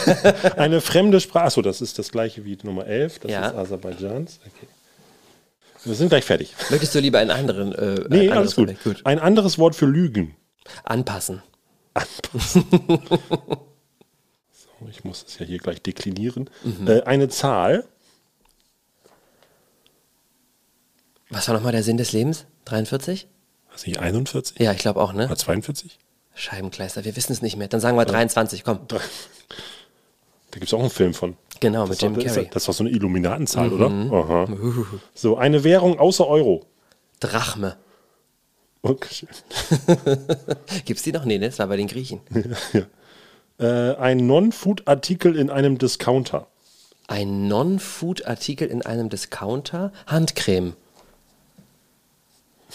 eine 0.56 0.80
fremde 0.80 1.20
Sprache. 1.20 1.46
Achso, 1.46 1.62
das 1.62 1.80
ist 1.80 1.98
das 1.98 2.10
gleiche 2.12 2.44
wie 2.44 2.56
Nummer 2.62 2.86
11. 2.86 3.18
Das 3.20 3.30
Ja. 3.30 3.48
ist 3.48 3.54
Aserbaidschans. 3.56 4.40
Okay. 4.46 4.66
Wir 5.84 5.94
sind 5.94 6.08
gleich 6.08 6.24
fertig. 6.24 6.54
Möchtest 6.70 6.94
du 6.94 6.98
lieber 7.00 7.18
einen 7.18 7.30
anderen? 7.30 7.72
Äh, 7.72 8.04
Nee, 8.08 8.30
alles 8.30 8.56
gut. 8.56 8.74
Gut. 8.82 9.00
Ein 9.04 9.18
anderes 9.20 9.58
Wort 9.58 9.76
für 9.76 9.86
Lügen. 9.86 10.34
Anpassen. 10.84 11.42
So, 14.52 14.88
ich 14.90 15.04
muss 15.04 15.24
es 15.26 15.38
ja 15.38 15.46
hier 15.46 15.58
gleich 15.58 15.80
deklinieren. 15.80 16.50
Mhm. 16.64 16.88
Äh, 16.88 17.02
eine 17.02 17.28
Zahl. 17.28 17.84
Was 21.30 21.48
war 21.48 21.54
nochmal 21.54 21.72
der 21.72 21.82
Sinn 21.82 21.96
des 21.96 22.12
Lebens? 22.12 22.46
43? 22.66 23.26
Was 23.76 23.86
nicht, 23.86 23.98
41? 24.00 24.58
Ja, 24.58 24.72
ich 24.72 24.78
glaube 24.78 25.02
auch, 25.02 25.12
ne? 25.12 25.26
Oder 25.26 25.36
42? 25.36 25.98
Scheibenkleister, 26.34 27.04
wir 27.04 27.14
wissen 27.14 27.32
es 27.34 27.42
nicht 27.42 27.56
mehr. 27.58 27.68
Dann 27.68 27.80
sagen 27.80 27.94
wir 27.98 28.06
23, 28.06 28.64
komm. 28.64 28.80
Da 28.88 28.98
gibt 30.52 30.64
es 30.64 30.72
auch 30.72 30.80
einen 30.80 30.88
Film 30.88 31.12
von. 31.12 31.36
Genau, 31.60 31.80
Das 31.82 31.90
mit 31.90 32.02
Jim 32.02 32.14
das, 32.14 32.24
Carrey. 32.34 32.48
das 32.50 32.66
war 32.68 32.74
so 32.74 32.84
eine 32.84 32.90
Illuminatenzahl, 32.90 33.68
Mhm. 33.68 34.10
oder? 34.10 34.24
Aha. 34.24 34.48
So, 35.14 35.36
eine 35.36 35.62
Währung 35.62 35.98
außer 35.98 36.26
Euro. 36.26 36.64
Drachme. 37.20 37.76
Okay. 38.80 39.26
Gibt's 40.86 41.02
die 41.02 41.12
noch? 41.12 41.26
Nee, 41.26 41.36
ne? 41.36 41.46
das 41.50 41.58
war 41.58 41.66
bei 41.66 41.76
den 41.76 41.88
Griechen. 41.88 42.20
Äh, 43.58 43.94
ein 43.96 44.26
Non-Food-Artikel 44.26 45.34
in 45.34 45.48
einem 45.48 45.78
Discounter. 45.78 46.46
Ein 47.08 47.48
Non-Food-Artikel 47.48 48.68
in 48.68 48.82
einem 48.84 49.08
Discounter? 49.08 49.92
Handcreme. 50.06 50.74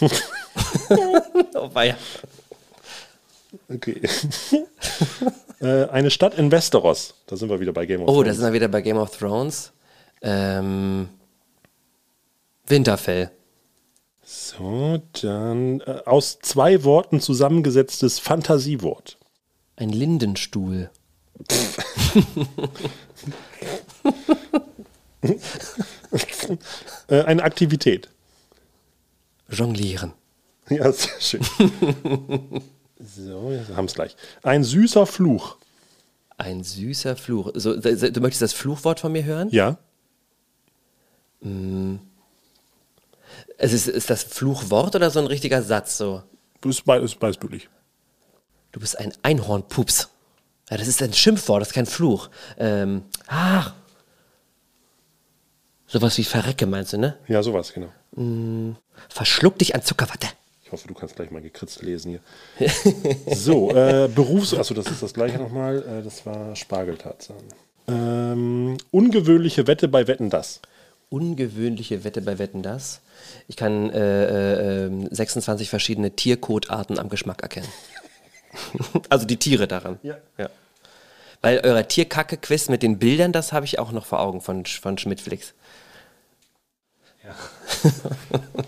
oh, 1.54 1.70
weia. 1.74 1.96
Okay. 3.68 4.00
äh, 5.60 5.84
eine 5.88 6.10
Stadt 6.10 6.34
in 6.38 6.50
Westeros. 6.50 7.14
Da 7.26 7.36
sind 7.36 7.48
wir 7.50 7.60
wieder 7.60 7.72
bei 7.72 7.86
Game 7.86 8.02
of 8.02 8.08
Oh, 8.08 8.22
da 8.22 8.24
Thrones. 8.24 8.36
sind 8.36 8.46
wir 8.46 8.52
wieder 8.52 8.68
bei 8.68 8.80
Game 8.82 8.96
of 8.96 9.16
Thrones. 9.16 9.72
Ähm, 10.22 11.08
Winterfell. 12.66 13.30
So, 14.24 15.02
dann 15.20 15.80
äh, 15.80 16.02
aus 16.06 16.38
zwei 16.40 16.84
Worten 16.84 17.20
zusammengesetztes 17.20 18.18
Fantasiewort. 18.18 19.18
Ein 19.76 19.90
Lindenstuhl. 19.90 20.90
Äh, 27.08 27.22
eine 27.22 27.42
Aktivität. 27.44 28.08
Jonglieren. 29.48 30.12
Ja, 30.78 30.92
sehr 30.92 31.20
schön. 31.20 31.40
so, 33.00 33.50
wir 33.50 33.76
haben 33.76 33.84
es 33.86 33.94
gleich. 33.94 34.16
Ein 34.42 34.64
süßer 34.64 35.06
Fluch. 35.06 35.56
Ein 36.38 36.64
süßer 36.64 37.16
Fluch. 37.16 37.50
So, 37.54 37.76
du 37.76 38.20
möchtest 38.20 38.42
das 38.42 38.52
Fluchwort 38.52 39.00
von 39.00 39.12
mir 39.12 39.24
hören? 39.24 39.48
Ja. 39.50 39.78
Es 43.58 43.72
ist, 43.72 43.88
ist 43.88 44.10
das 44.10 44.22
Fluchwort 44.24 44.94
oder 44.96 45.10
so 45.10 45.18
ein 45.20 45.26
richtiger 45.26 45.62
Satz? 45.62 45.96
So, 45.98 46.22
Ist 46.64 46.84
beides, 46.84 47.14
beides 47.14 47.40
möglich. 47.40 47.68
du 48.72 48.80
bist 48.80 48.98
ein 48.98 49.12
Einhornpups. 49.22 50.08
Ja, 50.70 50.76
das 50.78 50.88
ist 50.88 51.02
ein 51.02 51.12
Schimpfwort, 51.12 51.60
das 51.60 51.68
ist 51.68 51.74
kein 51.74 51.86
Fluch. 51.86 52.30
Ähm, 52.58 53.02
ach. 53.26 53.74
Sowas 55.86 56.16
wie 56.16 56.24
Verrecke 56.24 56.66
meinst 56.66 56.94
du, 56.94 56.98
ne? 56.98 57.18
Ja, 57.28 57.42
sowas, 57.42 57.72
genau. 57.74 57.88
Verschluck 59.08 59.58
dich 59.58 59.74
an 59.74 59.82
Zuckerwatte. 59.82 60.28
Ich 60.72 60.78
hoffe, 60.78 60.88
du 60.88 60.94
kannst 60.94 61.16
gleich 61.16 61.30
mal 61.30 61.42
gekritzt 61.42 61.82
lesen 61.82 62.18
hier. 62.58 62.70
so, 63.36 63.72
äh, 63.72 64.08
Berufs... 64.08 64.54
Achso, 64.54 64.72
das 64.72 64.86
ist 64.86 65.02
das 65.02 65.12
gleiche 65.12 65.36
nochmal. 65.36 65.82
Äh, 65.82 66.02
das 66.02 66.24
war 66.24 66.56
Spargeltarzan. 66.56 67.36
Ähm, 67.88 68.78
ungewöhnliche 68.90 69.66
Wette 69.66 69.86
bei 69.88 70.06
Wetten, 70.08 70.30
das. 70.30 70.62
Ungewöhnliche 71.10 72.04
Wette 72.04 72.22
bei 72.22 72.38
Wetten 72.38 72.62
das. 72.62 73.02
Ich 73.48 73.56
kann 73.56 73.90
äh, 73.90 74.24
äh, 74.24 74.86
ähm, 74.86 75.08
26 75.10 75.68
verschiedene 75.68 76.12
Tierkotarten 76.12 76.98
am 76.98 77.10
Geschmack 77.10 77.42
erkennen. 77.42 77.68
also 79.10 79.26
die 79.26 79.36
Tiere 79.36 79.68
daran. 79.68 79.98
Ja. 80.02 80.16
ja. 80.38 80.48
Weil 81.42 81.60
euer 81.64 81.86
Tierkacke-Quiz 81.86 82.70
mit 82.70 82.82
den 82.82 82.98
Bildern, 82.98 83.32
das 83.32 83.52
habe 83.52 83.66
ich 83.66 83.78
auch 83.78 83.92
noch 83.92 84.06
vor 84.06 84.20
Augen 84.20 84.40
von, 84.40 84.64
von 84.64 84.96
Schmidtflix. 84.96 85.52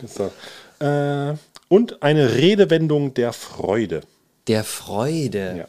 So. 0.07 0.31
Äh, 0.81 1.35
und 1.69 2.03
eine 2.03 2.35
Redewendung 2.35 3.15
der 3.15 3.33
Freude. 3.33 4.03
Der 4.49 4.65
Freude. 4.65 5.57
Ja. 5.59 5.67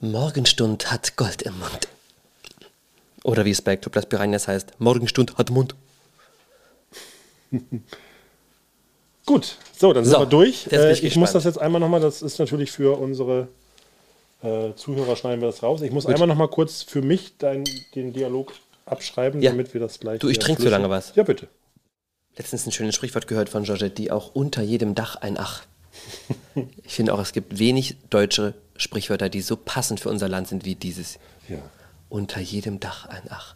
Morgenstund 0.00 0.90
hat 0.90 1.16
Gold 1.16 1.42
im 1.42 1.58
Mund. 1.58 1.88
Oder 3.24 3.44
wie 3.44 3.50
es 3.52 3.62
bei 3.62 3.76
Club 3.76 3.94
Las 3.94 4.06
Piranhas 4.06 4.48
heißt, 4.48 4.80
Morgenstund 4.80 5.36
hat 5.38 5.50
Mund. 5.50 5.74
Gut, 9.26 9.56
so, 9.78 9.92
dann 9.92 10.04
sind 10.04 10.14
So, 10.14 10.20
wir 10.20 10.26
durch. 10.26 10.66
Äh, 10.72 10.92
ich 10.92 11.04
ich 11.04 11.14
muss 11.16 11.28
gespannt. 11.28 11.34
das 11.34 11.44
jetzt 11.44 11.58
einmal 11.58 11.80
nochmal, 11.80 12.00
das 12.00 12.22
ist 12.22 12.38
natürlich 12.38 12.72
für 12.72 12.98
unsere 12.98 13.48
Äh, 14.42 14.74
Zuhörer 14.74 15.14
schneiden 15.14 15.40
wir 15.40 15.46
das 15.46 15.62
raus. 15.62 15.82
Ich 15.82 15.92
muss 15.92 16.04
einmal 16.04 16.26
noch 16.26 16.34
mal 16.34 16.48
kurz 16.48 16.82
für 16.82 17.00
mich 17.00 17.34
dein, 17.38 17.62
den 17.94 18.12
Dialog 18.12 18.52
abschreiben, 18.86 19.40
Ja. 19.40 19.52
damit 19.52 19.72
wir 19.72 19.80
das 19.80 20.00
gleich. 20.00 20.18
Du, 20.18 20.26
ich 20.28 20.34
wieder 20.38 20.46
trink 20.46 20.58
so 20.58 20.64
flüssig- 20.64 20.70
lange 20.72 20.90
was. 20.90 21.14
Ja, 21.14 21.22
bitte. 21.22 21.46
Letztens 22.36 22.66
ein 22.66 22.72
schönes 22.72 22.94
Sprichwort 22.94 23.26
gehört 23.26 23.48
von 23.48 23.64
Georgette, 23.64 23.94
die 23.94 24.10
auch 24.10 24.34
unter 24.34 24.62
jedem 24.62 24.94
Dach 24.94 25.16
ein 25.16 25.38
Ach. 25.38 25.62
Ich 26.84 26.94
finde 26.94 27.12
auch, 27.14 27.18
es 27.20 27.32
gibt 27.32 27.58
wenig 27.58 27.96
deutsche 28.10 28.54
Sprichwörter, 28.76 29.28
die 29.28 29.42
so 29.42 29.56
passend 29.56 30.00
für 30.00 30.08
unser 30.08 30.28
Land 30.28 30.48
sind 30.48 30.64
wie 30.64 30.74
dieses. 30.74 31.18
Ja. 31.48 31.58
Unter 32.08 32.40
jedem 32.40 32.80
Dach 32.80 33.06
ein 33.06 33.22
Ach. 33.28 33.54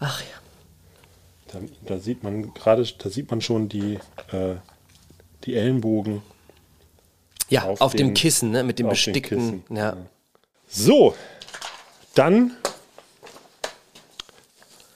Ach 0.00 0.20
ja. 0.22 1.52
Da, 1.52 1.58
da 1.86 1.98
sieht 2.00 2.22
man 2.22 2.52
gerade, 2.54 2.84
da 2.98 3.08
sieht 3.10 3.30
man 3.30 3.40
schon 3.40 3.68
die, 3.68 3.98
äh, 4.32 4.56
die 5.44 5.54
Ellenbogen. 5.54 6.22
Ja, 7.50 7.64
Auf 7.64 7.80
auf, 7.82 7.92
dem 7.92 8.08
den- 8.08 8.14
Kissen, 8.14 8.50
ne, 8.50 8.64
mit 8.64 8.78
dem 8.78 8.88
bestickten. 8.88 9.62
Kissen, 9.68 9.76
Ja. 9.76 9.96
So, 10.66 11.14
dann 12.14 12.52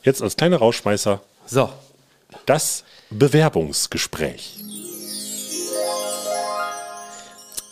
jetzt 0.02 0.22
als 0.22 0.36
kleiner 0.36 0.56
Rausschmeißer 0.56 1.20
So, 1.46 1.70
das 2.46 2.84
Bewerbungsgespräch. 3.10 4.56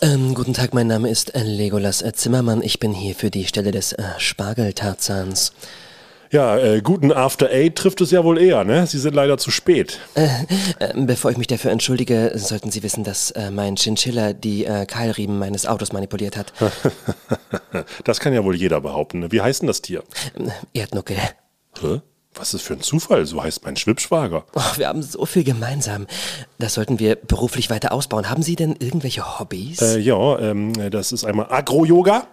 ähm, 0.02 0.34
guten 0.34 0.54
Tag, 0.54 0.74
mein 0.74 0.86
Name 0.86 1.08
ist 1.10 1.34
äh, 1.34 1.42
Legolas 1.42 2.02
äh, 2.02 2.12
Zimmermann. 2.12 2.62
Ich 2.62 2.78
bin 2.80 2.92
hier 2.92 3.14
für 3.14 3.30
die 3.30 3.46
Stelle 3.46 3.70
des 3.70 3.92
äh, 3.92 4.02
Spargeltarzans. 4.18 5.52
Ja, 6.32 6.58
äh, 6.58 6.80
guten 6.82 7.12
After 7.12 7.48
Eight 7.50 7.76
trifft 7.76 8.00
es 8.00 8.10
ja 8.10 8.24
wohl 8.24 8.38
eher, 8.38 8.64
ne? 8.64 8.86
Sie 8.86 8.98
sind 8.98 9.14
leider 9.14 9.38
zu 9.38 9.50
spät. 9.52 10.00
Ähm, 10.80 11.06
bevor 11.06 11.30
ich 11.30 11.36
mich 11.36 11.46
dafür 11.46 11.70
entschuldige, 11.70 12.32
sollten 12.34 12.70
Sie 12.72 12.82
wissen, 12.82 13.04
dass 13.04 13.30
äh, 13.30 13.50
mein 13.50 13.76
Chinchilla 13.76 14.32
die 14.32 14.64
äh, 14.64 14.86
Keilriemen 14.86 15.38
meines 15.38 15.66
Autos 15.66 15.92
manipuliert 15.92 16.36
hat. 16.36 16.52
Das 18.04 18.20
kann 18.20 18.32
ja 18.32 18.42
wohl 18.42 18.56
jeder 18.56 18.80
behaupten. 18.80 19.18
ne? 19.20 19.32
Wie 19.32 19.40
heißt 19.42 19.60
denn 19.60 19.66
das 19.66 19.82
Tier? 19.82 20.02
Ähm, 20.36 20.50
Erdnuckel. 20.72 21.16
Hä? 21.80 22.00
Was 22.36 22.52
ist 22.52 22.62
für 22.62 22.74
ein 22.74 22.82
Zufall? 22.82 23.24
So 23.24 23.42
heißt 23.42 23.64
mein 23.64 23.76
Schwippschwager. 23.76 24.44
Oh, 24.54 24.60
wir 24.76 24.88
haben 24.88 25.02
so 25.02 25.24
viel 25.24 25.42
gemeinsam. 25.42 26.06
Das 26.58 26.74
sollten 26.74 26.98
wir 26.98 27.16
beruflich 27.16 27.70
weiter 27.70 27.92
ausbauen. 27.92 28.28
Haben 28.28 28.42
Sie 28.42 28.56
denn 28.56 28.76
irgendwelche 28.78 29.38
Hobbys? 29.38 29.80
Äh, 29.80 29.98
ja, 29.98 30.38
ähm, 30.38 30.72
das 30.90 31.12
ist 31.12 31.24
einmal 31.24 31.46
Agro-Yoga, 31.50 32.26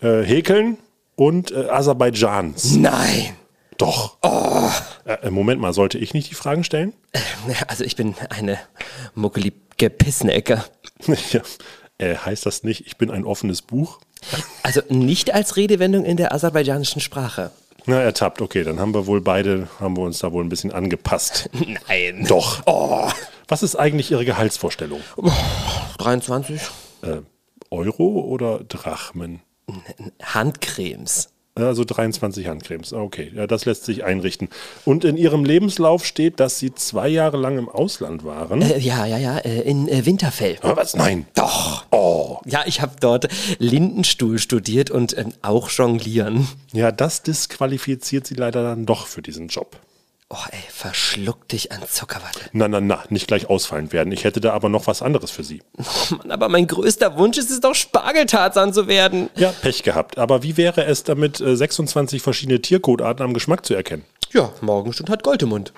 äh, 0.00 0.22
Häkeln 0.22 0.78
und 1.16 1.50
äh, 1.50 1.68
Aserbaidschans. 1.68 2.76
Nein! 2.76 3.34
Doch. 3.78 4.16
Äh, 5.04 5.30
Moment 5.30 5.60
mal, 5.60 5.72
sollte 5.72 5.98
ich 5.98 6.12
nicht 6.12 6.30
die 6.30 6.34
Fragen 6.34 6.64
stellen? 6.64 6.92
Also 7.68 7.84
ich 7.84 7.96
bin 7.96 8.14
eine 8.30 8.58
muckelige 9.14 9.90
Pissnecke. 9.90 10.64
ja. 11.32 11.40
äh, 11.98 12.16
heißt 12.16 12.44
das 12.44 12.62
nicht, 12.62 12.86
ich 12.86 12.96
bin 12.96 13.10
ein 13.10 13.24
offenes 13.24 13.62
Buch? 13.62 14.00
Also 14.62 14.82
nicht 14.88 15.32
als 15.32 15.56
Redewendung 15.56 16.04
in 16.04 16.16
der 16.16 16.32
aserbaidschanischen 16.34 17.00
Sprache. 17.00 17.52
Na, 17.88 18.02
ertappt, 18.02 18.42
okay, 18.42 18.64
dann 18.64 18.78
haben 18.80 18.92
wir 18.92 19.06
wohl 19.06 19.22
beide, 19.22 19.66
haben 19.80 19.96
wir 19.96 20.02
uns 20.02 20.18
da 20.18 20.30
wohl 20.30 20.44
ein 20.44 20.50
bisschen 20.50 20.72
angepasst. 20.72 21.48
Nein. 21.88 22.26
Doch. 22.28 22.62
Was 23.48 23.62
ist 23.62 23.76
eigentlich 23.76 24.10
Ihre 24.10 24.26
Gehaltsvorstellung? 24.26 25.00
23 25.96 26.60
Äh, 27.02 27.22
Euro 27.70 28.04
oder 28.20 28.60
Drachmen? 28.64 29.40
Handcremes. 30.22 31.30
Also 31.66 31.84
23 31.84 32.46
Handcremes. 32.46 32.92
Okay, 32.92 33.32
ja, 33.34 33.46
das 33.46 33.64
lässt 33.64 33.84
sich 33.84 34.04
einrichten. 34.04 34.48
Und 34.84 35.04
in 35.04 35.16
Ihrem 35.16 35.44
Lebenslauf 35.44 36.04
steht, 36.04 36.40
dass 36.40 36.58
Sie 36.58 36.74
zwei 36.74 37.08
Jahre 37.08 37.36
lang 37.36 37.58
im 37.58 37.68
Ausland 37.68 38.24
waren. 38.24 38.62
Äh, 38.62 38.78
ja, 38.78 39.06
ja, 39.06 39.18
ja, 39.18 39.38
äh, 39.38 39.60
in 39.62 39.88
äh, 39.88 40.06
Winterfell. 40.06 40.58
Aber 40.62 40.76
was? 40.76 40.94
Nein. 40.94 41.26
Doch. 41.34 41.84
Oh. 41.90 42.38
Ja, 42.44 42.62
ich 42.66 42.80
habe 42.80 42.92
dort 43.00 43.28
Lindenstuhl 43.58 44.38
studiert 44.38 44.90
und 44.90 45.16
ähm, 45.16 45.32
auch 45.42 45.70
Jonglieren. 45.70 46.48
Ja, 46.72 46.92
das 46.92 47.22
disqualifiziert 47.22 48.26
Sie 48.26 48.34
leider 48.34 48.62
dann 48.62 48.86
doch 48.86 49.06
für 49.06 49.22
diesen 49.22 49.48
Job. 49.48 49.76
Oh, 50.30 50.36
ey, 50.50 50.62
verschluck 50.68 51.48
dich 51.48 51.72
an 51.72 51.80
Zuckerwatte. 51.88 52.50
Na, 52.52 52.68
na, 52.68 52.82
na, 52.82 53.02
nicht 53.08 53.28
gleich 53.28 53.48
ausfallend 53.48 53.94
werden. 53.94 54.12
Ich 54.12 54.24
hätte 54.24 54.40
da 54.42 54.52
aber 54.52 54.68
noch 54.68 54.86
was 54.86 55.00
anderes 55.00 55.30
für 55.30 55.42
Sie. 55.42 55.62
Oh 55.78 56.16
Mann, 56.16 56.30
aber 56.30 56.50
mein 56.50 56.66
größter 56.66 57.16
Wunsch 57.16 57.38
ist 57.38 57.50
es 57.50 57.60
doch, 57.60 57.74
Spargeltarzan 57.74 58.74
zu 58.74 58.88
werden. 58.88 59.30
Ja, 59.36 59.52
Pech 59.62 59.82
gehabt. 59.84 60.18
Aber 60.18 60.42
wie 60.42 60.58
wäre 60.58 60.84
es 60.84 61.02
damit, 61.02 61.40
äh, 61.40 61.56
26 61.56 62.20
verschiedene 62.20 62.60
Tierkotarten 62.60 63.24
am 63.24 63.32
Geschmack 63.32 63.64
zu 63.64 63.72
erkennen? 63.72 64.04
Ja, 64.30 64.52
Morgenstund 64.60 65.08
hat 65.08 65.22
Gold 65.22 65.42
im 65.42 65.48
Mund. 65.48 65.72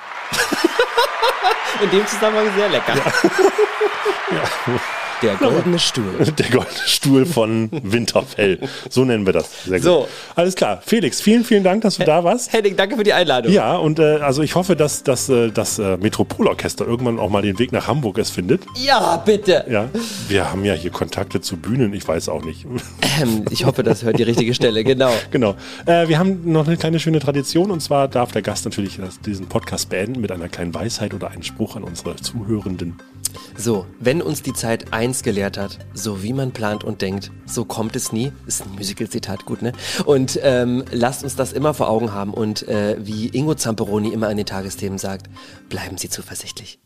In 1.85 1.91
dem 1.91 2.05
Zusammenhang 2.09 2.53
sehr 2.57 2.69
lecker. 2.71 2.95
Der 5.23 5.37
goldene 5.37 5.79
Stuhl. 5.79 6.05
Der 6.39 6.51
goldene 6.51 6.87
Stuhl 6.87 7.27
von 7.27 7.69
Winterfell. 7.71 8.59
So 8.89 9.05
nennen 9.05 9.27
wir 9.27 9.33
das. 9.33 9.65
Sehr 9.65 9.79
gut. 9.79 9.85
So. 9.85 10.09
Alles 10.35 10.55
klar. 10.55 10.81
Felix, 10.85 11.21
vielen, 11.21 11.45
vielen 11.45 11.63
Dank, 11.63 11.83
dass 11.83 11.99
du 11.99 12.05
da 12.05 12.25
warst. 12.25 12.53
Henning, 12.53 12.77
danke 12.77 12.97
für 12.97 13.03
die 13.03 13.13
Einladung. 13.13 13.53
Ja, 13.53 13.77
und 13.77 13.99
äh, 13.99 14.19
also 14.21 14.43
ich 14.43 14.55
hoffe, 14.55 14.77
dass, 14.77 15.03
dass 15.03 15.29
äh, 15.29 15.51
das 15.51 15.79
äh, 15.79 15.99
Metropolorchester 15.99 16.87
irgendwann 16.87 17.19
auch 17.19 17.29
mal 17.29 17.43
den 17.43 17.59
Weg 17.59 17.73
nach 17.73 17.87
Hamburg 17.87 18.19
es 18.19 18.31
findet. 18.31 18.63
Ja, 18.77 19.19
bitte. 19.19 19.65
Ja, 19.69 19.89
wir 20.29 20.51
haben 20.51 20.65
ja 20.65 20.75
hier 20.75 20.91
Kontakte 20.91 21.41
zu 21.41 21.57
Bühnen, 21.57 21.93
ich 21.93 22.07
weiß 22.07 22.29
auch 22.29 22.45
nicht. 22.45 22.67
Ähm, 23.21 23.45
ich 23.51 23.67
hoffe, 23.67 23.83
das 23.83 24.03
hört 24.03 24.19
die 24.19 24.23
richtige 24.23 24.55
Stelle, 24.55 24.85
genau. 24.85 25.11
Genau. 25.31 25.55
Äh, 25.87 26.09
wir 26.09 26.19
haben 26.19 26.51
noch 26.51 26.67
eine 26.67 26.77
kleine 26.77 26.99
schöne 26.99 27.21
Tradition 27.21 27.71
und 27.71 27.81
zwar 27.81 28.09
darf 28.09 28.33
der 28.33 28.43
Gast 28.43 28.65
natürlich 28.65 28.99
diesen 29.25 29.47
Podcast 29.47 29.89
beenden 29.89 30.21
mit 30.21 30.33
einer 30.33 30.49
kleinen 30.49 30.75
Weisheit 30.75 31.15
oder 31.15 31.31
einem 31.31 31.43
Spruch 31.43 31.77
an 31.77 31.85
unsere 31.85 32.17
Zuhörenden. 32.17 32.97
So, 33.57 33.87
wenn 33.99 34.23
uns 34.23 34.43
die 34.43 34.53
Zeit 34.53 34.93
eins 34.93 35.23
gelehrt 35.23 35.59
hat, 35.59 35.79
so 35.95 36.23
wie 36.23 36.33
man 36.33 36.53
plant 36.53 36.85
und 36.85 37.03
denkt, 37.03 37.31
so 37.47 37.65
kommt 37.65 37.97
es 37.97 38.13
nie. 38.13 38.33
Ist 38.47 38.65
ein 38.65 38.73
Musical-Zitat, 38.73 39.45
gut, 39.45 39.63
ne? 39.63 39.73
Und 40.05 40.39
ähm, 40.43 40.85
lasst 40.91 41.25
uns 41.25 41.37
das 41.37 41.53
immer 41.53 41.75
vor 41.75 41.89
Augen 41.89 42.13
haben 42.13 42.35
und 42.35 42.67
äh, 42.69 42.97
wie 43.01 43.29
Ingo 43.29 43.55
Zamperoni 43.55 44.13
immer 44.13 44.29
an 44.29 44.37
den 44.37 44.47
Tagesthemen 44.47 44.99
sagt, 44.99 45.29
bleiben 45.69 45.99
Sie 45.99 46.09
zuversichtlich. 46.09 46.79